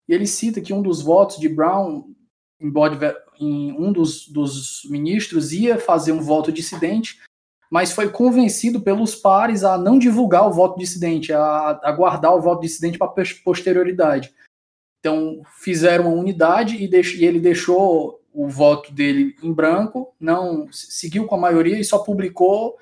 e 0.09 0.13
ele 0.13 0.27
cita 0.27 0.61
que 0.61 0.75
um 0.75 0.83
dos 0.83 1.01
votos 1.01 1.39
de 1.39 1.49
Brown 1.49 2.05
em, 2.61 2.71
board, 2.71 2.99
em 3.39 3.73
um 3.73 3.93
dos, 3.93 4.29
dos 4.29 4.83
ministros 4.89 5.53
ia 5.53 5.79
fazer 5.79 6.13
um 6.13 6.21
voto 6.21 6.53
dissidente, 6.53 7.21
mas 7.71 7.93
foi 7.93 8.09
convencido 8.09 8.81
pelos 8.81 9.15
pares 9.15 9.65
a 9.65 9.77
não 9.77 9.99
divulgar 9.99 10.47
o 10.47 10.53
voto 10.53 10.79
dissidente, 10.79 11.33
a, 11.33 11.81
a 11.83 11.93
guardar 11.93 12.35
o 12.35 12.41
voto 12.41 12.63
dissidente 12.63 12.99
para 12.99 13.13
posterioridade. 13.45 14.33
Então, 15.01 15.43
fizeram 15.59 16.07
uma 16.07 16.21
unidade 16.21 16.83
e, 16.83 16.89
deix, 16.89 17.15
e 17.15 17.25
ele 17.25 17.41
deixou 17.41 18.23
o 18.33 18.49
voto 18.49 18.93
dele 18.93 19.37
em 19.43 19.53
branco, 19.53 20.15
não 20.19 20.67
seguiu 20.73 21.27
com 21.27 21.35
a 21.35 21.39
maioria 21.39 21.79
e 21.79 21.85
só 21.85 21.99
publicou 21.99 22.79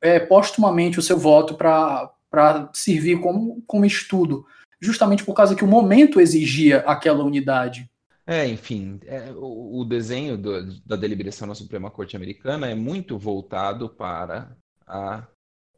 é, 0.00 0.20
postumamente 0.20 0.98
o 0.98 1.02
seu 1.02 1.18
voto 1.18 1.54
para 1.54 2.70
servir 2.72 3.20
como, 3.20 3.62
como 3.66 3.84
estudo, 3.84 4.46
justamente 4.80 5.24
por 5.24 5.34
causa 5.34 5.54
que 5.54 5.64
o 5.64 5.68
momento 5.68 6.20
exigia 6.20 6.78
aquela 6.80 7.24
unidade. 7.24 7.90
É, 8.28 8.44
enfim, 8.48 8.98
é, 9.04 9.30
o, 9.32 9.80
o, 9.80 9.84
desenho 9.84 10.36
do, 10.36 10.80
da 10.84 10.96
deliberação 10.96 11.46
na 11.46 11.54
Suprema 11.54 11.92
Corte 11.92 12.16
Americana 12.16 12.68
é 12.68 12.74
muito 12.74 13.16
voltado 13.16 13.88
para 13.88 14.56
a 14.84 15.28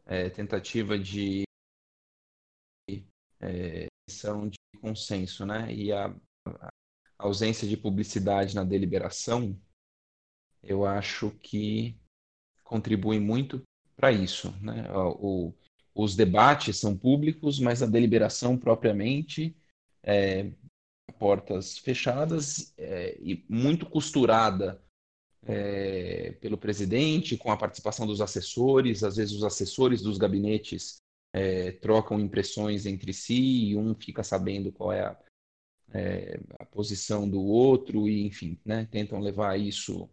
é, 0.07 0.31
tentativa 0.31 0.99
de 0.99 1.45
é, 3.41 3.87
de 4.49 4.59
consenso, 4.81 5.45
né? 5.45 5.73
E 5.73 5.93
a, 5.93 6.07
a 6.47 6.71
ausência 7.19 7.69
de 7.69 7.77
publicidade 7.77 8.55
na 8.55 8.65
deliberação, 8.65 9.61
eu 10.63 10.87
acho 10.87 11.31
que 11.43 12.01
contribui 12.65 13.21
muito 13.21 13.63
para 13.95 14.11
isso, 14.11 14.53
né? 14.63 14.91
O, 14.93 15.53
os 15.95 16.17
debates 16.17 16.79
são 16.79 16.97
públicos, 16.97 17.61
mas 17.61 17.83
a 17.83 17.87
deliberação 17.87 18.57
propriamente 18.57 19.55
é, 20.03 20.51
portas 21.19 21.79
fechadas 21.79 22.73
é, 22.77 23.19
e 23.21 23.45
muito 23.49 23.87
costurada 23.87 24.83
é, 25.43 26.33
pelo 26.41 26.59
presidente, 26.59 27.37
com 27.37 27.51
a 27.51 27.57
participação 27.57 28.07
dos 28.07 28.21
assessores. 28.21 29.03
Às 29.03 29.17
vezes, 29.17 29.35
os 29.35 29.45
assessores 29.45 30.03
dos 30.03 30.19
gabinetes 30.19 30.99
é, 31.33 31.73
trocam 31.73 32.21
impressões 32.21 32.87
entre 32.87 33.13
si 33.13 33.71
e 33.71 33.77
um 33.77 33.95
fica 33.95 34.23
sabendo 34.23 34.73
qual 34.73 34.93
é 34.93 35.07
a, 35.07 35.19
é, 35.93 36.41
a 36.59 36.65
posição 36.65 37.29
do 37.29 37.43
outro, 37.43 38.09
e 38.09 38.27
enfim, 38.27 38.59
né, 38.65 38.87
tentam 38.91 39.21
levar 39.21 39.59
isso 39.59 40.09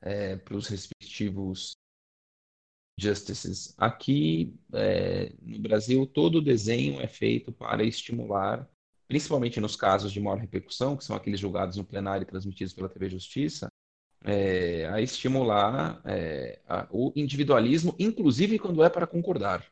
é, 0.00 0.36
para 0.36 0.56
os 0.56 0.68
respectivos 0.68 1.72
justices. 2.98 3.74
Aqui 3.78 4.54
é, 4.74 5.32
no 5.40 5.58
Brasil, 5.58 6.06
todo 6.06 6.36
o 6.38 6.42
desenho 6.42 7.00
é 7.00 7.08
feito 7.08 7.50
para 7.50 7.82
estimular 7.82 8.68
principalmente 9.10 9.60
nos 9.60 9.74
casos 9.74 10.12
de 10.12 10.20
maior 10.20 10.38
repercussão, 10.38 10.96
que 10.96 11.04
são 11.04 11.16
aqueles 11.16 11.40
julgados 11.40 11.76
no 11.76 11.84
plenário 11.84 12.22
e 12.22 12.26
transmitidos 12.26 12.72
pela 12.72 12.88
TV 12.88 13.10
Justiça, 13.10 13.66
é, 14.22 14.88
a 14.88 15.00
estimular 15.00 16.00
é, 16.04 16.60
a, 16.68 16.86
o 16.92 17.12
individualismo, 17.16 17.92
inclusive 17.98 18.56
quando 18.56 18.84
é 18.84 18.88
para 18.88 19.08
concordar. 19.08 19.66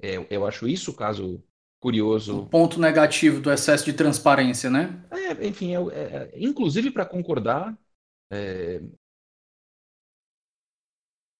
É, 0.00 0.14
eu 0.30 0.46
acho 0.46 0.66
isso 0.66 0.92
o 0.92 0.94
caso 0.94 1.44
curioso. 1.78 2.38
O 2.38 2.46
ponto 2.46 2.80
negativo 2.80 3.38
do 3.38 3.52
excesso 3.52 3.84
de 3.84 3.92
transparência, 3.92 4.70
né? 4.70 5.04
É, 5.10 5.46
enfim, 5.46 5.74
é, 5.76 5.80
é, 5.92 6.32
inclusive 6.34 6.90
para 6.90 7.04
concordar, 7.04 7.78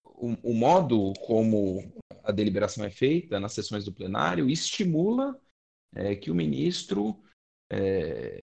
o, 0.04 0.36
o 0.42 0.52
modo 0.52 1.14
como 1.24 1.90
a 2.22 2.30
deliberação 2.30 2.84
é 2.84 2.90
feita 2.90 3.40
nas 3.40 3.54
sessões 3.54 3.86
do 3.86 3.92
plenário 3.94 4.50
estimula 4.50 5.40
é, 5.94 6.14
que 6.14 6.30
o 6.30 6.34
ministro, 6.34 7.22
é, 7.70 8.40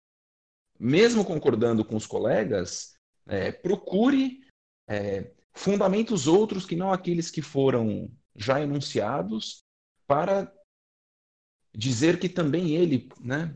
mesmo 0.80 1.24
concordando 1.24 1.84
com 1.84 1.96
os 1.96 2.06
colegas, 2.06 2.96
é, 3.28 3.52
procure 3.52 4.41
é, 4.88 5.32
fundamentos 5.54 6.28
outros 6.28 6.66
que 6.66 6.76
não 6.76 6.91
aqueles 6.91 7.32
que 7.32 7.41
foram 7.41 8.12
já 8.36 8.62
enunciados 8.62 9.64
para 10.06 10.52
dizer 11.74 12.20
que 12.20 12.30
também 12.30 12.76
ele 12.76 13.10
né, 13.20 13.56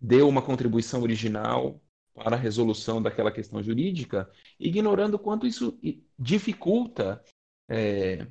deu 0.00 0.28
uma 0.28 0.42
contribuição 0.42 1.02
original 1.02 1.80
para 2.14 2.36
a 2.36 2.38
resolução 2.38 3.00
daquela 3.00 3.30
questão 3.30 3.62
jurídica, 3.62 4.30
ignorando 4.58 5.18
quanto 5.18 5.46
isso 5.46 5.78
dificulta 6.18 7.22
é, 7.68 8.26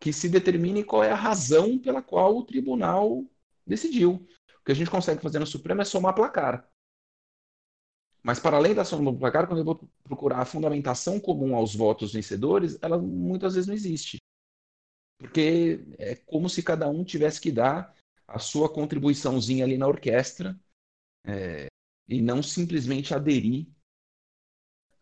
que 0.00 0.12
se 0.12 0.28
determine 0.28 0.84
qual 0.84 1.04
é 1.04 1.10
a 1.10 1.16
razão 1.16 1.78
pela 1.78 2.02
qual 2.02 2.36
o 2.36 2.44
tribunal 2.44 3.24
decidiu. 3.68 4.26
O 4.60 4.64
que 4.64 4.72
a 4.72 4.74
gente 4.74 4.90
consegue 4.90 5.22
fazer 5.22 5.38
no 5.38 5.46
Supremo 5.46 5.82
é 5.82 5.84
somar 5.84 6.14
placar. 6.14 6.68
Mas, 8.22 8.40
para 8.40 8.56
além 8.56 8.74
da 8.74 8.84
soma 8.84 9.12
do 9.12 9.18
placar, 9.18 9.46
quando 9.46 9.60
eu 9.60 9.64
vou 9.64 9.88
procurar 10.02 10.40
a 10.40 10.44
fundamentação 10.44 11.20
comum 11.20 11.54
aos 11.54 11.74
votos 11.74 12.12
vencedores, 12.12 12.78
ela 12.82 12.98
muitas 12.98 13.54
vezes 13.54 13.68
não 13.68 13.74
existe. 13.74 14.18
Porque 15.18 15.84
é 15.98 16.14
como 16.14 16.48
se 16.48 16.62
cada 16.62 16.88
um 16.88 17.04
tivesse 17.04 17.40
que 17.40 17.50
dar 17.50 17.94
a 18.26 18.38
sua 18.38 18.68
contribuiçãozinha 18.68 19.64
ali 19.64 19.78
na 19.78 19.86
orquestra 19.86 20.58
é, 21.24 21.66
e 22.06 22.20
não 22.20 22.42
simplesmente 22.42 23.14
aderir 23.14 23.66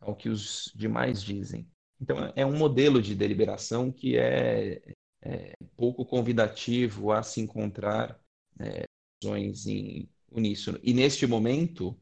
ao 0.01 0.15
que 0.15 0.29
os 0.29 0.73
demais 0.75 1.23
dizem. 1.23 1.69
Então, 2.01 2.33
é 2.37 2.45
um 2.45 2.57
modelo 2.57 3.03
de 3.03 3.15
deliberação 3.15 3.91
que 3.91 4.17
é, 4.17 4.83
é 5.23 5.53
pouco 5.77 6.05
convidativo 6.05 7.11
a 7.11 7.23
se 7.23 7.41
encontrar 7.41 8.21
é, 8.61 8.85
em 9.25 10.09
uníssono. 10.31 10.79
E 10.83 10.93
neste 10.93 11.27
momento 11.27 11.97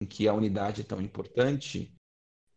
em 0.00 0.06
que 0.06 0.26
a 0.26 0.34
unidade 0.34 0.80
é 0.80 0.84
tão 0.84 1.00
importante, 1.00 1.92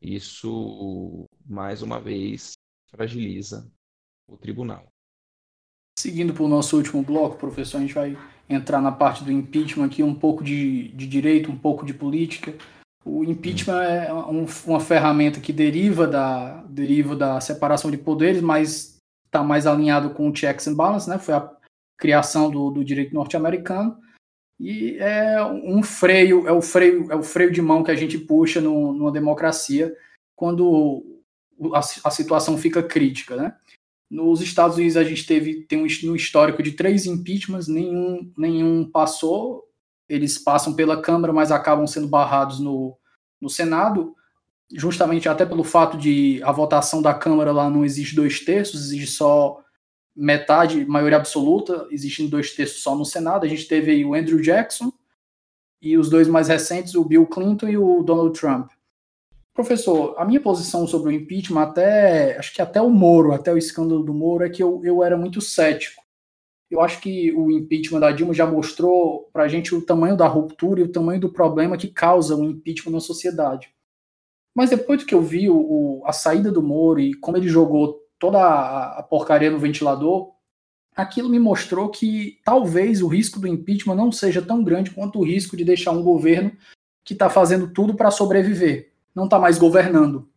isso 0.01 1.26
mais 1.45 1.82
uma 1.82 1.99
vez 1.99 2.53
fragiliza 2.89 3.71
o 4.28 4.38
tribunal. 4.38 4.88
Seguindo 5.97 6.34
para 6.34 6.43
o 6.43 6.47
nosso 6.47 6.76
último 6.76 7.01
bloco, 7.01 7.38
professor, 7.38 7.78
a 7.78 7.82
gente 7.82 7.93
vai 7.93 8.17
entrar 8.49 8.82
na 8.82 8.91
parte 8.91 9.23
do 9.23 9.32
impeachment 9.32 9.86
aqui, 9.86 10.03
um 10.03 10.13
pouco 10.13 10.43
de, 10.43 10.89
de 10.89 11.07
direito, 11.07 11.51
um 11.51 11.57
pouco 11.57 11.86
de 11.86 11.93
política. 11.93 12.55
O 13.03 13.23
impeachment 13.23 13.82
é 13.82 14.13
um, 14.13 14.45
uma 14.65 14.80
ferramenta 14.80 15.39
que 15.39 15.53
deriva 15.53 16.07
da, 16.07 16.63
deriva 16.63 17.15
da 17.15 17.39
separação 17.39 17.89
de 17.89 17.97
poderes, 17.97 18.41
mas 18.41 18.97
está 19.26 19.43
mais 19.43 19.65
alinhado 19.65 20.11
com 20.11 20.30
o 20.30 20.36
checks 20.36 20.67
and 20.67 20.76
balance, 20.76 21.09
né? 21.09 21.17
Foi 21.17 21.34
a 21.34 21.55
criação 21.98 22.50
do, 22.50 22.70
do 22.70 22.84
direito 22.84 23.14
norte-americano 23.14 23.98
e 24.60 24.98
é 25.00 25.43
um 25.43 25.84
freio, 25.84 26.48
é 26.48 26.52
o 26.52 26.62
freio, 26.62 27.12
é 27.12 27.16
o 27.16 27.24
freio 27.24 27.52
de 27.52 27.62
mão 27.62 27.84
que 27.84 27.91
a 27.91 27.96
gente 27.96 28.18
puxa 28.18 28.62
no, 28.62 28.93
numa 28.93 29.12
democracia 29.12 29.93
quando 30.36 31.22
a, 31.74 31.80
a, 31.80 32.12
situação 32.12 32.58
fica 32.58 32.82
crítica, 32.82 33.36
né? 33.36 33.56
Nos 34.10 34.41
Estados 34.41 34.78
Unidos 34.78 34.98
a 34.98 35.04
gente 35.04 35.26
teve 35.26 35.64
tem 35.64 35.82
um, 35.82 36.16
histórico 36.16 36.64
de 36.64 36.72
três 36.72 37.06
impeachments, 37.06 37.68
nenhum 37.68 38.32
nenhum 38.38 38.89
passou, 38.89 39.66
eles 40.08 40.38
passam 40.38 40.74
pela 40.74 41.02
Câmara, 41.02 41.34
mas 41.34 41.52
acabam 41.52 41.88
sendo 41.88 42.08
barrados 42.08 42.60
no, 42.60 42.98
no 43.41 43.50
Senado, 43.50 44.16
justamente 44.74 45.28
até 45.28 45.46
pelo 45.46 45.64
fato 45.64 45.98
de 45.98 46.41
a 46.43 46.52
votação 46.52 47.02
da 47.02 47.14
Câmara 47.14 47.52
lá 47.52 47.70
não 47.70 47.84
exige 47.84 48.16
dois 48.16 48.39
terços, 48.39 48.86
exige 48.86 49.08
só 49.08 49.64
metade, 50.16 50.86
maioria 50.86 51.18
absoluta, 51.18 51.88
existindo 51.91 52.30
dois 52.30 52.53
terços 52.53 52.82
só 52.82 52.95
no 52.95 53.05
Senado. 53.05 53.45
A 53.45 53.49
gente 53.49 53.68
teve 53.68 54.05
o 54.05 54.13
Andrew 54.13 54.39
Jackson 54.39 54.91
e 55.82 55.97
os 55.97 56.09
dois 56.09 56.28
mais 56.28 56.47
recentes, 56.47 56.95
o 56.95 57.03
Bill 57.03 57.28
Clinton 57.28 57.68
e 57.68 57.78
o 57.78 58.01
Donald 58.01 58.39
Trump. 58.39 58.72
Professor, 59.53 60.16
a 60.18 60.26
minha 60.26 60.41
posição 60.41 60.86
sobre 60.86 61.09
o 61.09 61.16
impeachment, 61.16 61.61
até 61.61 62.38
acho 62.38 62.53
que 62.53 62.61
até 62.61 62.82
o 62.82 62.89
Moro, 62.89 63.32
até 63.32 63.53
o 63.53 63.57
escândalo 63.57 64.03
do 64.03 64.13
Moro, 64.13 64.43
é 64.43 64.49
que 64.49 64.61
eu, 64.61 64.82
eu 64.84 65.03
era 65.03 65.18
muito 65.18 65.39
cético. 65.39 66.03
Eu 66.70 66.82
acho 66.82 66.99
que 66.99 67.32
o 67.32 67.51
impeachment 67.51 67.99
da 67.99 68.11
Dilma 68.11 68.34
já 68.34 68.45
mostrou 68.45 69.30
para 69.32 69.43
a 69.43 69.47
gente 69.47 69.74
o 69.74 69.82
tamanho 69.82 70.18
da 70.18 70.28
ruptura 70.28 70.82
e 70.82 70.84
o 70.84 70.91
tamanho 70.91 71.22
do 71.22 71.32
problema 71.32 71.78
que 71.78 71.88
causa 71.88 72.36
o 72.36 72.43
impeachment 72.43 72.91
na 72.91 72.99
sociedade. 72.99 73.74
Mas 74.53 74.72
depois 74.72 75.03
que 75.03 75.13
eu 75.13 75.22
vi 75.22 75.49
o, 75.49 76.01
a 76.05 76.11
saída 76.11 76.51
do 76.51 76.63
Moro 76.63 76.99
e 76.99 77.13
como 77.13 77.38
ele 77.38 77.47
jogou 77.47 78.05
toda 78.20 78.39
a, 78.39 79.03
porcaria 79.03 79.51
no 79.51 79.59
ventilador, 79.59 80.32
aquilo 80.95 81.30
me 81.30 81.39
mostrou 81.39 81.89
que 81.89 82.39
talvez 82.43 83.01
o 83.01 83.07
risco 83.07 83.39
do 83.39 83.47
impeachment 83.47 83.95
não 83.95 84.11
seja 84.11 84.41
tão 84.41 84.63
grande 84.63 84.91
quanto 84.91 85.20
o 85.20 85.26
risco 85.26 85.57
de 85.57 85.66
deixar 85.66 85.91
um 85.91 86.03
governo 86.03 86.51
que 87.03 87.13
está 87.13 87.30
fazendo 87.30 87.72
tudo 87.72 87.93
para 87.93 88.11
sobreviver, 88.11 88.93
não 89.13 89.26
está 89.26 89.38
mais 89.38 89.57
governando. 89.57 90.30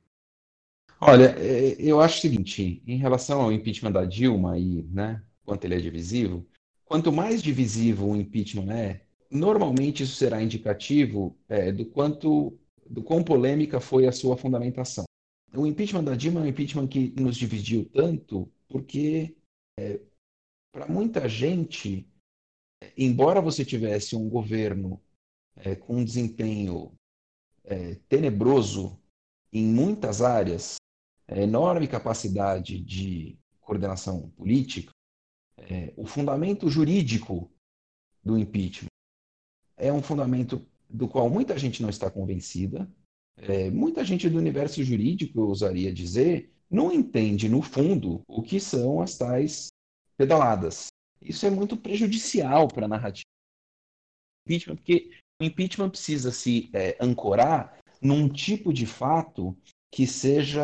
Olha, 1.01 1.35
é, 1.39 1.77
eu 1.79 2.01
acho 2.01 2.19
o 2.19 2.21
seguinte, 2.21 2.83
em 2.87 2.97
relação 2.97 3.41
ao 3.41 3.53
impeachment 3.53 3.93
da 3.93 4.05
Dilma 4.05 4.59
e, 4.59 4.83
né, 4.91 5.23
quanto 5.45 5.65
ele 5.65 5.77
é 5.77 5.81
divisivo, 5.81 6.45
quanto 6.85 7.13
mais 7.13 7.41
divisivo 7.41 8.07
o 8.07 8.17
impeachment 8.17 8.73
é, 8.73 9.01
normalmente 9.31 10.03
isso 10.03 10.17
será 10.17 10.43
indicativo 10.43 11.37
é, 11.49 11.71
do 11.71 11.87
quanto, 11.87 12.59
do 12.85 13.03
quão 13.03 13.23
polêmica 13.23 13.79
foi 13.79 14.07
a 14.07 14.13
sua 14.13 14.37
fundamentação 14.37 15.08
o 15.55 15.67
impeachment 15.67 16.05
da 16.05 16.15
Dilma 16.15 16.41
é 16.41 16.43
um 16.45 16.47
impeachment 16.47 16.89
que 16.89 17.11
nos 17.21 17.37
dividiu 17.37 17.89
tanto 17.91 18.51
porque, 18.69 19.37
é, 19.79 20.01
para 20.73 20.87
muita 20.87 21.29
gente, 21.29 22.07
embora 22.97 23.41
você 23.41 23.65
tivesse 23.65 24.15
um 24.15 24.29
governo 24.29 25.01
é, 25.57 25.75
com 25.75 25.97
um 25.97 26.05
desempenho 26.05 26.93
é, 27.65 27.95
tenebroso 28.09 28.99
em 29.53 29.65
muitas 29.65 30.21
áreas, 30.21 30.77
é, 31.27 31.43
enorme 31.43 31.89
capacidade 31.89 32.81
de 32.81 33.39
coordenação 33.61 34.31
política, 34.31 34.93
é, 35.57 35.93
o 35.97 36.07
fundamento 36.07 36.69
jurídico 36.69 37.51
do 38.23 38.39
impeachment 38.39 38.89
é 39.77 39.93
um 39.93 40.03
fundamento 40.03 40.67
do 40.89 41.09
qual 41.09 41.29
muita 41.31 41.59
gente 41.59 41.83
não 41.83 41.91
está 41.91 42.11
convencida, 42.11 42.91
é, 43.43 43.71
muita 43.71 44.05
gente 44.05 44.29
do 44.29 44.39
universo 44.39 44.83
jurídico, 44.83 45.41
eu 45.41 45.49
usaria 45.49 45.93
dizer, 45.93 46.51
não 46.71 46.93
entende, 46.93 47.49
no 47.49 47.63
fundo, 47.63 48.23
o 48.27 48.43
que 48.43 48.61
são 48.61 49.01
as 49.01 49.17
tais 49.17 49.69
pedaladas. 50.17 50.89
Isso 51.21 51.47
é 51.47 51.51
muito 51.51 51.77
prejudicial 51.77 52.69
para 52.69 52.85
a 52.85 52.89
narrativa 52.89 53.29
impeachment, 54.49 54.77
porque 54.77 55.11
o 55.41 55.45
impeachment 55.45 55.91
precisa 55.91 56.33
se 56.33 56.71
é, 56.73 56.97
ancorar 56.99 57.79
num 58.01 58.29
tipo 58.29 58.73
de 58.73 58.87
fato 58.87 59.57
que 59.91 60.07
seja 60.07 60.63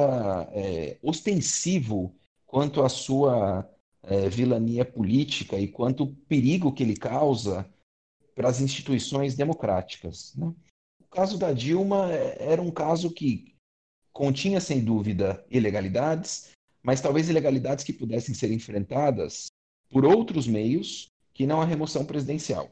é, 0.53 0.99
ostensivo 1.03 2.15
quanto 2.47 2.83
à 2.83 2.89
sua 2.89 3.69
é, 4.03 4.29
vilania 4.29 4.85
política 4.85 5.59
e 5.59 5.69
quanto 5.69 6.05
o 6.05 6.15
perigo 6.15 6.73
que 6.73 6.83
ele 6.83 6.97
causa 6.97 7.69
para 8.35 8.49
as 8.49 8.61
instituições 8.61 9.35
democráticas. 9.35 10.35
Né? 10.35 10.53
Caso 11.15 11.39
da 11.39 11.53
Dilma 11.53 12.13
é, 12.13 12.53
era 12.53 12.61
um 12.61 12.73
caso 12.73 13.09
que 13.09 13.55
continha, 14.13 14.61
sem 14.61 14.85
dúvida, 14.85 15.45
ilegalidades, 15.49 16.51
mas 16.83 17.01
talvez 17.01 17.29
ilegalidades 17.29 17.85
que 17.85 17.93
pudessem 17.93 18.35
ser 18.35 18.51
enfrentadas 18.51 19.47
por 19.89 20.05
outros 20.05 20.47
meios 20.47 21.07
que 21.33 21.47
não 21.47 21.63
a 21.63 21.65
remoção 21.65 22.05
presidencial. 22.05 22.69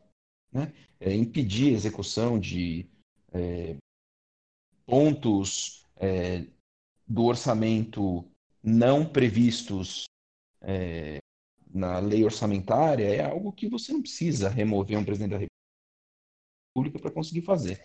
Né? 0.52 0.72
É, 0.98 1.14
impedir 1.14 1.72
a 1.72 1.76
execução 1.76 2.38
de 2.38 2.86
é, 3.32 3.76
pontos 4.84 5.86
é, 5.96 6.44
do 7.06 7.24
orçamento 7.24 8.24
não 8.62 9.06
previstos 9.08 10.04
é, 10.60 11.18
na 11.72 12.00
lei 12.00 12.24
orçamentária 12.24 13.04
é 13.04 13.24
algo 13.24 13.52
que 13.52 13.68
você 13.68 13.92
não 13.92 14.02
precisa 14.02 14.48
remover 14.48 14.98
um 14.98 15.04
presidente 15.04 15.30
da 15.30 15.46
República 16.76 16.98
para 16.98 17.10
conseguir 17.10 17.42
fazer. 17.42 17.82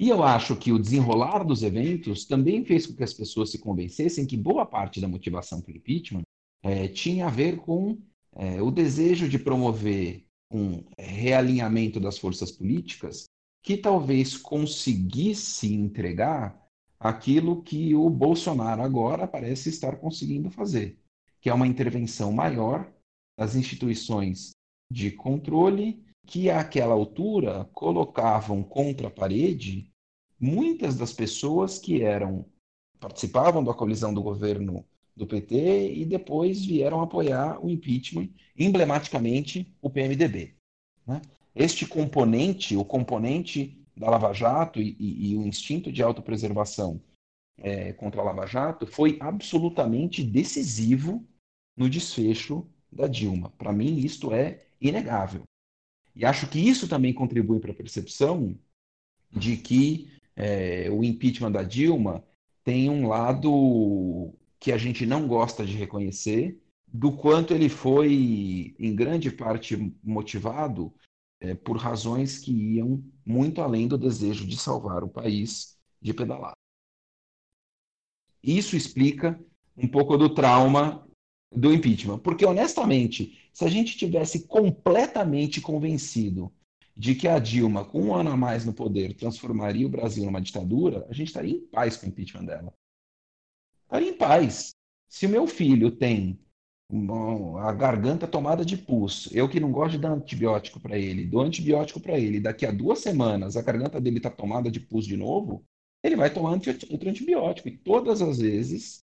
E 0.00 0.08
eu 0.08 0.22
acho 0.22 0.56
que 0.56 0.72
o 0.72 0.78
desenrolar 0.78 1.44
dos 1.44 1.62
eventos 1.62 2.24
também 2.24 2.64
fez 2.64 2.86
com 2.86 2.94
que 2.94 3.04
as 3.04 3.12
pessoas 3.12 3.50
se 3.50 3.58
convencessem 3.58 4.26
que 4.26 4.34
boa 4.34 4.64
parte 4.64 4.98
da 4.98 5.06
motivação 5.06 5.60
para 5.60 5.74
o 5.74 5.76
impeachment 5.76 6.22
é, 6.62 6.88
tinha 6.88 7.26
a 7.26 7.30
ver 7.30 7.58
com 7.58 7.98
é, 8.34 8.62
o 8.62 8.70
desejo 8.70 9.28
de 9.28 9.38
promover 9.38 10.24
um 10.50 10.82
realinhamento 10.98 12.00
das 12.00 12.16
forças 12.16 12.50
políticas 12.50 13.26
que 13.62 13.76
talvez 13.76 14.38
conseguisse 14.38 15.70
entregar 15.70 16.58
aquilo 16.98 17.62
que 17.62 17.94
o 17.94 18.08
Bolsonaro 18.08 18.80
agora 18.80 19.28
parece 19.28 19.68
estar 19.68 19.96
conseguindo 19.96 20.50
fazer, 20.50 20.98
que 21.42 21.50
é 21.50 21.52
uma 21.52 21.66
intervenção 21.66 22.32
maior 22.32 22.90
das 23.38 23.54
instituições 23.54 24.52
de 24.90 25.10
controle 25.10 26.02
que 26.26 26.48
àquela 26.48 26.94
altura 26.94 27.68
colocavam 27.74 28.62
contra 28.62 29.08
a 29.08 29.10
parede 29.10 29.89
muitas 30.40 30.96
das 30.96 31.12
pessoas 31.12 31.78
que 31.78 32.02
eram 32.02 32.46
participavam 32.98 33.62
da 33.62 33.74
colisão 33.74 34.12
do 34.12 34.22
governo 34.22 34.84
do 35.16 35.26
PT 35.26 35.92
e 35.92 36.04
depois 36.04 36.64
vieram 36.64 37.02
apoiar 37.02 37.62
o 37.64 37.68
impeachment, 37.68 38.28
emblematicamente 38.56 39.70
o 39.82 39.90
PMDB. 39.90 40.54
Né? 41.06 41.20
Este 41.54 41.86
componente, 41.86 42.76
o 42.76 42.84
componente 42.84 43.78
da 43.96 44.08
Lava 44.08 44.32
Jato 44.32 44.80
e, 44.80 44.96
e, 44.98 45.30
e 45.30 45.36
o 45.36 45.46
instinto 45.46 45.92
de 45.92 46.02
autopreservação 46.02 47.00
é, 47.58 47.92
contra 47.92 48.20
a 48.20 48.24
Lava 48.24 48.46
Jato 48.46 48.86
foi 48.86 49.18
absolutamente 49.20 50.22
decisivo 50.22 51.26
no 51.76 51.88
desfecho 51.88 52.66
da 52.90 53.06
Dilma. 53.06 53.50
Para 53.58 53.72
mim, 53.72 53.98
isto 53.98 54.32
é 54.32 54.64
inegável. 54.80 55.42
E 56.14 56.24
acho 56.24 56.48
que 56.48 56.58
isso 56.58 56.88
também 56.88 57.12
contribui 57.12 57.60
para 57.60 57.72
a 57.72 57.74
percepção 57.74 58.58
de 59.30 59.56
que 59.56 60.19
é, 60.40 60.88
o 60.90 61.04
impeachment 61.04 61.52
da 61.52 61.62
Dilma 61.62 62.24
tem 62.64 62.88
um 62.88 63.06
lado 63.06 64.32
que 64.58 64.72
a 64.72 64.78
gente 64.78 65.04
não 65.04 65.28
gosta 65.28 65.66
de 65.66 65.76
reconhecer, 65.76 66.58
do 66.88 67.12
quanto 67.12 67.52
ele 67.52 67.68
foi, 67.68 68.74
em 68.78 68.94
grande 68.94 69.30
parte, 69.30 69.94
motivado 70.02 70.92
é, 71.40 71.54
por 71.54 71.76
razões 71.76 72.38
que 72.38 72.52
iam 72.52 73.04
muito 73.24 73.60
além 73.60 73.86
do 73.86 73.98
desejo 73.98 74.46
de 74.46 74.56
salvar 74.56 75.04
o 75.04 75.08
país 75.08 75.78
de 76.00 76.14
pedalar. 76.14 76.54
Isso 78.42 78.76
explica 78.76 79.38
um 79.76 79.86
pouco 79.86 80.16
do 80.16 80.34
trauma 80.34 81.06
do 81.52 81.72
impeachment, 81.72 82.18
porque 82.20 82.46
honestamente, 82.46 83.38
se 83.52 83.64
a 83.64 83.68
gente 83.68 83.96
tivesse 83.96 84.46
completamente 84.46 85.60
convencido 85.60 86.50
de 87.00 87.14
que 87.14 87.26
a 87.26 87.38
Dilma, 87.38 87.82
com 87.82 88.02
um 88.02 88.14
ano 88.14 88.28
a 88.28 88.36
mais 88.36 88.66
no 88.66 88.74
poder, 88.74 89.14
transformaria 89.14 89.86
o 89.86 89.88
Brasil 89.88 90.22
numa 90.22 90.38
ditadura, 90.38 91.06
a 91.08 91.14
gente 91.14 91.28
estaria 91.28 91.56
em 91.56 91.66
paz 91.66 91.96
com 91.96 92.04
o 92.04 92.08
impeachment 92.10 92.44
dela. 92.44 92.74
Estaria 93.84 94.10
em 94.10 94.18
paz. 94.18 94.74
Se 95.08 95.24
o 95.24 95.30
meu 95.30 95.46
filho 95.46 95.90
tem 95.90 96.38
a 97.62 97.72
garganta 97.72 98.26
tomada 98.26 98.66
de 98.66 98.76
pus. 98.76 99.30
Eu 99.32 99.48
que 99.48 99.58
não 99.58 99.72
gosto 99.72 99.92
de 99.92 99.98
dar 99.98 100.12
antibiótico 100.12 100.78
para 100.78 100.98
ele, 100.98 101.24
dou 101.24 101.40
antibiótico 101.40 102.00
para 102.00 102.18
ele. 102.18 102.38
Daqui 102.38 102.66
a 102.66 102.70
duas 102.70 102.98
semanas 102.98 103.56
a 103.56 103.62
garganta 103.62 103.98
dele 103.98 104.18
está 104.18 104.28
tomada 104.28 104.70
de 104.70 104.80
pus 104.80 105.06
de 105.06 105.16
novo, 105.16 105.64
ele 106.02 106.16
vai 106.16 106.30
tomar 106.30 106.50
outro 106.50 107.08
antibiótico. 107.08 107.68
E 107.68 107.78
todas 107.78 108.20
as 108.20 108.40
vezes 108.40 109.02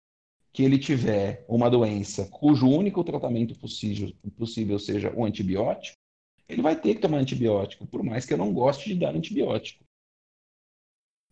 que 0.50 0.62
ele 0.62 0.78
tiver 0.78 1.44
uma 1.46 1.68
doença 1.68 2.26
cujo 2.30 2.66
único 2.66 3.04
tratamento 3.04 3.54
possível, 3.58 4.10
possível 4.34 4.78
seja 4.78 5.12
o 5.14 5.26
antibiótico, 5.26 6.00
ele 6.48 6.62
vai 6.62 6.78
ter 6.78 6.94
que 6.94 7.00
tomar 7.00 7.18
antibiótico, 7.18 7.86
por 7.86 8.02
mais 8.02 8.24
que 8.24 8.32
eu 8.32 8.38
não 8.38 8.52
goste 8.52 8.88
de 8.88 9.00
dar 9.00 9.14
antibiótico. 9.14 9.84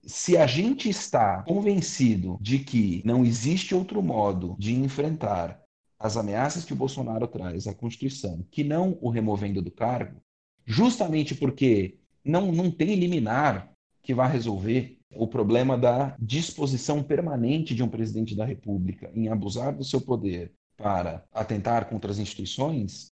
Se 0.02 0.36
a 0.36 0.46
gente 0.46 0.88
está 0.88 1.42
convencido 1.42 2.38
de 2.40 2.58
que 2.58 3.02
não 3.04 3.24
existe 3.24 3.74
outro 3.74 4.02
modo 4.02 4.56
de 4.58 4.74
enfrentar 4.74 5.60
as 5.98 6.16
ameaças 6.16 6.64
que 6.64 6.72
o 6.72 6.76
Bolsonaro 6.76 7.28
traz 7.28 7.66
à 7.66 7.74
Constituição, 7.74 8.42
que 8.50 8.64
não 8.64 8.96
o 9.02 9.10
removendo 9.10 9.60
do 9.60 9.70
cargo, 9.70 10.22
justamente 10.64 11.34
porque 11.34 11.98
não, 12.24 12.50
não 12.50 12.70
tem 12.70 12.94
liminar 12.94 13.70
que 14.02 14.14
vá 14.14 14.26
resolver 14.26 14.98
o 15.14 15.26
problema 15.26 15.76
da 15.76 16.16
disposição 16.18 17.02
permanente 17.02 17.74
de 17.74 17.82
um 17.82 17.88
presidente 17.88 18.34
da 18.34 18.44
República 18.44 19.10
em 19.14 19.28
abusar 19.28 19.76
do 19.76 19.84
seu 19.84 20.00
poder 20.00 20.52
para 20.76 21.24
atentar 21.32 21.88
contra 21.88 22.10
as 22.10 22.18
instituições, 22.18 23.12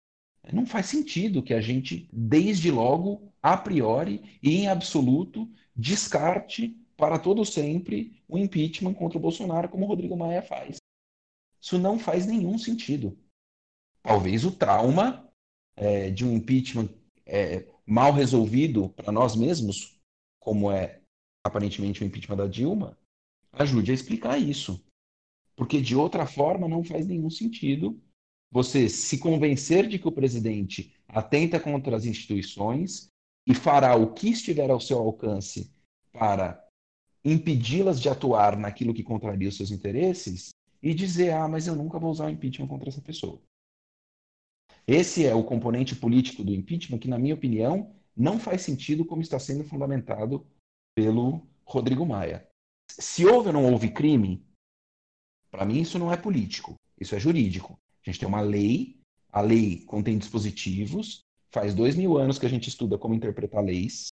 não 0.53 0.65
faz 0.65 0.85
sentido 0.87 1.43
que 1.43 1.53
a 1.53 1.61
gente, 1.61 2.07
desde 2.11 2.71
logo, 2.71 3.31
a 3.41 3.57
priori 3.57 4.39
e 4.41 4.55
em 4.55 4.67
absoluto, 4.67 5.49
descarte 5.75 6.75
para 6.95 7.19
todo 7.19 7.45
sempre 7.45 8.21
o 8.27 8.37
impeachment 8.37 8.93
contra 8.93 9.17
o 9.17 9.21
Bolsonaro, 9.21 9.69
como 9.69 9.85
o 9.85 9.87
Rodrigo 9.87 10.17
Maia 10.17 10.41
faz. 10.41 10.77
Isso 11.61 11.77
não 11.77 11.99
faz 11.99 12.25
nenhum 12.25 12.57
sentido. 12.57 13.17
Talvez 14.01 14.45
o 14.45 14.51
trauma 14.51 15.29
é, 15.75 16.09
de 16.09 16.25
um 16.25 16.33
impeachment 16.33 16.89
é, 17.25 17.67
mal 17.85 18.11
resolvido 18.11 18.89
para 18.89 19.11
nós 19.11 19.35
mesmos, 19.35 19.99
como 20.39 20.71
é 20.71 21.01
aparentemente 21.45 22.03
o 22.03 22.05
impeachment 22.05 22.37
da 22.37 22.47
Dilma, 22.47 22.97
ajude 23.51 23.91
a 23.91 23.93
explicar 23.93 24.37
isso. 24.37 24.83
Porque 25.55 25.81
de 25.81 25.95
outra 25.95 26.25
forma 26.25 26.67
não 26.67 26.83
faz 26.83 27.05
nenhum 27.05 27.29
sentido 27.29 27.99
você 28.51 28.87
se 28.89 29.17
convencer 29.17 29.87
de 29.87 29.99
que 29.99 30.07
o 30.07 30.11
presidente 30.11 30.93
atenta 31.07 31.59
contra 31.59 31.95
as 31.95 32.05
instituições 32.05 33.09
e 33.45 33.53
fará 33.53 33.95
o 33.95 34.13
que 34.13 34.29
estiver 34.29 34.69
ao 34.69 34.79
seu 34.79 34.97
alcance 34.99 35.71
para 36.11 36.65
impedi-las 37.23 37.99
de 37.99 38.09
atuar 38.09 38.57
naquilo 38.57 38.93
que 38.93 39.03
contraria 39.03 39.49
os 39.49 39.57
seus 39.57 39.71
interesses 39.71 40.49
e 40.81 40.93
dizer, 40.93 41.31
ah, 41.31 41.47
mas 41.47 41.67
eu 41.67 41.75
nunca 41.75 41.99
vou 41.99 42.11
usar 42.11 42.25
o 42.25 42.29
impeachment 42.29 42.67
contra 42.67 42.89
essa 42.89 43.01
pessoa. 43.01 43.41
Esse 44.85 45.25
é 45.25 45.35
o 45.35 45.43
componente 45.43 45.95
político 45.95 46.43
do 46.43 46.53
impeachment 46.53 46.99
que, 46.99 47.09
na 47.09 47.19
minha 47.19 47.35
opinião, 47.35 47.93
não 48.15 48.39
faz 48.39 48.61
sentido 48.61 49.03
como 49.03 49.21
está 49.21 49.37
sendo 49.37 49.63
fundamentado 49.63 50.45
pelo 50.95 51.45
Rodrigo 51.65 52.05
Maia. 52.05 52.47
Se 52.89 53.25
houve 53.25 53.47
ou 53.47 53.53
não 53.53 53.71
houve 53.71 53.91
crime, 53.91 54.45
para 55.51 55.65
mim 55.65 55.81
isso 55.81 55.99
não 55.99 56.11
é 56.11 56.17
político, 56.17 56.75
isso 56.99 57.15
é 57.15 57.19
jurídico. 57.19 57.77
A 58.07 58.11
gente 58.11 58.19
tem 58.19 58.27
uma 58.27 58.39
lei, 58.39 58.97
a 59.29 59.41
lei 59.41 59.83
contém 59.83 60.17
dispositivos, 60.17 61.25
faz 61.51 61.75
dois 61.75 61.93
mil 61.93 62.17
anos 62.17 62.39
que 62.39 62.45
a 62.45 62.49
gente 62.49 62.69
estuda 62.69 62.97
como 62.97 63.13
interpretar 63.13 63.61
leis, 63.61 64.07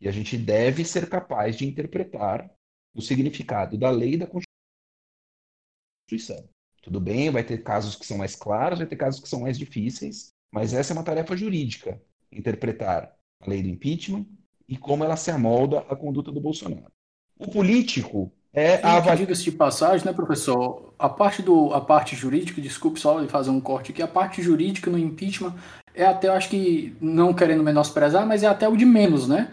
e 0.00 0.08
a 0.08 0.12
gente 0.12 0.38
deve 0.38 0.82
ser 0.82 1.06
capaz 1.06 1.56
de 1.56 1.66
interpretar 1.66 2.50
o 2.94 3.02
significado 3.02 3.76
da 3.76 3.90
lei 3.90 4.14
e 4.14 4.16
da 4.16 4.26
Constituição. 6.06 6.48
Tudo 6.80 6.98
bem, 6.98 7.30
vai 7.30 7.44
ter 7.44 7.62
casos 7.62 7.96
que 7.96 8.06
são 8.06 8.16
mais 8.16 8.34
claros, 8.34 8.78
vai 8.78 8.88
ter 8.88 8.96
casos 8.96 9.20
que 9.20 9.28
são 9.28 9.40
mais 9.40 9.58
difíceis, 9.58 10.32
mas 10.50 10.72
essa 10.72 10.94
é 10.94 10.96
uma 10.96 11.04
tarefa 11.04 11.36
jurídica, 11.36 12.02
interpretar 12.32 13.14
a 13.40 13.50
lei 13.50 13.62
do 13.62 13.68
impeachment 13.68 14.24
e 14.66 14.78
como 14.78 15.04
ela 15.04 15.18
se 15.18 15.30
amolda 15.30 15.80
à 15.80 15.94
conduta 15.94 16.32
do 16.32 16.40
Bolsonaro. 16.40 16.90
O 17.38 17.50
político 17.50 18.32
é 18.56 18.80
a 18.82 19.14
diga-se 19.14 19.44
de 19.44 19.52
passagem, 19.52 20.06
né, 20.06 20.12
professor? 20.12 20.92
A 20.98 21.08
parte 21.08 21.42
do 21.42 21.74
a 21.74 21.80
parte 21.80 22.16
jurídica, 22.16 22.60
desculpe 22.60 22.98
só 22.98 23.24
fazer 23.28 23.50
um 23.50 23.60
corte 23.60 23.92
aqui, 23.92 24.02
a 24.02 24.08
parte 24.08 24.42
jurídica 24.42 24.90
no 24.90 24.98
impeachment 24.98 25.54
é 25.94 26.04
até, 26.04 26.28
eu 26.28 26.32
acho 26.32 26.48
que 26.48 26.96
não 27.00 27.32
querendo 27.32 27.62
menosprezar, 27.62 28.26
mas 28.26 28.42
é 28.42 28.46
até 28.46 28.68
o 28.68 28.76
de 28.76 28.84
menos, 28.84 29.28
né? 29.28 29.50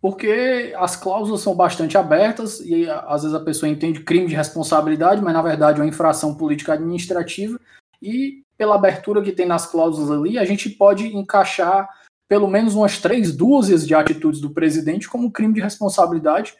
porque 0.00 0.72
as 0.78 0.96
cláusulas 0.96 1.42
são 1.42 1.54
bastante 1.54 1.98
abertas 1.98 2.60
e 2.60 2.88
às 2.88 3.22
vezes 3.22 3.36
a 3.36 3.44
pessoa 3.44 3.68
entende 3.68 4.00
crime 4.00 4.26
de 4.26 4.34
responsabilidade, 4.34 5.20
mas 5.20 5.34
na 5.34 5.42
verdade 5.42 5.78
é 5.78 5.82
uma 5.82 5.88
infração 5.88 6.34
política 6.34 6.72
administrativa 6.72 7.60
e 8.00 8.42
pela 8.56 8.74
abertura 8.74 9.22
que 9.22 9.32
tem 9.32 9.46
nas 9.46 9.66
cláusulas 9.66 10.10
ali, 10.10 10.38
a 10.38 10.44
gente 10.44 10.70
pode 10.70 11.14
encaixar 11.14 11.88
pelo 12.28 12.48
menos 12.48 12.74
umas 12.74 12.98
três 12.98 13.34
dúzias 13.36 13.86
de 13.86 13.94
atitudes 13.94 14.40
do 14.40 14.50
presidente 14.50 15.08
como 15.08 15.30
crime 15.30 15.52
de 15.52 15.60
responsabilidade, 15.60 16.54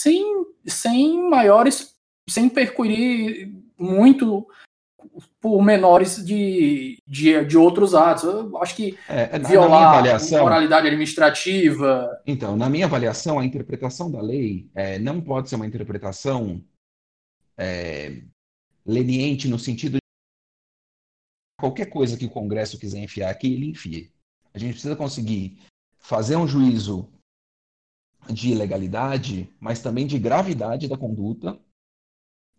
sem, 0.00 0.46
sem 0.66 1.28
maiores, 1.28 1.94
sem 2.28 2.48
percurir 2.48 3.52
muito 3.78 4.46
por 5.40 5.62
menores 5.62 6.24
de, 6.24 6.98
de, 7.06 7.44
de 7.44 7.58
outros 7.58 7.94
atos. 7.94 8.24
Eu 8.24 8.56
acho 8.58 8.76
que 8.76 8.98
é, 9.08 9.38
violar 9.38 9.94
avaliação, 9.94 10.42
moralidade 10.42 10.86
administrativa. 10.86 12.08
Então, 12.26 12.56
na 12.56 12.70
minha 12.70 12.86
avaliação, 12.86 13.38
a 13.38 13.44
interpretação 13.44 14.10
da 14.10 14.22
lei 14.22 14.70
é, 14.74 14.98
não 14.98 15.20
pode 15.20 15.50
ser 15.50 15.56
uma 15.56 15.66
interpretação 15.66 16.64
é, 17.58 18.22
leniente 18.86 19.48
no 19.48 19.58
sentido 19.58 19.94
de 19.94 20.00
qualquer 21.58 21.86
coisa 21.86 22.16
que 22.16 22.24
o 22.24 22.30
Congresso 22.30 22.78
quiser 22.78 23.00
enfiar 23.00 23.30
aqui, 23.30 23.52
ele 23.52 23.68
enfia. 23.68 24.08
A 24.54 24.58
gente 24.58 24.72
precisa 24.72 24.96
conseguir 24.96 25.58
fazer 25.98 26.36
um 26.36 26.48
juízo 26.48 27.06
de 28.28 28.50
ilegalidade, 28.50 29.48
mas 29.58 29.80
também 29.80 30.06
de 30.06 30.18
gravidade 30.18 30.88
da 30.88 30.96
conduta 30.96 31.58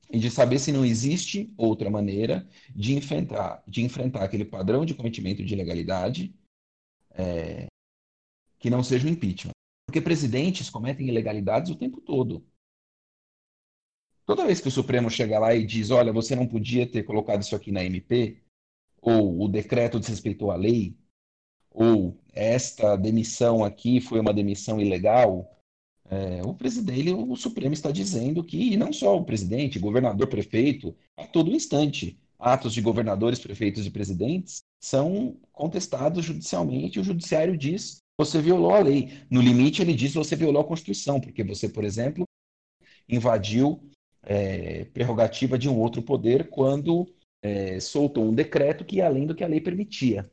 e 0.09 0.19
de 0.19 0.29
saber 0.29 0.59
se 0.59 0.71
não 0.71 0.83
existe 0.83 1.53
outra 1.57 1.89
maneira 1.89 2.47
de 2.75 2.95
enfrentar, 2.95 3.63
de 3.67 3.81
enfrentar 3.81 4.23
aquele 4.23 4.43
padrão 4.43 4.85
de 4.85 4.93
cometimento 4.93 5.43
de 5.43 5.53
ilegalidade 5.53 6.35
é, 7.11 7.67
que 8.59 8.69
não 8.69 8.83
seja 8.83 9.07
o 9.07 9.09
impeachment. 9.09 9.51
Porque 9.87 10.01
presidentes 10.01 10.69
cometem 10.69 11.07
ilegalidades 11.07 11.71
o 11.71 11.75
tempo 11.75 12.01
todo. 12.01 12.45
Toda 14.25 14.45
vez 14.45 14.61
que 14.61 14.67
o 14.67 14.71
Supremo 14.71 15.09
chega 15.09 15.39
lá 15.39 15.53
e 15.53 15.65
diz, 15.65 15.91
olha, 15.91 16.13
você 16.13 16.35
não 16.35 16.47
podia 16.47 16.89
ter 16.89 17.03
colocado 17.03 17.41
isso 17.41 17.55
aqui 17.55 17.71
na 17.71 17.83
MP, 17.83 18.41
ou 19.01 19.41
o 19.41 19.47
decreto 19.47 19.99
desrespeitou 19.99 20.51
a 20.51 20.55
lei, 20.55 20.95
ou 21.69 22.20
esta 22.33 22.95
demissão 22.95 23.63
aqui 23.63 23.99
foi 23.99 24.19
uma 24.19 24.33
demissão 24.33 24.79
ilegal, 24.79 25.49
é, 26.11 26.41
o 26.43 26.53
presidente, 26.53 27.09
o 27.13 27.35
Supremo 27.37 27.73
está 27.73 27.89
dizendo 27.89 28.43
que, 28.43 28.73
e 28.73 28.75
não 28.75 28.91
só 28.91 29.17
o 29.17 29.23
presidente, 29.23 29.79
governador, 29.79 30.27
prefeito, 30.27 30.93
a 31.15 31.25
todo 31.25 31.55
instante, 31.55 32.19
atos 32.37 32.73
de 32.73 32.81
governadores, 32.81 33.39
prefeitos 33.39 33.85
e 33.85 33.89
presidentes 33.91 34.61
são 34.83 35.37
contestados 35.53 36.25
judicialmente. 36.25 36.99
O 36.99 37.03
judiciário 37.03 37.57
diz 37.57 38.01
você 38.17 38.41
violou 38.41 38.71
a 38.71 38.79
lei. 38.79 39.09
No 39.29 39.41
limite, 39.41 39.81
ele 39.81 39.93
diz 39.93 40.13
você 40.13 40.35
violou 40.35 40.61
a 40.61 40.67
Constituição, 40.67 41.19
porque 41.19 41.43
você, 41.43 41.69
por 41.69 41.83
exemplo, 41.83 42.25
invadiu 43.07 43.81
é, 44.23 44.85
prerrogativa 44.85 45.57
de 45.57 45.69
um 45.69 45.79
outro 45.79 46.01
poder 46.01 46.49
quando 46.49 47.07
é, 47.41 47.79
soltou 47.79 48.25
um 48.25 48.33
decreto 48.33 48.83
que 48.83 48.97
ia 48.97 49.05
além 49.05 49.25
do 49.25 49.33
que 49.33 49.43
a 49.43 49.47
lei 49.47 49.61
permitia. 49.61 50.29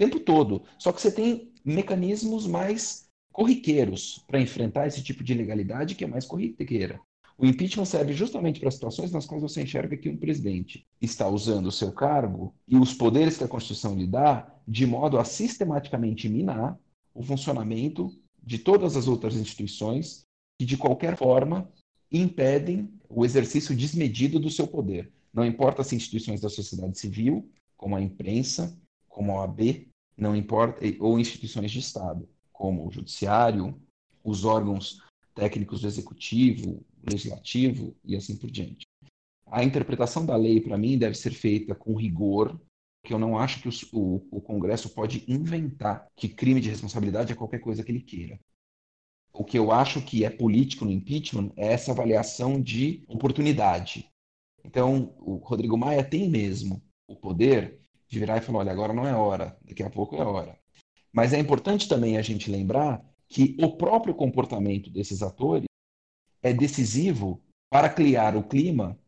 Tempo 0.00 0.18
todo. 0.18 0.62
Só 0.78 0.92
que 0.92 1.00
você 1.02 1.12
tem 1.12 1.52
mecanismos 1.62 2.46
mais 2.46 3.06
corriqueiros 3.30 4.24
para 4.26 4.40
enfrentar 4.40 4.86
esse 4.86 5.02
tipo 5.02 5.22
de 5.22 5.34
ilegalidade 5.34 5.94
que 5.94 6.02
é 6.02 6.06
mais 6.06 6.24
corriqueira. 6.24 6.98
O 7.36 7.44
impeachment 7.44 7.84
serve 7.84 8.14
justamente 8.14 8.58
para 8.58 8.70
situações 8.70 9.12
nas 9.12 9.26
quais 9.26 9.42
você 9.42 9.60
enxerga 9.60 9.98
que 9.98 10.08
um 10.08 10.16
presidente 10.16 10.86
está 11.02 11.28
usando 11.28 11.66
o 11.66 11.70
seu 11.70 11.92
cargo 11.92 12.54
e 12.66 12.78
os 12.78 12.94
poderes 12.94 13.36
que 13.36 13.44
a 13.44 13.48
Constituição 13.48 13.94
lhe 13.94 14.06
dá 14.06 14.50
de 14.66 14.86
modo 14.86 15.18
a 15.18 15.24
sistematicamente 15.24 16.30
minar 16.30 16.78
o 17.12 17.22
funcionamento 17.22 18.10
de 18.42 18.56
todas 18.56 18.96
as 18.96 19.06
outras 19.06 19.36
instituições 19.36 20.22
que, 20.58 20.64
de 20.64 20.78
qualquer 20.78 21.14
forma, 21.14 21.70
impedem 22.10 22.90
o 23.06 23.22
exercício 23.22 23.76
desmedido 23.76 24.40
do 24.40 24.48
seu 24.48 24.66
poder. 24.66 25.12
Não 25.30 25.44
importa 25.44 25.84
se 25.84 25.94
instituições 25.94 26.40
da 26.40 26.48
sociedade 26.48 26.98
civil, 26.98 27.50
como 27.76 27.96
a 27.96 28.00
imprensa, 28.00 28.74
como 29.10 29.32
a 29.32 29.42
OAB, 29.42 29.89
não 30.20 30.36
importa, 30.36 30.80
ou 31.00 31.18
instituições 31.18 31.70
de 31.70 31.78
Estado 31.78 32.28
como 32.52 32.86
o 32.86 32.90
judiciário, 32.90 33.80
os 34.22 34.44
órgãos 34.44 35.02
técnicos 35.34 35.80
do 35.80 35.86
executivo, 35.86 36.84
legislativo 37.02 37.96
e 38.04 38.14
assim 38.14 38.36
por 38.36 38.50
diante. 38.50 38.86
A 39.46 39.64
interpretação 39.64 40.26
da 40.26 40.36
lei, 40.36 40.60
para 40.60 40.76
mim, 40.76 40.98
deve 40.98 41.14
ser 41.14 41.32
feita 41.32 41.74
com 41.74 41.96
rigor, 41.96 42.60
porque 43.02 43.14
eu 43.14 43.18
não 43.18 43.38
acho 43.38 43.62
que 43.62 43.68
os, 43.68 43.82
o, 43.92 44.26
o 44.30 44.40
Congresso 44.42 44.90
pode 44.90 45.24
inventar 45.26 46.06
que 46.14 46.28
crime 46.28 46.60
de 46.60 46.68
responsabilidade 46.68 47.32
é 47.32 47.36
qualquer 47.36 47.58
coisa 47.58 47.82
que 47.82 47.90
ele 47.90 48.02
queira. 48.02 48.38
O 49.32 49.42
que 49.42 49.58
eu 49.58 49.72
acho 49.72 50.02
que 50.02 50.24
é 50.24 50.28
político 50.28 50.84
no 50.84 50.92
impeachment 50.92 51.50
é 51.56 51.72
essa 51.72 51.92
avaliação 51.92 52.60
de 52.60 53.02
oportunidade. 53.08 54.10
Então, 54.62 55.14
o 55.18 55.36
Rodrigo 55.36 55.78
Maia 55.78 56.04
tem 56.04 56.28
mesmo 56.28 56.82
o 57.08 57.16
poder 57.16 57.79
de 58.10 58.18
virar 58.18 58.36
e 58.36 58.40
falar: 58.42 58.58
olha, 58.58 58.72
agora 58.72 58.92
não 58.92 59.06
é 59.06 59.14
hora, 59.14 59.56
daqui 59.62 59.82
a 59.82 59.88
pouco 59.88 60.16
é 60.16 60.22
hora. 60.22 60.58
Mas 61.12 61.32
é 61.32 61.38
importante 61.38 61.88
também 61.88 62.18
a 62.18 62.22
gente 62.22 62.50
lembrar 62.50 63.02
que 63.28 63.56
o 63.60 63.76
próprio 63.76 64.14
comportamento 64.14 64.90
desses 64.90 65.22
atores 65.22 65.66
é 66.42 66.52
decisivo 66.52 67.42
para 67.70 67.88
criar 67.88 68.36
o 68.36 68.42
clima 68.42 68.98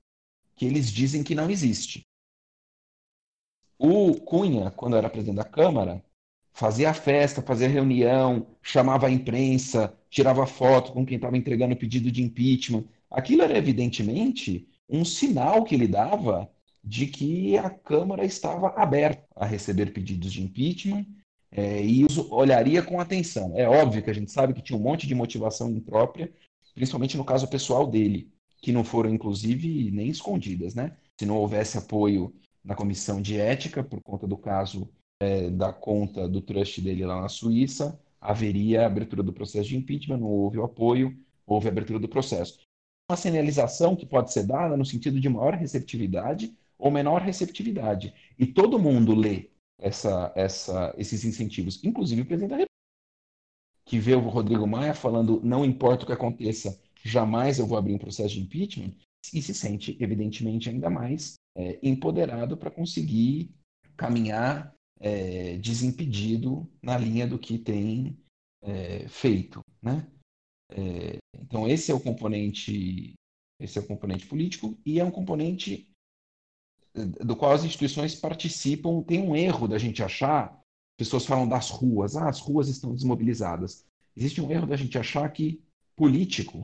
que 0.54 0.64
eles 0.64 0.90
dizem 0.90 1.24
que 1.24 1.34
não 1.34 1.50
existe. 1.50 2.02
O 3.78 4.14
Cunha, 4.20 4.70
quando 4.70 4.96
era 4.96 5.10
presidente 5.10 5.36
da 5.36 5.44
Câmara, 5.44 6.04
fazia 6.52 6.94
festa, 6.94 7.42
fazia 7.42 7.68
reunião, 7.68 8.46
chamava 8.62 9.08
a 9.08 9.10
imprensa, 9.10 9.98
tirava 10.08 10.46
foto 10.46 10.92
com 10.92 11.04
quem 11.04 11.16
estava 11.16 11.36
entregando 11.36 11.74
o 11.74 11.78
pedido 11.78 12.12
de 12.12 12.22
impeachment. 12.22 12.84
Aquilo 13.10 13.42
era 13.42 13.58
evidentemente 13.58 14.68
um 14.88 15.04
sinal 15.04 15.64
que 15.64 15.74
ele 15.74 15.88
dava 15.88 16.48
de 16.84 17.06
que 17.06 17.56
a 17.56 17.70
Câmara 17.70 18.24
estava 18.24 18.68
aberta 18.70 19.24
a 19.36 19.46
receber 19.46 19.92
pedidos 19.92 20.32
de 20.32 20.42
impeachment 20.42 21.06
é, 21.50 21.84
e 21.84 22.06
olharia 22.30 22.82
com 22.82 22.98
atenção. 22.98 23.52
É 23.56 23.68
óbvio 23.68 24.02
que 24.02 24.10
a 24.10 24.14
gente 24.14 24.32
sabe 24.32 24.54
que 24.54 24.62
tinha 24.62 24.78
um 24.78 24.82
monte 24.82 25.06
de 25.06 25.14
motivação 25.14 25.70
imprópria, 25.70 26.32
principalmente 26.74 27.16
no 27.16 27.24
caso 27.24 27.46
pessoal 27.48 27.86
dele, 27.86 28.32
que 28.60 28.72
não 28.72 28.82
foram, 28.82 29.10
inclusive, 29.10 29.90
nem 29.90 30.08
escondidas. 30.08 30.74
Né? 30.74 30.96
Se 31.18 31.26
não 31.26 31.36
houvesse 31.36 31.78
apoio 31.78 32.34
na 32.64 32.74
comissão 32.74 33.20
de 33.20 33.38
ética, 33.38 33.84
por 33.84 34.00
conta 34.00 34.26
do 34.26 34.36
caso 34.36 34.88
é, 35.20 35.50
da 35.50 35.72
conta 35.72 36.28
do 36.28 36.40
trust 36.40 36.80
dele 36.80 37.04
lá 37.04 37.20
na 37.20 37.28
Suíça, 37.28 38.00
haveria 38.20 38.86
abertura 38.86 39.22
do 39.22 39.32
processo 39.32 39.68
de 39.68 39.76
impeachment, 39.76 40.18
não 40.18 40.28
houve 40.28 40.58
o 40.58 40.64
apoio, 40.64 41.16
houve 41.46 41.68
abertura 41.68 41.98
do 41.98 42.08
processo. 42.08 42.60
Uma 43.10 43.16
sinalização 43.16 43.94
que 43.94 44.06
pode 44.06 44.32
ser 44.32 44.44
dada 44.44 44.76
no 44.76 44.84
sentido 44.84 45.20
de 45.20 45.28
maior 45.28 45.54
receptividade 45.54 46.54
ou 46.82 46.90
menor 46.90 47.22
receptividade. 47.22 48.12
E 48.36 48.44
todo 48.44 48.78
mundo 48.78 49.14
lê 49.14 49.50
essa, 49.78 50.32
essa, 50.34 50.92
esses 50.98 51.24
incentivos, 51.24 51.82
inclusive 51.84 52.22
o 52.22 52.26
presidente 52.26 52.50
da 52.50 52.56
República, 52.56 52.72
que 53.84 54.00
vê 54.00 54.14
o 54.16 54.28
Rodrigo 54.28 54.66
Maia 54.66 54.92
falando 54.92 55.40
não 55.44 55.64
importa 55.64 56.02
o 56.02 56.06
que 56.06 56.12
aconteça, 56.12 56.82
jamais 57.04 57.60
eu 57.60 57.66
vou 57.66 57.78
abrir 57.78 57.94
um 57.94 57.98
processo 57.98 58.34
de 58.34 58.40
impeachment, 58.40 58.92
e 59.32 59.40
se 59.40 59.54
sente, 59.54 59.96
evidentemente, 60.00 60.68
ainda 60.68 60.90
mais 60.90 61.34
é, 61.56 61.78
empoderado 61.80 62.56
para 62.56 62.70
conseguir 62.70 63.54
caminhar 63.96 64.74
é, 64.98 65.56
desimpedido 65.58 66.68
na 66.82 66.98
linha 66.98 67.28
do 67.28 67.38
que 67.38 67.58
tem 67.58 68.18
é, 68.62 69.06
feito, 69.06 69.60
né? 69.80 70.04
É, 70.72 71.18
então 71.38 71.68
esse 71.68 71.92
é 71.92 71.94
o 71.94 72.00
componente, 72.00 73.12
esse 73.60 73.78
é 73.78 73.80
o 73.80 73.86
componente 73.86 74.26
político 74.26 74.76
e 74.84 74.98
é 74.98 75.04
um 75.04 75.10
componente 75.12 75.86
do 76.94 77.34
qual 77.36 77.52
as 77.52 77.64
instituições 77.64 78.14
participam, 78.14 79.02
tem 79.02 79.20
um 79.20 79.34
erro 79.34 79.66
da 79.66 79.78
gente 79.78 80.02
achar, 80.02 80.60
pessoas 80.96 81.24
falam 81.24 81.48
das 81.48 81.70
ruas, 81.70 82.16
ah, 82.16 82.28
as 82.28 82.40
ruas 82.40 82.68
estão 82.68 82.94
desmobilizadas. 82.94 83.86
Existe 84.16 84.40
um 84.40 84.50
erro 84.50 84.66
da 84.66 84.76
gente 84.76 84.98
achar 84.98 85.28
que 85.30 85.62
político 85.96 86.60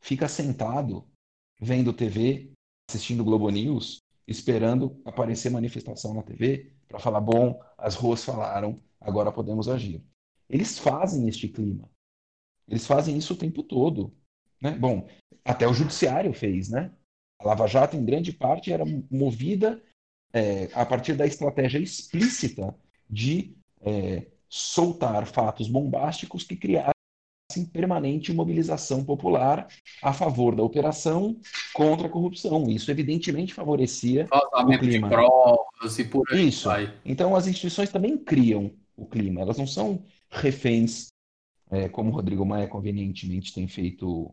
fica 0.00 0.28
sentado 0.28 1.06
vendo 1.60 1.92
TV, 1.92 2.50
assistindo 2.88 3.24
Globo 3.24 3.48
News, 3.48 3.98
esperando 4.26 5.00
aparecer 5.04 5.50
manifestação 5.50 6.14
na 6.14 6.22
TV 6.22 6.72
para 6.88 6.98
falar, 6.98 7.20
bom, 7.20 7.60
as 7.78 7.94
ruas 7.94 8.24
falaram, 8.24 8.82
agora 9.00 9.32
podemos 9.32 9.68
agir. 9.68 10.04
Eles 10.48 10.78
fazem 10.78 11.28
este 11.28 11.48
clima. 11.48 11.88
Eles 12.68 12.86
fazem 12.86 13.16
isso 13.16 13.34
o 13.34 13.36
tempo 13.36 13.62
todo. 13.62 14.12
Né? 14.60 14.72
Bom, 14.72 15.08
até 15.44 15.66
o 15.66 15.74
judiciário 15.74 16.32
fez, 16.32 16.70
né? 16.70 16.92
A 17.40 17.48
Lava 17.48 17.66
Jato, 17.66 17.96
em 17.96 18.04
grande 18.04 18.32
parte, 18.32 18.72
era 18.72 18.84
movida 19.10 19.82
é, 20.32 20.70
a 20.74 20.84
partir 20.84 21.14
da 21.14 21.26
estratégia 21.26 21.78
explícita 21.78 22.74
de 23.08 23.56
é, 23.80 24.26
soltar 24.48 25.26
fatos 25.26 25.68
bombásticos 25.68 26.44
que 26.44 26.56
criassem 26.56 26.94
permanente 27.72 28.32
mobilização 28.32 29.04
popular 29.04 29.68
a 30.02 30.12
favor 30.12 30.56
da 30.56 30.62
operação 30.62 31.38
contra 31.72 32.08
a 32.08 32.10
corrupção. 32.10 32.68
Isso, 32.68 32.90
evidentemente, 32.90 33.54
favorecia 33.54 34.26
o 34.32 34.78
clima. 34.78 35.08
De 35.08 35.14
provas 35.14 35.98
e 35.98 36.04
por 36.04 36.24
aí 36.32 36.48
Isso. 36.48 36.68
Vai. 36.68 36.92
Então, 37.04 37.36
as 37.36 37.46
instituições 37.46 37.90
também 37.90 38.16
criam 38.16 38.72
o 38.96 39.06
clima. 39.06 39.40
Elas 39.40 39.58
não 39.58 39.66
são 39.66 40.04
reféns 40.30 41.08
é, 41.70 41.88
como 41.88 42.10
o 42.10 42.14
Rodrigo 42.14 42.44
Maia 42.44 42.68
convenientemente 42.68 43.52
tem 43.52 43.66
feito 43.68 44.32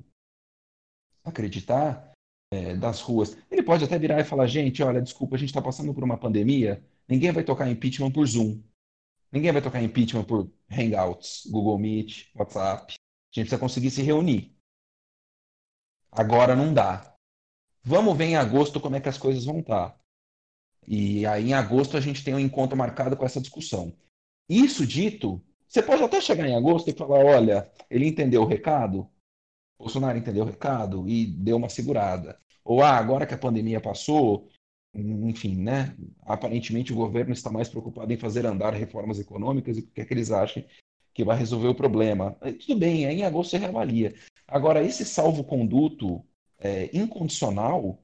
acreditar, 1.24 2.11
é, 2.52 2.76
das 2.76 3.02
ruas. 3.02 3.38
Ele 3.50 3.64
pode 3.64 3.84
até 3.84 3.98
virar 3.98 4.20
e 4.20 4.26
falar: 4.26 4.46
gente, 4.46 4.84
olha, 4.84 5.02
desculpa, 5.02 5.36
a 5.36 5.40
gente 5.40 5.50
está 5.50 5.62
passando 5.62 5.94
por 5.94 6.04
uma 6.04 6.18
pandemia, 6.18 6.84
ninguém 7.08 7.32
vai 7.32 7.44
tocar 7.44 7.70
impeachment 7.70 8.12
por 8.12 8.26
Zoom. 8.28 8.62
Ninguém 9.32 9.52
vai 9.54 9.62
tocar 9.62 9.82
impeachment 9.82 10.26
por 10.26 10.52
Hangouts, 10.70 11.48
Google 11.50 11.80
Meet, 11.80 12.28
WhatsApp. 12.36 12.94
A 12.94 13.34
gente 13.34 13.46
precisa 13.46 13.58
conseguir 13.58 13.90
se 13.90 14.02
reunir. 14.02 14.54
Agora 16.12 16.54
não 16.54 16.74
dá. 16.74 17.16
Vamos 17.82 18.18
ver 18.18 18.26
em 18.26 18.36
agosto 18.36 18.80
como 18.82 18.98
é 18.98 19.00
que 19.00 19.08
as 19.08 19.18
coisas 19.18 19.46
vão 19.46 19.60
estar. 19.60 19.92
Tá. 19.92 20.02
E 20.86 21.26
aí 21.26 21.50
em 21.50 21.54
agosto 21.54 21.96
a 21.96 22.02
gente 22.02 22.24
tem 22.24 22.34
um 22.34 22.40
encontro 22.40 22.78
marcado 22.78 23.16
com 23.16 23.26
essa 23.26 23.40
discussão. 23.40 23.96
Isso 24.50 24.86
dito, 24.86 25.42
você 25.66 25.82
pode 25.82 26.04
até 26.04 26.20
chegar 26.20 26.46
em 26.46 26.56
agosto 26.56 26.90
e 26.90 26.94
falar: 26.94 27.24
olha, 27.24 27.72
ele 27.90 28.06
entendeu 28.06 28.42
o 28.42 28.48
recado? 28.48 29.10
Bolsonaro 29.82 30.18
entendeu 30.18 30.44
o 30.44 30.48
recado 30.48 31.08
e 31.10 31.26
deu 31.26 31.58
uma 31.58 31.70
segurada. 31.70 32.40
Ou, 32.64 32.82
ah, 32.82 32.92
agora 32.98 33.26
que 33.26 33.34
a 33.34 33.38
pandemia 33.38 33.82
passou, 33.82 34.48
enfim, 34.94 35.56
né? 35.56 35.96
Aparentemente 36.22 36.94
o 36.94 36.96
governo 36.96 37.34
está 37.34 37.50
mais 37.50 37.68
preocupado 37.68 38.12
em 38.14 38.18
fazer 38.18 38.46
andar 38.46 38.74
reformas 38.74 39.20
econômicas 39.20 39.78
e 39.78 39.82
o 39.82 39.88
que 39.88 40.02
é 40.02 40.06
que 40.06 40.14
eles 40.14 40.32
acham 40.32 40.64
que 41.14 41.24
vai 41.24 41.38
resolver 41.38 41.68
o 41.68 41.76
problema. 41.76 42.38
Tudo 42.66 42.80
bem, 42.80 43.06
aí 43.06 43.20
em 43.20 43.24
agosto 43.24 43.52
você 43.52 43.58
reavalia. 43.58 44.14
Agora, 44.48 44.84
esse 44.84 45.04
salvo-conduto 45.06 46.24
é, 46.60 46.96
incondicional, 46.96 48.04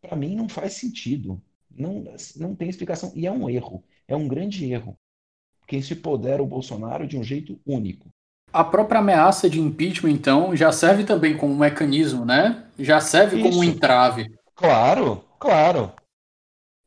para 0.00 0.16
mim, 0.16 0.34
não 0.36 0.48
faz 0.48 0.74
sentido. 0.74 1.42
Não, 1.70 2.04
não 2.36 2.54
tem 2.54 2.68
explicação. 2.68 3.12
E 3.14 3.26
é 3.26 3.32
um 3.32 3.48
erro. 3.48 3.82
É 4.06 4.14
um 4.14 4.28
grande 4.28 4.70
erro. 4.70 4.96
Quem 5.66 5.82
se 5.82 5.96
podera 5.96 6.42
o 6.42 6.46
Bolsonaro 6.46 7.06
de 7.06 7.16
um 7.16 7.24
jeito 7.24 7.60
único. 7.66 8.08
A 8.56 8.64
própria 8.64 9.00
ameaça 9.00 9.50
de 9.50 9.60
impeachment, 9.60 10.12
então, 10.12 10.56
já 10.56 10.72
serve 10.72 11.04
também 11.04 11.36
como 11.36 11.54
mecanismo, 11.54 12.24
né? 12.24 12.66
Já 12.78 13.00
serve 13.00 13.36
Isso. 13.36 13.48
como 13.48 13.60
um 13.60 13.64
entrave. 13.64 14.34
Claro, 14.54 15.22
claro. 15.38 15.92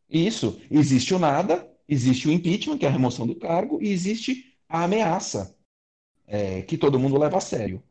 Isso. 0.10 0.60
Existe 0.72 1.14
o 1.14 1.20
nada, 1.20 1.70
existe 1.88 2.28
o 2.28 2.32
impeachment, 2.32 2.80
que 2.80 2.86
é 2.88 2.90
a 2.90 2.92
remoção 2.92 3.28
do 3.28 3.36
cargo, 3.36 3.80
e 3.84 3.92
existe 3.92 4.58
a 4.68 4.86
ameaça, 4.86 5.56
é, 6.26 6.64
que 6.64 6.76
todo 6.76 7.00
mundo 7.00 7.20
leva 7.20 7.38
a 7.38 7.42
sério. 7.42 7.84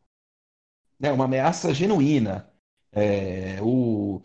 Né? 0.99 1.13
Uma 1.13 1.27
ameaça 1.27 1.73
genuína. 1.73 2.51
É, 2.91 3.59
o, 3.63 4.21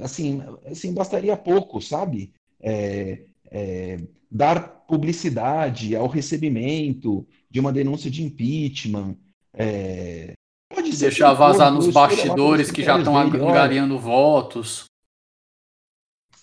assim, 0.00 0.40
assim, 0.64 0.94
bastaria 0.94 1.36
pouco, 1.36 1.80
sabe? 1.80 2.32
É, 2.60 3.24
é, 3.50 3.98
dar 4.32 4.86
publicidade 4.86 5.94
ao 5.94 6.08
recebimento 6.08 7.26
de 7.50 7.60
uma 7.60 7.70
denúncia 7.70 8.10
de 8.10 8.22
impeachment. 8.22 9.14
É, 9.52 10.32
pode 10.74 10.96
deixar 10.96 11.34
vazar 11.34 11.70
nos 11.70 11.88
bastidores 11.88 12.70
que 12.70 12.82
já 12.82 12.98
estão 12.98 13.14
angariando 13.14 13.98
votos. 13.98 14.86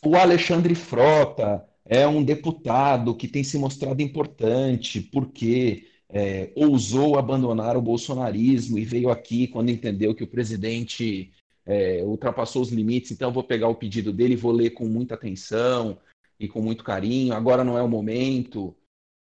O 0.05 0.15
Alexandre 0.15 0.75
Frota 0.75 1.65
é 1.83 2.07
um 2.07 2.23
deputado 2.23 3.15
que 3.15 3.27
tem 3.27 3.43
se 3.43 3.57
mostrado 3.57 4.03
importante 4.03 5.01
porque 5.01 5.87
é, 6.07 6.51
ousou 6.55 7.17
abandonar 7.17 7.75
o 7.75 7.81
bolsonarismo 7.81 8.77
e 8.77 8.85
veio 8.85 9.09
aqui 9.09 9.47
quando 9.47 9.71
entendeu 9.71 10.13
que 10.13 10.23
o 10.23 10.27
presidente 10.27 11.31
é, 11.65 12.03
ultrapassou 12.03 12.61
os 12.61 12.71
limites, 12.71 13.11
então 13.11 13.29
eu 13.29 13.33
vou 13.33 13.43
pegar 13.43 13.67
o 13.67 13.75
pedido 13.75 14.13
dele 14.13 14.33
e 14.33 14.37
vou 14.37 14.51
ler 14.51 14.71
com 14.71 14.85
muita 14.85 15.15
atenção 15.15 15.97
e 16.39 16.47
com 16.47 16.61
muito 16.61 16.83
carinho. 16.83 17.33
Agora 17.33 17.63
não 17.63 17.77
é 17.77 17.81
o 17.81 17.87
momento, 17.87 18.75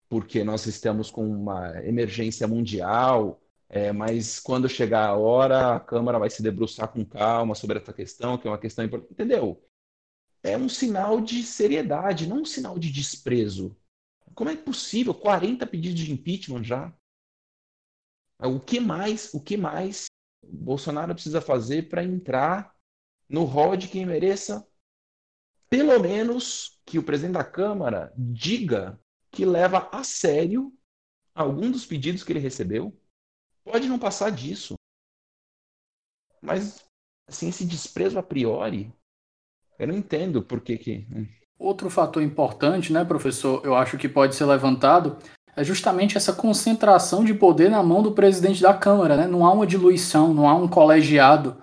porque 0.07 0.43
nós 0.43 0.65
estamos 0.65 1.09
com 1.09 1.27
uma 1.27 1.83
emergência 1.83 2.47
mundial, 2.47 3.41
é, 3.69 3.91
mas 3.91 4.39
quando 4.39 4.69
chegar 4.69 5.07
a 5.07 5.15
hora, 5.15 5.75
a 5.75 5.79
Câmara 5.79 6.19
vai 6.19 6.29
se 6.29 6.41
debruçar 6.41 6.87
com 6.89 7.03
calma 7.03 7.55
sobre 7.55 7.79
essa 7.79 7.91
questão, 7.91 8.37
que 8.37 8.47
é 8.47 8.51
uma 8.51 8.57
questão 8.57 8.85
importante. 8.85 9.11
Entendeu? 9.11 9.63
É 10.43 10.57
um 10.57 10.69
sinal 10.69 11.19
de 11.19 11.43
seriedade, 11.43 12.27
não 12.27 12.41
um 12.41 12.45
sinal 12.45 12.77
de 12.79 12.91
desprezo. 12.91 13.75
Como 14.33 14.49
é 14.49 14.55
possível? 14.55 15.13
40 15.13 15.65
pedidos 15.65 15.99
de 15.99 16.11
impeachment 16.11 16.63
já? 16.63 16.93
O 18.39 18.59
que 18.59 18.79
mais? 18.79 19.33
O 19.33 19.41
que 19.41 19.57
mais 19.57 20.05
Bolsonaro 20.43 21.13
precisa 21.13 21.41
fazer 21.41 21.89
para 21.89 22.03
entrar 22.03 22.73
no 23.27 23.43
rol 23.43 23.75
de 23.75 23.87
quem 23.87 24.05
mereça 24.05 24.65
pelo 25.69 25.99
menos 25.99 26.79
que 26.85 26.97
o 26.97 27.03
presidente 27.03 27.33
da 27.33 27.43
Câmara 27.43 28.13
diga 28.17 28.99
que 29.31 29.45
leva 29.45 29.89
a 29.91 30.03
sério 30.03 30.73
algum 31.35 31.69
dos 31.69 31.85
pedidos 31.85 32.23
que 32.23 32.31
ele 32.31 32.39
recebeu. 32.39 32.97
Pode 33.63 33.87
não 33.87 33.99
passar 33.99 34.31
disso. 34.31 34.75
Mas, 36.41 36.85
assim, 37.27 37.49
esse 37.49 37.65
desprezo 37.65 38.17
a 38.17 38.23
priori, 38.23 38.91
eu 39.77 39.87
não 39.87 39.95
entendo 39.95 40.41
por 40.41 40.61
que 40.61 40.77
que... 40.77 41.05
Né? 41.09 41.27
Outro 41.59 41.89
fator 41.89 42.21
importante, 42.21 42.93
né, 42.93 43.03
professor, 43.03 43.65
eu 43.65 43.75
acho 43.75 43.97
que 43.97 44.07
pode 44.07 44.35
ser 44.35 44.45
levantado, 44.45 45.17
é 45.55 45.63
justamente 45.63 46.15
essa 46.15 46.31
concentração 46.31 47.25
de 47.25 47.33
poder 47.33 47.69
na 47.69 47.81
mão 47.81 48.03
do 48.03 48.11
presidente 48.11 48.61
da 48.61 48.75
Câmara, 48.75 49.17
né? 49.17 49.25
Não 49.25 49.43
há 49.43 49.51
uma 49.51 49.65
diluição, 49.65 50.31
não 50.31 50.47
há 50.47 50.53
um 50.53 50.67
colegiado 50.67 51.59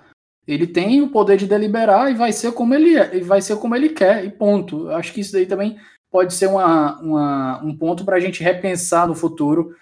ele 0.46 0.66
tem 0.66 1.00
o 1.00 1.08
poder 1.08 1.36
de 1.36 1.46
deliberar 1.46 2.10
e 2.10 2.14
vai 2.14 2.32
ser 2.32 2.52
como 2.52 2.74
ele 2.74 2.96
é, 2.96 3.20
vai 3.20 3.40
ser 3.40 3.56
como 3.56 3.74
ele 3.74 3.88
quer, 3.88 4.24
e 4.24 4.30
ponto. 4.30 4.90
Acho 4.90 5.12
que 5.12 5.20
isso 5.20 5.32
daí 5.32 5.46
também 5.46 5.78
pode 6.10 6.34
ser 6.34 6.46
uma, 6.46 7.00
uma 7.00 7.64
um 7.64 7.76
ponto 7.76 8.04
para 8.04 8.16
a 8.16 8.20
gente 8.20 8.42
repensar 8.42 9.08
no 9.08 9.14
futuro, 9.14 9.74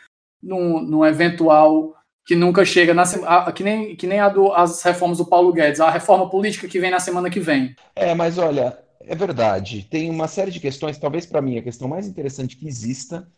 num, 0.42 0.80
num 0.80 1.04
eventual 1.04 1.94
que 2.24 2.36
nunca 2.36 2.64
chega 2.64 2.94
na 2.94 3.04
que 3.52 3.64
nem 3.64 3.96
que 3.96 4.06
nem 4.06 4.20
a 4.20 4.28
do, 4.28 4.52
as 4.52 4.80
reformas 4.82 5.18
do 5.18 5.26
Paulo 5.26 5.52
Guedes, 5.52 5.80
a 5.80 5.90
reforma 5.90 6.30
política 6.30 6.68
que 6.68 6.78
vem 6.78 6.90
na 6.90 7.00
semana 7.00 7.28
que 7.28 7.40
vem. 7.40 7.74
É, 7.96 8.14
mas 8.14 8.38
olha, 8.38 8.78
é 9.00 9.14
verdade. 9.14 9.86
Tem 9.90 10.08
uma 10.08 10.28
série 10.28 10.52
de 10.52 10.60
questões, 10.60 10.98
talvez 10.98 11.26
para 11.26 11.42
mim 11.42 11.58
a 11.58 11.62
questão 11.62 11.88
mais 11.88 12.06
interessante 12.06 12.56
que 12.56 12.68
exista 12.68 13.28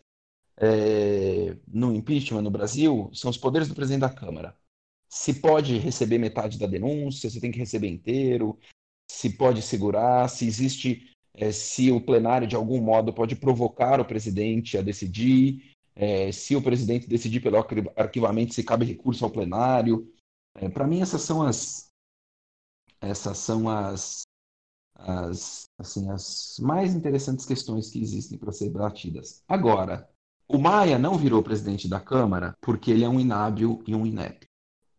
é, 0.61 1.57
no 1.66 1.95
impeachment 1.95 2.43
no 2.43 2.51
Brasil 2.51 3.11
são 3.12 3.31
os 3.31 3.39
poderes 3.39 3.66
do 3.66 3.75
presidente 3.75 4.03
da 4.03 4.11
Câmara 4.11 4.55
se 5.15 5.33
pode 5.35 5.79
receber 5.79 6.19
metade 6.19 6.59
da 6.59 6.67
denúncia, 6.67 7.31
se 7.31 7.41
tem 7.41 7.53
que 7.53 7.59
receber 7.59 7.87
inteiro, 7.87 8.59
se 9.09 9.31
pode 9.31 9.62
segurar, 9.62 10.29
se 10.29 10.45
existe, 10.45 11.09
é, 11.33 11.53
se 11.53 11.93
o 11.93 12.01
plenário 12.01 12.49
de 12.49 12.57
algum 12.57 12.81
modo 12.81 13.12
pode 13.12 13.37
provocar 13.37 14.01
o 14.01 14.05
presidente 14.05 14.77
a 14.77 14.83
decidir, 14.83 15.73
é, 15.95 16.33
se 16.33 16.57
o 16.57 16.62
presidente 16.62 17.07
decidir 17.07 17.39
pelo 17.39 17.57
arquivamento, 17.97 18.55
se 18.55 18.65
cabe 18.65 18.85
recurso 18.85 19.25
ao 19.25 19.31
plenário. 19.31 20.12
É, 20.57 20.69
Para 20.69 20.85
mim, 20.85 21.01
essas 21.01 21.23
são 21.23 21.43
as 21.43 21.89
essas 23.01 23.39
são 23.39 23.69
as, 23.69 24.23
as, 24.97 25.67
assim, 25.79 26.11
as 26.11 26.59
mais 26.59 26.93
interessantes 26.93 27.47
questões 27.47 27.89
que 27.89 28.03
existem 28.03 28.37
para 28.37 28.51
ser 28.51 28.69
debatidas. 28.71 29.45
Agora, 29.47 30.11
o 30.49 30.59
Maia 30.59 30.99
não 30.99 31.17
virou 31.17 31.41
presidente 31.41 31.87
da 31.87 32.01
Câmara 32.01 32.53
porque 32.61 32.91
ele 32.91 33.05
é 33.05 33.09
um 33.09 33.21
inábil 33.21 33.81
e 33.87 33.95
um 33.95 34.05
inepto. 34.05 34.53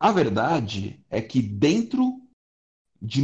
A 0.05 0.11
verdade 0.11 1.03
é 1.09 1.19
que 1.19 1.41
dentro 1.41 2.21
de, 3.01 3.23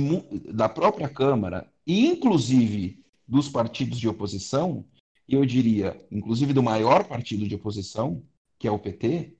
da 0.52 0.68
própria 0.68 1.08
Câmara, 1.08 1.72
e 1.86 2.08
inclusive 2.08 3.06
dos 3.28 3.48
partidos 3.48 4.00
de 4.00 4.10
oposição, 4.10 4.84
eu 5.30 5.46
diria, 5.46 6.04
inclusive 6.10 6.54
do 6.54 6.64
maior 6.64 7.08
partido 7.08 7.48
de 7.48 7.54
oposição, 7.54 8.26
que 8.58 8.68
é 8.68 8.72
o 8.72 8.80
PT, 8.80 9.38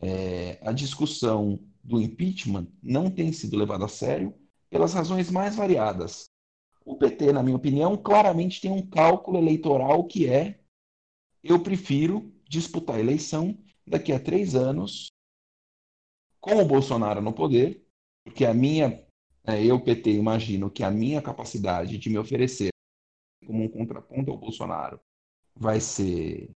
é, 0.00 0.60
a 0.62 0.70
discussão 0.70 1.58
do 1.82 2.00
impeachment 2.00 2.68
não 2.80 3.10
tem 3.10 3.32
sido 3.32 3.56
levada 3.56 3.86
a 3.86 3.88
sério 3.88 4.32
pelas 4.70 4.94
razões 4.94 5.28
mais 5.28 5.56
variadas. 5.56 6.26
O 6.84 6.94
PT, 6.94 7.32
na 7.32 7.42
minha 7.42 7.56
opinião, 7.56 7.96
claramente 7.96 8.60
tem 8.60 8.70
um 8.70 8.86
cálculo 8.86 9.38
eleitoral 9.38 10.04
que 10.04 10.28
é: 10.28 10.60
eu 11.42 11.58
prefiro 11.58 12.32
disputar 12.48 12.94
a 12.94 13.00
eleição 13.00 13.58
daqui 13.84 14.12
a 14.12 14.20
três 14.20 14.54
anos 14.54 15.08
com 16.46 16.62
o 16.62 16.64
Bolsonaro 16.64 17.20
no 17.20 17.32
poder, 17.32 17.84
porque 18.24 18.44
a 18.44 18.54
minha, 18.54 19.04
é, 19.44 19.64
eu, 19.64 19.80
PT, 19.80 20.12
imagino 20.12 20.70
que 20.70 20.84
a 20.84 20.90
minha 20.92 21.20
capacidade 21.20 21.98
de 21.98 22.08
me 22.08 22.18
oferecer 22.18 22.68
como 23.44 23.64
um 23.64 23.68
contraponto 23.68 24.30
ao 24.30 24.38
Bolsonaro 24.38 25.00
vai 25.56 25.80
ser 25.80 26.48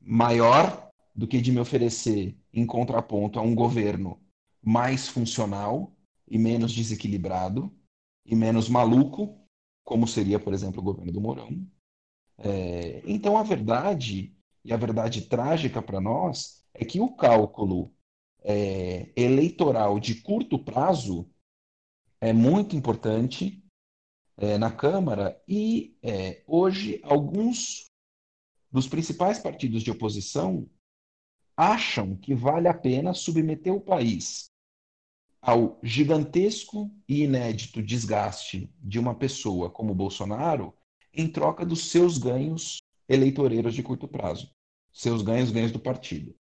maior 0.00 0.88
do 1.12 1.26
que 1.26 1.40
de 1.40 1.50
me 1.50 1.58
oferecer 1.58 2.38
em 2.52 2.64
contraponto 2.64 3.40
a 3.40 3.42
um 3.42 3.56
governo 3.56 4.20
mais 4.62 5.08
funcional 5.08 5.92
e 6.28 6.38
menos 6.38 6.72
desequilibrado 6.72 7.74
e 8.24 8.36
menos 8.36 8.68
maluco, 8.68 9.36
como 9.84 10.06
seria, 10.06 10.38
por 10.38 10.54
exemplo, 10.54 10.80
o 10.80 10.84
governo 10.84 11.10
do 11.10 11.20
Mourão. 11.20 11.66
É, 12.38 13.02
então, 13.04 13.36
a 13.36 13.42
verdade, 13.42 14.32
e 14.64 14.72
a 14.72 14.76
verdade 14.76 15.22
trágica 15.22 15.82
para 15.82 16.00
nós, 16.00 16.64
é 16.72 16.84
que 16.84 17.00
o 17.00 17.16
cálculo 17.16 17.92
é, 18.42 19.10
eleitoral 19.16 19.98
de 19.98 20.16
curto 20.22 20.58
prazo 20.58 21.28
é 22.20 22.32
muito 22.32 22.76
importante 22.76 23.62
é, 24.36 24.58
na 24.58 24.70
Câmara 24.70 25.40
e 25.46 25.96
é, 26.02 26.42
hoje 26.46 27.00
alguns 27.02 27.86
dos 28.70 28.86
principais 28.86 29.38
partidos 29.38 29.82
de 29.82 29.90
oposição 29.90 30.68
acham 31.56 32.16
que 32.16 32.34
vale 32.34 32.68
a 32.68 32.74
pena 32.74 33.12
submeter 33.12 33.74
o 33.74 33.80
país 33.80 34.48
ao 35.40 35.78
gigantesco 35.82 36.90
e 37.08 37.22
inédito 37.22 37.82
desgaste 37.82 38.72
de 38.78 38.98
uma 38.98 39.14
pessoa 39.14 39.70
como 39.70 39.94
Bolsonaro 39.94 40.74
em 41.12 41.30
troca 41.30 41.64
dos 41.64 41.90
seus 41.90 42.18
ganhos 42.18 42.78
eleitoreiros 43.08 43.74
de 43.74 43.82
curto 43.82 44.06
prazo, 44.06 44.50
seus 44.92 45.22
ganhos, 45.22 45.50
ganhos 45.50 45.72
do 45.72 45.78
partido. 45.78 46.34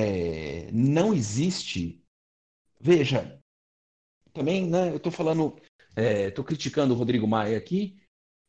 É, 0.00 0.70
não 0.70 1.12
existe. 1.12 2.00
Veja, 2.80 3.42
também, 4.32 4.70
né, 4.70 4.90
eu 4.90 4.98
estou 4.98 5.10
falando, 5.10 5.56
estou 5.96 6.44
é, 6.44 6.46
criticando 6.46 6.94
o 6.94 6.96
Rodrigo 6.96 7.26
Maia 7.26 7.58
aqui, 7.58 8.00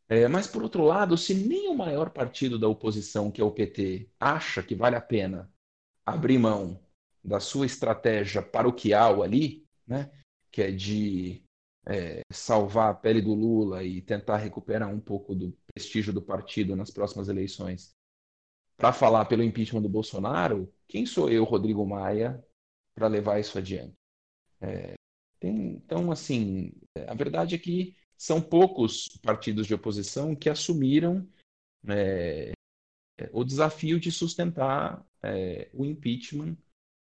é, 0.08 0.28
mas 0.28 0.46
por 0.46 0.62
outro 0.62 0.84
lado, 0.84 1.18
se 1.18 1.34
nem 1.34 1.68
o 1.68 1.76
maior 1.76 2.12
partido 2.12 2.60
da 2.60 2.68
oposição, 2.68 3.32
que 3.32 3.42
é 3.42 3.44
o 3.44 3.50
PT, 3.50 4.12
acha 4.20 4.62
que 4.62 4.76
vale 4.76 4.96
a 4.96 5.02
pena 5.02 5.52
abrir 6.06 6.38
mão 6.38 6.80
da 7.24 7.40
sua 7.40 7.66
estratégia 7.66 8.44
paroquial 8.44 9.24
ali, 9.24 9.66
né, 9.88 10.12
que 10.52 10.62
é 10.62 10.72
de 10.72 11.44
é, 11.88 12.22
salvar 12.32 12.92
a 12.92 12.94
pele 12.94 13.24
do 13.24 13.34
Lula 13.34 13.84
e 13.84 14.04
tentar 14.04 14.38
recuperar 14.38 14.88
um 14.88 15.00
pouco 15.00 15.34
do 15.34 15.58
prestígio 15.74 16.14
do 16.14 16.22
partido 16.22 16.76
nas 16.76 16.92
próximas 16.92 17.28
eleições, 17.28 17.90
para 18.78 18.94
falar 18.94 19.26
pelo 19.26 19.42
impeachment 19.42 19.82
do 19.82 19.90
Bolsonaro, 19.90 20.72
quem 20.90 21.06
sou 21.06 21.30
eu, 21.30 21.44
Rodrigo 21.44 21.86
Maia, 21.86 22.44
para 22.96 23.08
levar 23.08 23.40
isso 23.40 23.58
adiante? 23.58 23.96
É, 24.60 24.96
tem, 25.40 25.76
então, 25.76 26.12
assim, 26.12 26.74
a 27.08 27.14
verdade 27.14 27.56
é 27.56 27.58
que 27.58 27.96
são 28.18 28.42
poucos 28.42 29.08
partidos 29.22 29.68
de 29.68 29.74
oposição 29.74 30.36
que 30.36 30.50
assumiram 30.50 31.26
é, 31.88 32.52
o 33.32 33.44
desafio 33.46 34.00
de 34.00 34.12
sustentar 34.12 35.06
é, 35.24 35.70
o 35.74 35.86
impeachment 35.86 36.58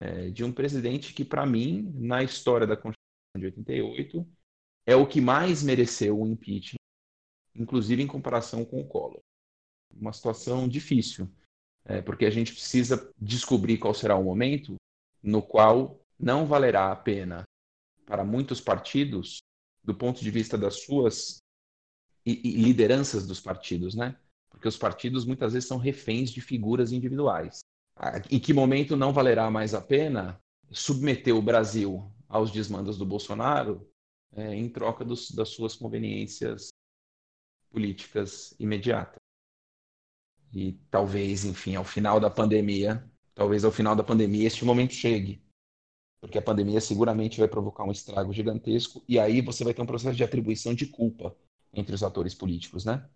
é, 0.01 0.31
de 0.31 0.43
um 0.43 0.53
presidente 0.53 1.13
que, 1.13 1.25
para 1.25 1.47
mim, 1.47 1.93
na 1.95 2.23
história 2.23 2.67
da 2.67 2.77
Constituição 2.77 3.39
de 3.39 3.47
88, 3.47 4.27
é 4.87 4.97
o 4.97 5.07
que 5.07 5.21
mais 5.21 5.63
mereceu 5.63 6.21
o 6.21 6.27
impeachment, 6.27 6.81
inclusive 7.55 8.03
em 8.03 8.07
comparação 8.07 8.65
com 8.65 8.81
o 8.81 8.87
Collor. 8.87 9.21
Uma 9.95 10.13
situação 10.13 10.67
difícil, 10.67 11.29
é, 11.87 12.03
porque 12.03 12.27
a 12.27 12.31
gente 12.31 12.53
precisa 12.53 13.11
descobrir 13.17 13.79
qual 13.79 13.95
será 13.95 14.17
o 14.17 14.25
momento 14.25 14.75
no 15.23 15.41
qual 15.41 16.01
não 16.19 16.47
valerá 16.47 16.91
a 16.91 16.97
pena 16.97 17.45
para 18.05 18.25
muitos 18.25 18.61
partidos, 18.61 19.39
do 19.83 19.95
ponto 19.95 20.21
de 20.21 20.31
vista 20.31 20.59
das 20.59 20.83
suas 20.83 21.39
e, 22.25 22.41
e 22.49 22.63
lideranças 22.63 23.27
dos 23.27 23.41
partidos, 23.41 23.95
né? 23.95 24.17
Porque 24.51 24.67
os 24.67 24.77
partidos 24.77 25.25
muitas 25.25 25.53
vezes 25.53 25.69
são 25.69 25.79
reféns 25.79 26.31
de 26.31 26.41
figuras 26.41 26.93
individuais. 26.93 27.61
Em 28.31 28.39
que 28.39 28.53
momento 28.53 28.97
não 28.97 29.13
valerá 29.13 29.51
mais 29.51 29.75
a 29.75 29.81
pena 29.81 30.41
submeter 30.71 31.35
o 31.35 31.43
Brasil 31.43 32.11
aos 32.29 32.51
desmandos 32.51 32.99
do 32.99 33.07
Bolsonaro 33.07 33.89
é, 34.33 34.55
em 34.55 34.69
troca 34.69 35.05
dos, 35.05 35.31
das 35.31 35.51
suas 35.51 35.77
conveniências 35.77 36.69
políticas 37.71 38.55
imediatas? 38.59 39.26
E 40.57 40.73
talvez, 40.91 41.45
enfim, 41.45 41.77
ao 41.77 41.85
final 41.85 42.19
da 42.19 42.31
pandemia, 42.31 43.05
talvez 43.35 43.65
ao 43.65 43.71
final 43.71 43.95
da 43.95 44.03
pandemia 44.03 44.47
este 44.47 44.65
momento 44.65 44.95
chegue. 44.95 45.43
Porque 46.21 46.39
a 46.39 46.43
pandemia 46.43 46.81
seguramente 46.81 47.39
vai 47.39 47.47
provocar 47.47 47.85
um 47.85 47.93
estrago 47.93 48.33
gigantesco 48.33 49.05
e 49.07 49.19
aí 49.19 49.43
você 49.43 49.63
vai 49.63 49.75
ter 49.75 49.83
um 49.83 49.87
processo 49.87 50.17
de 50.17 50.25
atribuição 50.25 50.75
de 50.75 50.87
culpa 50.87 51.37
entre 51.75 51.95
os 51.95 52.03
atores 52.03 52.35
políticos, 52.35 52.87
né? 52.87 53.07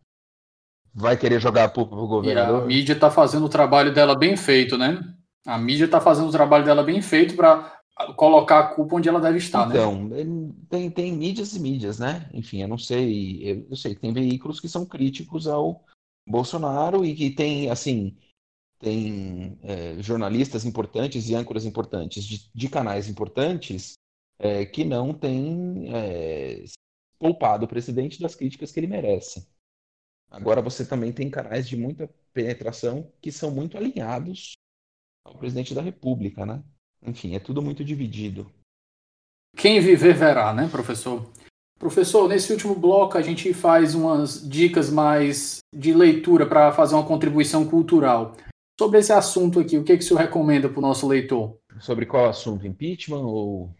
vai 0.95 1.17
querer 1.17 1.41
jogar 1.41 1.65
a 1.65 1.69
culpa 1.69 1.97
pro 1.97 2.07
governador. 2.07 2.63
E 2.63 2.65
a 2.65 2.67
mídia 2.67 2.93
está 2.93 3.11
fazendo 3.11 3.47
o 3.47 3.49
trabalho 3.49 3.93
dela 3.93 4.15
bem 4.15 4.37
feito, 4.37 4.77
né? 4.77 5.03
A 5.47 5.59
mídia 5.59 5.85
está 5.85 6.01
fazendo 6.01 6.29
o 6.29 6.33
trabalho 6.33 6.65
dela 6.65 6.83
bem 6.83 7.01
feito 7.01 7.35
para 7.35 7.81
colocar 8.17 8.59
a 8.61 8.67
culpa 8.67 8.97
onde 8.97 9.09
ela 9.09 9.21
deve 9.21 9.39
estar, 9.39 9.69
então, 9.69 10.09
né? 10.09 10.23
Então, 10.23 10.55
tem, 10.69 10.91
tem 10.91 11.13
mídias 11.13 11.55
e 11.55 11.61
mídias, 11.61 11.99
né? 11.99 12.29
Enfim, 12.33 12.63
eu 12.63 12.69
não 12.69 12.79
sei, 12.79 13.41
eu, 13.43 13.67
eu 13.71 13.77
sei 13.77 13.95
que 13.95 14.01
tem 14.01 14.13
veículos 14.13 14.59
que 14.59 14.69
são 14.69 14.87
críticos 14.87 15.47
ao 15.47 15.85
Bolsonaro 16.31 17.05
e 17.05 17.15
que 17.15 17.31
tem, 17.31 17.71
assim, 17.71 18.17
tem 18.79 19.59
é, 19.63 20.03
jornalistas 20.03 20.65
importantes 20.65 21.29
e 21.29 21.35
âncoras 21.35 21.65
importantes 21.65 22.25
de, 22.25 22.51
de 22.55 22.69
canais 22.69 23.09
importantes 23.09 23.95
é, 24.39 24.65
que 24.65 24.85
não 24.85 25.13
têm 25.13 25.95
é, 25.95 26.65
poupado 27.19 27.67
o 27.67 27.69
presidente 27.69 28.21
das 28.21 28.35
críticas 28.35 28.73
que 28.73 28.81
ele 28.81 28.87
merece. 28.87 29.47
Agora 30.31 30.63
você 30.63 30.87
também 30.87 31.13
tem 31.13 31.29
canais 31.29 31.69
de 31.69 31.77
muita 31.77 32.09
penetração 32.33 33.13
que 33.21 33.33
são 33.33 33.51
muito 33.51 33.77
alinhados 33.77 34.53
ao 35.25 35.37
presidente 35.37 35.75
da 35.75 35.83
República, 35.83 36.47
né? 36.47 36.63
Enfim, 37.03 37.35
é 37.35 37.41
tudo 37.41 37.61
muito 37.61 37.85
dividido. 37.85 38.51
Quem 39.57 39.81
viver 39.81 40.15
verá, 40.15 40.55
né, 40.55 40.69
professor? 40.69 41.31
Professor, 41.81 42.29
nesse 42.29 42.53
último 42.53 42.75
bloco 42.75 43.17
a 43.17 43.23
gente 43.23 43.55
faz 43.55 43.95
umas 43.95 44.47
dicas 44.47 44.91
mais 44.91 45.61
de 45.75 45.95
leitura 45.95 46.47
para 46.47 46.71
fazer 46.73 46.95
uma 46.95 47.07
contribuição 47.07 47.67
cultural. 47.67 48.37
Sobre 48.79 48.99
esse 48.99 49.15
assunto 49.15 49.59
aqui, 49.59 49.79
o 49.79 49.83
que, 49.83 49.97
que 49.97 50.05
o 50.05 50.07
senhor 50.07 50.21
recomenda 50.21 50.69
para 50.69 50.79
o 50.79 50.83
nosso 50.83 51.09
leitor? 51.09 51.59
Sobre 51.81 52.05
qual 52.05 52.29
assunto? 52.29 52.67
Impeachment 52.67 53.25
ou 53.25 53.75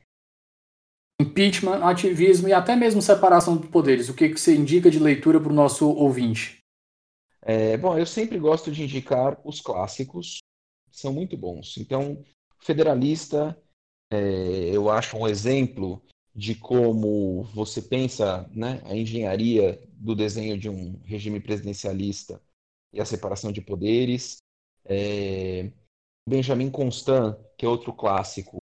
impeachment, 1.21 1.83
ativismo 1.83 2.49
e 2.49 2.55
até 2.55 2.75
mesmo 2.75 3.03
separação 3.03 3.59
de 3.59 3.69
poderes. 3.69 4.09
O 4.09 4.15
que, 4.15 4.31
que 4.31 4.41
você 4.41 4.57
indica 4.57 4.91
de 4.91 4.99
leitura 4.99 5.39
para 5.39 5.53
o 5.53 5.55
nosso 5.55 5.87
ouvinte? 5.91 6.59
É, 7.43 7.77
bom, 7.77 7.99
eu 7.99 8.07
sempre 8.07 8.39
gosto 8.39 8.73
de 8.73 8.83
indicar 8.83 9.39
os 9.45 9.61
clássicos, 9.61 10.39
são 10.91 11.13
muito 11.13 11.37
bons. 11.37 11.77
Então, 11.77 12.25
Federalista, 12.61 13.55
é, 14.11 14.71
eu 14.75 14.89
acho 14.89 15.19
um 15.19 15.29
exemplo 15.29 16.03
de 16.35 16.55
como 16.55 17.43
você 17.55 17.83
pensa 17.83 18.49
né, 18.53 18.81
a 18.85 18.95
engenharia 18.95 19.83
do 19.93 20.15
desenho 20.15 20.57
de 20.57 20.69
um 20.69 20.99
regime 21.05 21.41
presidencialista 21.41 22.41
e 22.93 23.01
a 23.01 23.05
separação 23.05 23.53
de 23.53 23.61
poderes. 23.61 24.39
É, 24.85 25.71
Benjamin 26.29 26.71
Constant, 26.71 27.37
que 27.57 27.67
é 27.67 27.69
outro 27.69 27.93
clássico, 27.93 28.59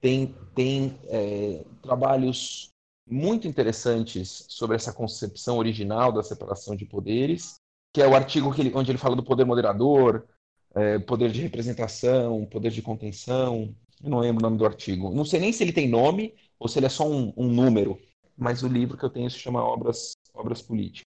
tem, 0.00 0.34
tem 0.54 0.98
é, 1.04 1.64
trabalhos 1.82 2.70
muito 3.08 3.46
interessantes 3.46 4.46
sobre 4.48 4.76
essa 4.76 4.92
concepção 4.92 5.58
original 5.58 6.12
da 6.12 6.22
separação 6.22 6.74
de 6.74 6.84
poderes, 6.84 7.56
que 7.92 8.02
é 8.02 8.08
o 8.08 8.14
artigo 8.14 8.54
ele, 8.58 8.72
onde 8.74 8.90
ele 8.90 8.98
fala 8.98 9.16
do 9.16 9.22
poder 9.22 9.44
moderador, 9.44 10.26
é, 10.74 10.98
poder 10.98 11.30
de 11.30 11.40
representação, 11.40 12.44
poder 12.46 12.70
de 12.70 12.82
contenção. 12.82 13.74
Eu 14.02 14.10
não 14.10 14.18
lembro 14.18 14.40
o 14.40 14.48
nome 14.48 14.58
do 14.58 14.66
artigo. 14.66 15.14
Não 15.14 15.24
sei 15.24 15.40
nem 15.40 15.52
se 15.52 15.62
ele 15.62 15.72
tem 15.72 15.88
nome 15.88 16.34
ou 16.64 16.68
se 16.68 16.78
ele 16.78 16.86
é 16.86 16.88
só 16.88 17.06
um, 17.06 17.30
um 17.36 17.46
número, 17.46 18.00
mas 18.34 18.62
o 18.62 18.68
livro 18.68 18.96
que 18.96 19.04
eu 19.04 19.10
tenho 19.10 19.30
se 19.30 19.38
chama 19.38 19.62
Obras, 19.62 20.14
Obras 20.32 20.62
Políticas, 20.62 21.04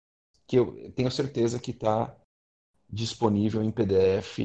que 0.46 0.58
eu 0.58 0.92
tenho 0.92 1.10
certeza 1.10 1.58
que 1.58 1.72
está 1.72 2.14
disponível 2.90 3.64
em 3.64 3.72
PDF 3.72 4.38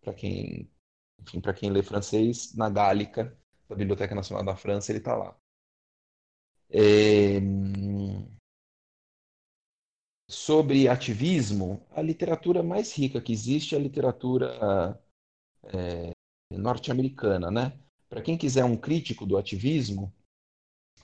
para 0.00 0.14
quem 0.14 0.70
para 1.42 1.52
quem 1.52 1.70
lê 1.70 1.82
francês, 1.82 2.54
na 2.54 2.70
Gálica, 2.70 3.36
da 3.68 3.76
Biblioteca 3.76 4.14
Nacional 4.14 4.44
da 4.44 4.56
França, 4.56 4.92
ele 4.92 4.98
está 4.98 5.14
lá. 5.14 5.36
É... 6.70 7.38
Sobre 10.26 10.88
ativismo, 10.88 11.86
a 11.90 12.00
literatura 12.00 12.62
mais 12.62 12.96
rica 12.96 13.20
que 13.20 13.32
existe 13.32 13.74
é 13.74 13.78
a 13.78 13.80
literatura 13.80 14.98
é, 15.64 16.12
norte-americana, 16.50 17.50
né? 17.50 17.78
Para 18.08 18.22
quem 18.22 18.36
quiser 18.36 18.64
um 18.64 18.76
crítico 18.76 19.26
do 19.26 19.36
ativismo, 19.36 20.12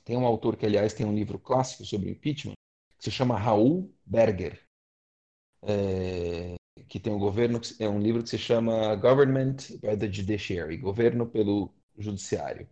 tem 0.04 0.16
um 0.16 0.26
autor 0.26 0.56
que, 0.56 0.66
aliás, 0.66 0.94
tem 0.94 1.06
um 1.06 1.14
livro 1.14 1.38
clássico 1.38 1.84
sobre 1.84 2.10
impeachment, 2.10 2.54
que 2.98 3.04
se 3.04 3.10
chama 3.10 3.38
Raul 3.38 3.92
Berger. 4.04 4.60
É, 5.62 6.54
que 6.88 6.98
tem 6.98 7.12
um 7.12 7.18
governo, 7.18 7.60
é 7.78 7.88
um 7.88 8.00
livro 8.00 8.22
que 8.22 8.28
se 8.28 8.38
chama 8.38 8.94
Government 8.96 9.56
by 9.80 9.96
the 9.96 10.10
Judiciary, 10.10 10.76
Governo 10.76 11.26
pelo 11.26 11.72
Judiciário. 11.96 12.68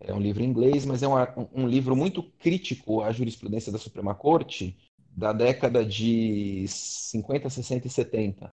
É 0.00 0.12
um 0.12 0.20
livro 0.20 0.42
em 0.42 0.46
inglês, 0.46 0.84
mas 0.84 1.02
é 1.02 1.08
um, 1.08 1.14
um 1.52 1.68
livro 1.68 1.94
muito 1.94 2.22
crítico 2.22 3.02
à 3.02 3.12
jurisprudência 3.12 3.72
da 3.72 3.78
Suprema 3.78 4.14
Corte 4.14 4.76
da 5.16 5.32
década 5.32 5.84
de 5.84 6.66
50, 6.66 7.48
60 7.48 7.86
e 7.86 7.90
70. 7.90 8.50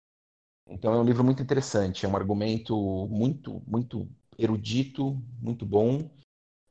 Então 0.69 0.93
é 0.93 0.99
um 0.99 1.05
livro 1.05 1.25
muito 1.25 1.43
interessante, 1.43 2.05
é 2.05 2.09
um 2.09 2.17
argumento 2.17 2.77
muito, 3.09 3.63
muito 3.67 4.09
erudito, 4.43 5.15
muito 5.41 5.65
bom. 5.67 6.11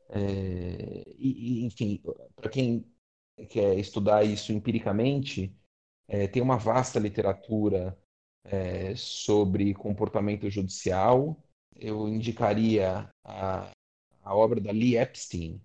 É, 0.09 1.03
e, 1.17 1.65
enfim, 1.65 2.01
para 2.36 2.49
quem 2.49 2.86
quer 3.49 3.78
estudar 3.80 4.24
isso 4.24 4.51
empiricamente, 4.51 5.55
é, 6.07 6.28
tem 6.28 6.41
uma 6.41 6.57
vasta 6.57 6.99
literatura 6.99 7.97
é, 8.43 8.95
sobre 8.95 9.74
comportamento 9.74 10.49
judicial. 10.49 11.41
Eu 11.76 12.07
indicaria 12.09 13.09
a, 13.24 13.72
a 14.24 14.36
obra 14.36 14.59
da 14.61 14.72
Lee 14.72 14.97
Epstein, 14.97 15.61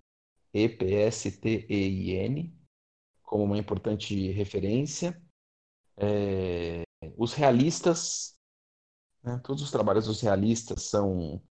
E-P-S-T-E-I-N, 0.52 2.54
como 3.22 3.44
uma 3.44 3.58
importante 3.58 4.30
referência. 4.32 5.20
É, 5.96 6.82
os 7.16 7.32
realistas, 7.34 8.34
Né? 9.22 9.40
Todos 9.44 9.62
os 9.62 9.70
trabalhos 9.70 10.06
dos 10.06 10.20
realistas 10.20 10.84
são, 10.84 11.42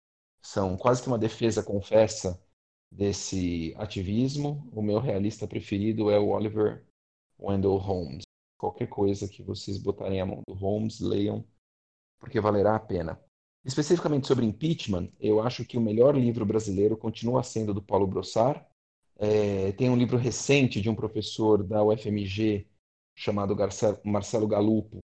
são 0.43 0.77
quase 0.77 1.03
que 1.03 1.09
uma 1.09 1.19
defesa 1.19 1.63
confessa 1.63 2.43
desse 2.91 3.75
ativismo. 3.79 4.69
O 4.73 4.83
meu 4.83 4.99
realista 4.99 5.47
preferido 5.47 6.11
é 6.11 6.19
o 6.19 6.29
Oliver 6.29 6.85
Wendell 7.39 7.77
Holmes. 7.77 8.25
Qualquer 8.59 8.89
coisa 8.89 9.29
que 9.29 9.43
vocês 9.43 9.79
botarem 9.79 10.21
a 10.21 10.27
mão 10.27 10.43
do 10.47 10.55
Holmes, 10.55 11.01
leiam, 11.01 11.45
porque 12.19 12.41
valerá 12.41 12.77
a 12.77 12.81
pena. 12.81 13.21
Especificamente 13.65 14.27
sobre 14.27 14.45
impeachment, 14.45 15.09
eu 15.21 15.41
acho 15.41 15.65
que 15.65 15.79
o 15.79 15.81
melhor 15.81 16.17
livro 16.17 16.45
brasileiro 16.45 16.97
continua 16.97 17.43
sendo 17.43 17.73
do 17.73 17.83
Paulo 17.83 18.07
Brossard. 18.07 18.65
É, 19.17 19.71
tem 19.73 19.89
um 19.89 19.97
livro 19.97 20.17
recente 20.17 20.81
de 20.81 20.91
um 20.91 20.95
professor 20.95 21.63
da 21.63 21.83
UFMG 21.83 22.67
chamado 23.15 23.57
Marcelo 24.05 24.49
Galupo, 24.49 24.99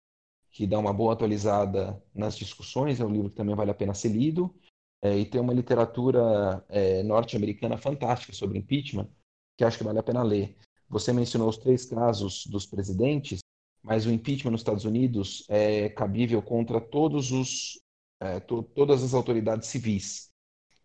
que 0.50 0.66
dá 0.66 0.78
uma 0.78 0.92
boa 0.92 1.12
atualizada 1.12 2.02
nas 2.14 2.36
discussões. 2.36 2.98
É 2.98 3.04
um 3.04 3.12
livro 3.12 3.28
que 3.28 3.36
também 3.36 3.54
vale 3.54 3.70
a 3.70 3.74
pena 3.74 3.92
ser 3.92 4.08
lido. 4.08 4.54
É, 5.02 5.16
e 5.18 5.24
tem 5.24 5.40
uma 5.40 5.52
literatura 5.52 6.64
é, 6.68 7.02
norte-americana 7.02 7.76
fantástica 7.76 8.32
sobre 8.32 8.58
impeachment, 8.58 9.08
que 9.56 9.64
acho 9.64 9.78
que 9.78 9.84
vale 9.84 9.98
a 9.98 10.02
pena 10.02 10.22
ler. 10.22 10.56
Você 10.88 11.12
mencionou 11.12 11.48
os 11.48 11.58
três 11.58 11.84
casos 11.84 12.46
dos 12.46 12.66
presidentes, 12.66 13.40
mas 13.82 14.06
o 14.06 14.10
impeachment 14.10 14.52
nos 14.52 14.60
Estados 14.60 14.84
Unidos 14.84 15.44
é 15.48 15.88
cabível 15.90 16.42
contra 16.42 16.80
todos 16.80 17.30
os, 17.30 17.80
é, 18.20 18.40
to, 18.40 18.62
todas 18.62 19.02
as 19.02 19.14
autoridades 19.14 19.68
civis. 19.68 20.30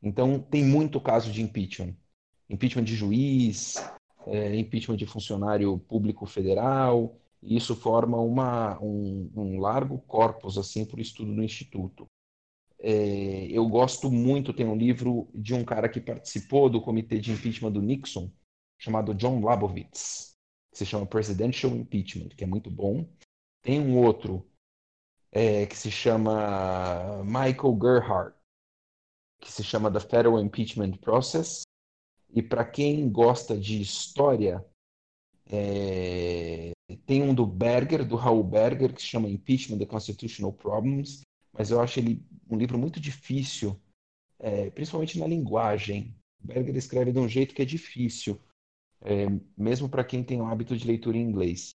Então, 0.01 0.39
tem 0.39 0.63
muito 0.63 0.99
caso 0.99 1.31
de 1.31 1.41
impeachment. 1.41 1.95
Impeachment 2.49 2.83
de 2.83 2.95
juiz, 2.95 3.75
é, 4.27 4.55
impeachment 4.55 4.97
de 4.97 5.05
funcionário 5.05 5.79
público 5.79 6.25
federal, 6.25 7.17
e 7.41 7.55
isso 7.55 7.75
forma 7.75 8.17
uma, 8.17 8.79
um, 8.81 9.31
um 9.35 9.59
largo 9.59 9.99
corpus 9.99 10.57
assim 10.57 10.85
para 10.85 10.97
o 10.97 11.01
estudo 11.01 11.33
do 11.33 11.43
Instituto. 11.43 12.05
É, 12.83 13.45
eu 13.51 13.67
gosto 13.69 14.09
muito, 14.09 14.53
tem 14.53 14.65
um 14.65 14.75
livro 14.75 15.29
de 15.35 15.53
um 15.53 15.63
cara 15.63 15.87
que 15.87 16.01
participou 16.01 16.67
do 16.67 16.81
comitê 16.81 17.19
de 17.19 17.31
impeachment 17.31 17.71
do 17.71 17.81
Nixon, 17.81 18.31
chamado 18.79 19.13
John 19.13 19.39
Labovitz, 19.39 20.35
que 20.71 20.79
se 20.79 20.85
chama 20.85 21.05
Presidential 21.05 21.75
Impeachment, 21.75 22.29
que 22.29 22.43
é 22.43 22.47
muito 22.47 22.71
bom. 22.71 23.07
Tem 23.61 23.79
um 23.79 23.99
outro 24.03 24.49
é, 25.31 25.67
que 25.67 25.77
se 25.77 25.91
chama 25.91 27.23
Michael 27.23 27.77
Gerhardt, 27.79 28.35
que 29.39 29.51
se 29.51 29.63
chama 29.63 29.91
The 29.91 29.99
Federal 29.99 30.41
Impeachment 30.41 30.97
Process. 30.97 31.61
E 32.33 32.41
para 32.41 32.65
quem 32.65 33.11
gosta 33.11 33.55
de 33.55 33.79
história, 33.79 34.65
é, 35.45 36.71
tem 37.05 37.21
um 37.21 37.33
do 37.33 37.45
Berger, 37.45 38.03
do 38.03 38.15
Raul 38.15 38.43
Berger, 38.43 38.91
que 38.91 39.01
se 39.01 39.07
chama 39.07 39.29
Impeachment: 39.29 39.77
The 39.77 39.85
Constitutional 39.85 40.53
Problems, 40.53 41.21
mas 41.53 41.69
eu 41.69 41.79
acho 41.79 41.99
ele 41.99 42.25
um 42.51 42.57
livro 42.57 42.77
muito 42.77 42.99
difícil, 42.99 43.79
é, 44.39 44.69
principalmente 44.69 45.17
na 45.17 45.27
linguagem. 45.27 46.15
Berger 46.39 46.75
escreve 46.75 47.11
de 47.11 47.19
um 47.19 47.27
jeito 47.27 47.53
que 47.53 47.61
é 47.61 47.65
difícil, 47.65 48.39
é, 49.01 49.27
mesmo 49.57 49.87
para 49.87 50.03
quem 50.03 50.23
tem 50.23 50.41
o 50.41 50.45
hábito 50.45 50.75
de 50.75 50.85
leitura 50.85 51.17
em 51.17 51.21
inglês. 51.21 51.71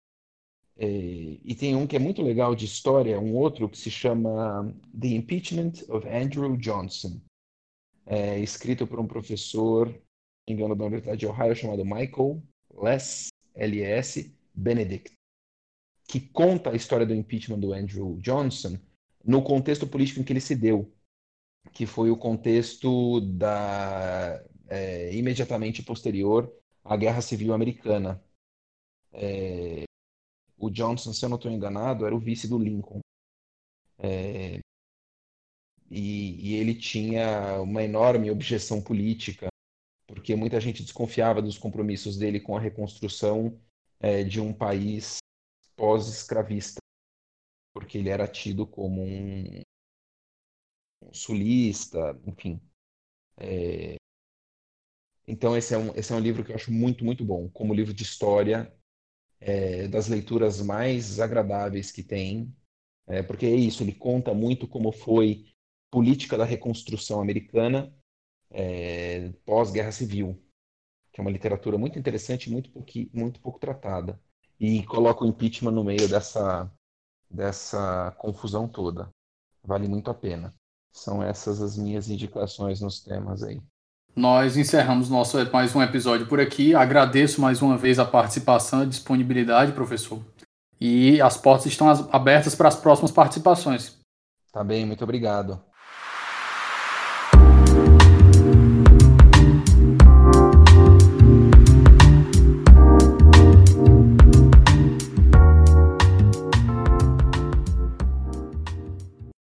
É, 0.75 0.87
e 0.87 1.55
tem 1.55 1.75
um 1.75 1.85
que 1.85 1.95
é 1.95 1.99
muito 1.99 2.21
legal 2.21 2.55
de 2.55 2.65
história, 2.65 3.19
um 3.19 3.35
outro 3.35 3.69
que 3.69 3.77
se 3.77 3.91
chama 3.91 4.73
The 4.99 5.09
Impeachment 5.09 5.73
of 5.89 6.07
Andrew 6.07 6.57
Johnson, 6.57 7.21
é, 8.05 8.39
escrito 8.39 8.87
por 8.87 8.99
um 8.99 9.07
professor, 9.07 9.93
engano, 10.47 10.75
da 10.75 10.85
Universidade 10.85 11.19
de 11.19 11.27
Ohio, 11.27 11.55
chamado 11.55 11.85
Michael 11.85 12.41
Les, 12.81 13.27
L-S, 13.55 14.33
Benedict, 14.53 15.13
que 16.07 16.19
conta 16.19 16.71
a 16.71 16.75
história 16.75 17.05
do 17.05 17.13
impeachment 17.13 17.59
do 17.59 17.73
Andrew 17.73 18.17
Johnson 18.19 18.77
no 19.23 19.43
contexto 19.43 19.87
político 19.87 20.19
em 20.19 20.23
que 20.23 20.33
ele 20.33 20.41
se 20.41 20.55
deu, 20.55 20.93
que 21.71 21.85
foi 21.85 22.11
o 22.11 22.17
contexto 22.17 23.21
da 23.21 24.43
é, 24.67 25.15
imediatamente 25.15 25.81
posterior 25.83 26.51
à 26.83 26.97
Guerra 26.97 27.21
Civil 27.21 27.53
Americana. 27.53 28.23
É, 29.13 29.83
o 30.57 30.69
Johnson, 30.69 31.13
se 31.13 31.23
eu 31.23 31.29
não 31.29 31.37
estou 31.37 31.51
enganado, 31.51 32.05
era 32.05 32.15
o 32.15 32.19
vice 32.19 32.47
do 32.47 32.57
Lincoln. 32.57 32.99
É, 33.99 34.59
e, 35.89 36.49
e, 36.49 36.55
ele 36.55 36.73
tinha 36.73 37.61
uma 37.61 37.83
enorme 37.83 38.31
objeção 38.31 38.81
política, 38.81 39.47
porque 40.07 40.35
muita 40.35 40.59
gente 40.59 40.81
desconfiava 40.83 41.41
dos 41.41 41.57
compromissos 41.57 42.17
dele 42.17 42.39
com 42.39 42.57
a 42.57 42.59
reconstrução 42.59 43.59
é, 43.99 44.23
de 44.23 44.41
um 44.41 44.51
país 44.51 45.17
pós-escravista 45.75 46.82
porque 47.73 47.97
ele 47.97 48.09
era 48.09 48.27
tido 48.27 48.67
como 48.67 49.01
um, 49.01 49.61
um 51.01 51.13
sulista, 51.13 52.19
enfim. 52.25 52.61
É... 53.37 53.95
Então 55.27 55.57
esse 55.57 55.73
é, 55.73 55.77
um, 55.77 55.93
esse 55.95 56.11
é 56.13 56.15
um 56.15 56.19
livro 56.19 56.43
que 56.43 56.51
eu 56.51 56.55
acho 56.55 56.71
muito, 56.71 57.03
muito 57.03 57.25
bom, 57.25 57.49
como 57.49 57.73
livro 57.73 57.93
de 57.93 58.03
história, 58.03 58.73
é, 59.39 59.87
das 59.87 60.07
leituras 60.07 60.61
mais 60.61 61.19
agradáveis 61.19 61.91
que 61.91 62.03
tem, 62.03 62.53
é, 63.07 63.21
porque 63.21 63.45
é 63.45 63.55
isso, 63.55 63.83
ele 63.83 63.93
conta 63.93 64.33
muito 64.33 64.67
como 64.67 64.91
foi 64.91 65.45
política 65.91 66.37
da 66.37 66.45
reconstrução 66.45 67.21
americana 67.21 67.93
é, 68.49 69.31
pós-guerra 69.45 69.91
civil, 69.91 70.41
que 71.11 71.19
é 71.19 71.21
uma 71.21 71.31
literatura 71.31 71.77
muito 71.77 71.99
interessante, 71.99 72.49
muito 72.49 72.71
pouco, 72.71 72.91
muito 73.13 73.39
pouco 73.41 73.59
tratada, 73.59 74.19
e 74.59 74.83
coloca 74.85 75.23
o 75.23 75.27
impeachment 75.27 75.71
no 75.71 75.83
meio 75.83 76.07
dessa 76.07 76.71
dessa 77.33 78.13
confusão 78.19 78.67
toda. 78.67 79.09
Vale 79.63 79.87
muito 79.87 80.11
a 80.11 80.13
pena. 80.13 80.53
São 80.91 81.23
essas 81.23 81.61
as 81.61 81.75
minhas 81.75 82.09
indicações 82.09 82.79
nos 82.79 82.99
temas 82.99 83.41
aí. 83.41 83.59
Nós 84.15 84.55
encerramos 84.55 85.09
nosso 85.09 85.37
mais 85.51 85.75
um 85.75 85.81
episódio 85.81 86.27
por 86.27 86.39
aqui. 86.39 86.75
Agradeço 86.75 87.41
mais 87.41 87.63
uma 87.63 87.75
vez 87.75 87.97
a 87.97 88.05
participação 88.05 88.81
e 88.81 88.83
a 88.83 88.89
disponibilidade, 88.89 89.71
professor. 89.71 90.21
E 90.79 91.19
as 91.19 91.35
portas 91.35 91.65
estão 91.65 91.89
abertas 92.11 92.53
para 92.53 92.67
as 92.67 92.75
próximas 92.75 93.11
participações. 93.11 93.97
Tá 94.51 94.63
bem, 94.63 94.85
muito 94.85 95.03
obrigado. 95.03 95.59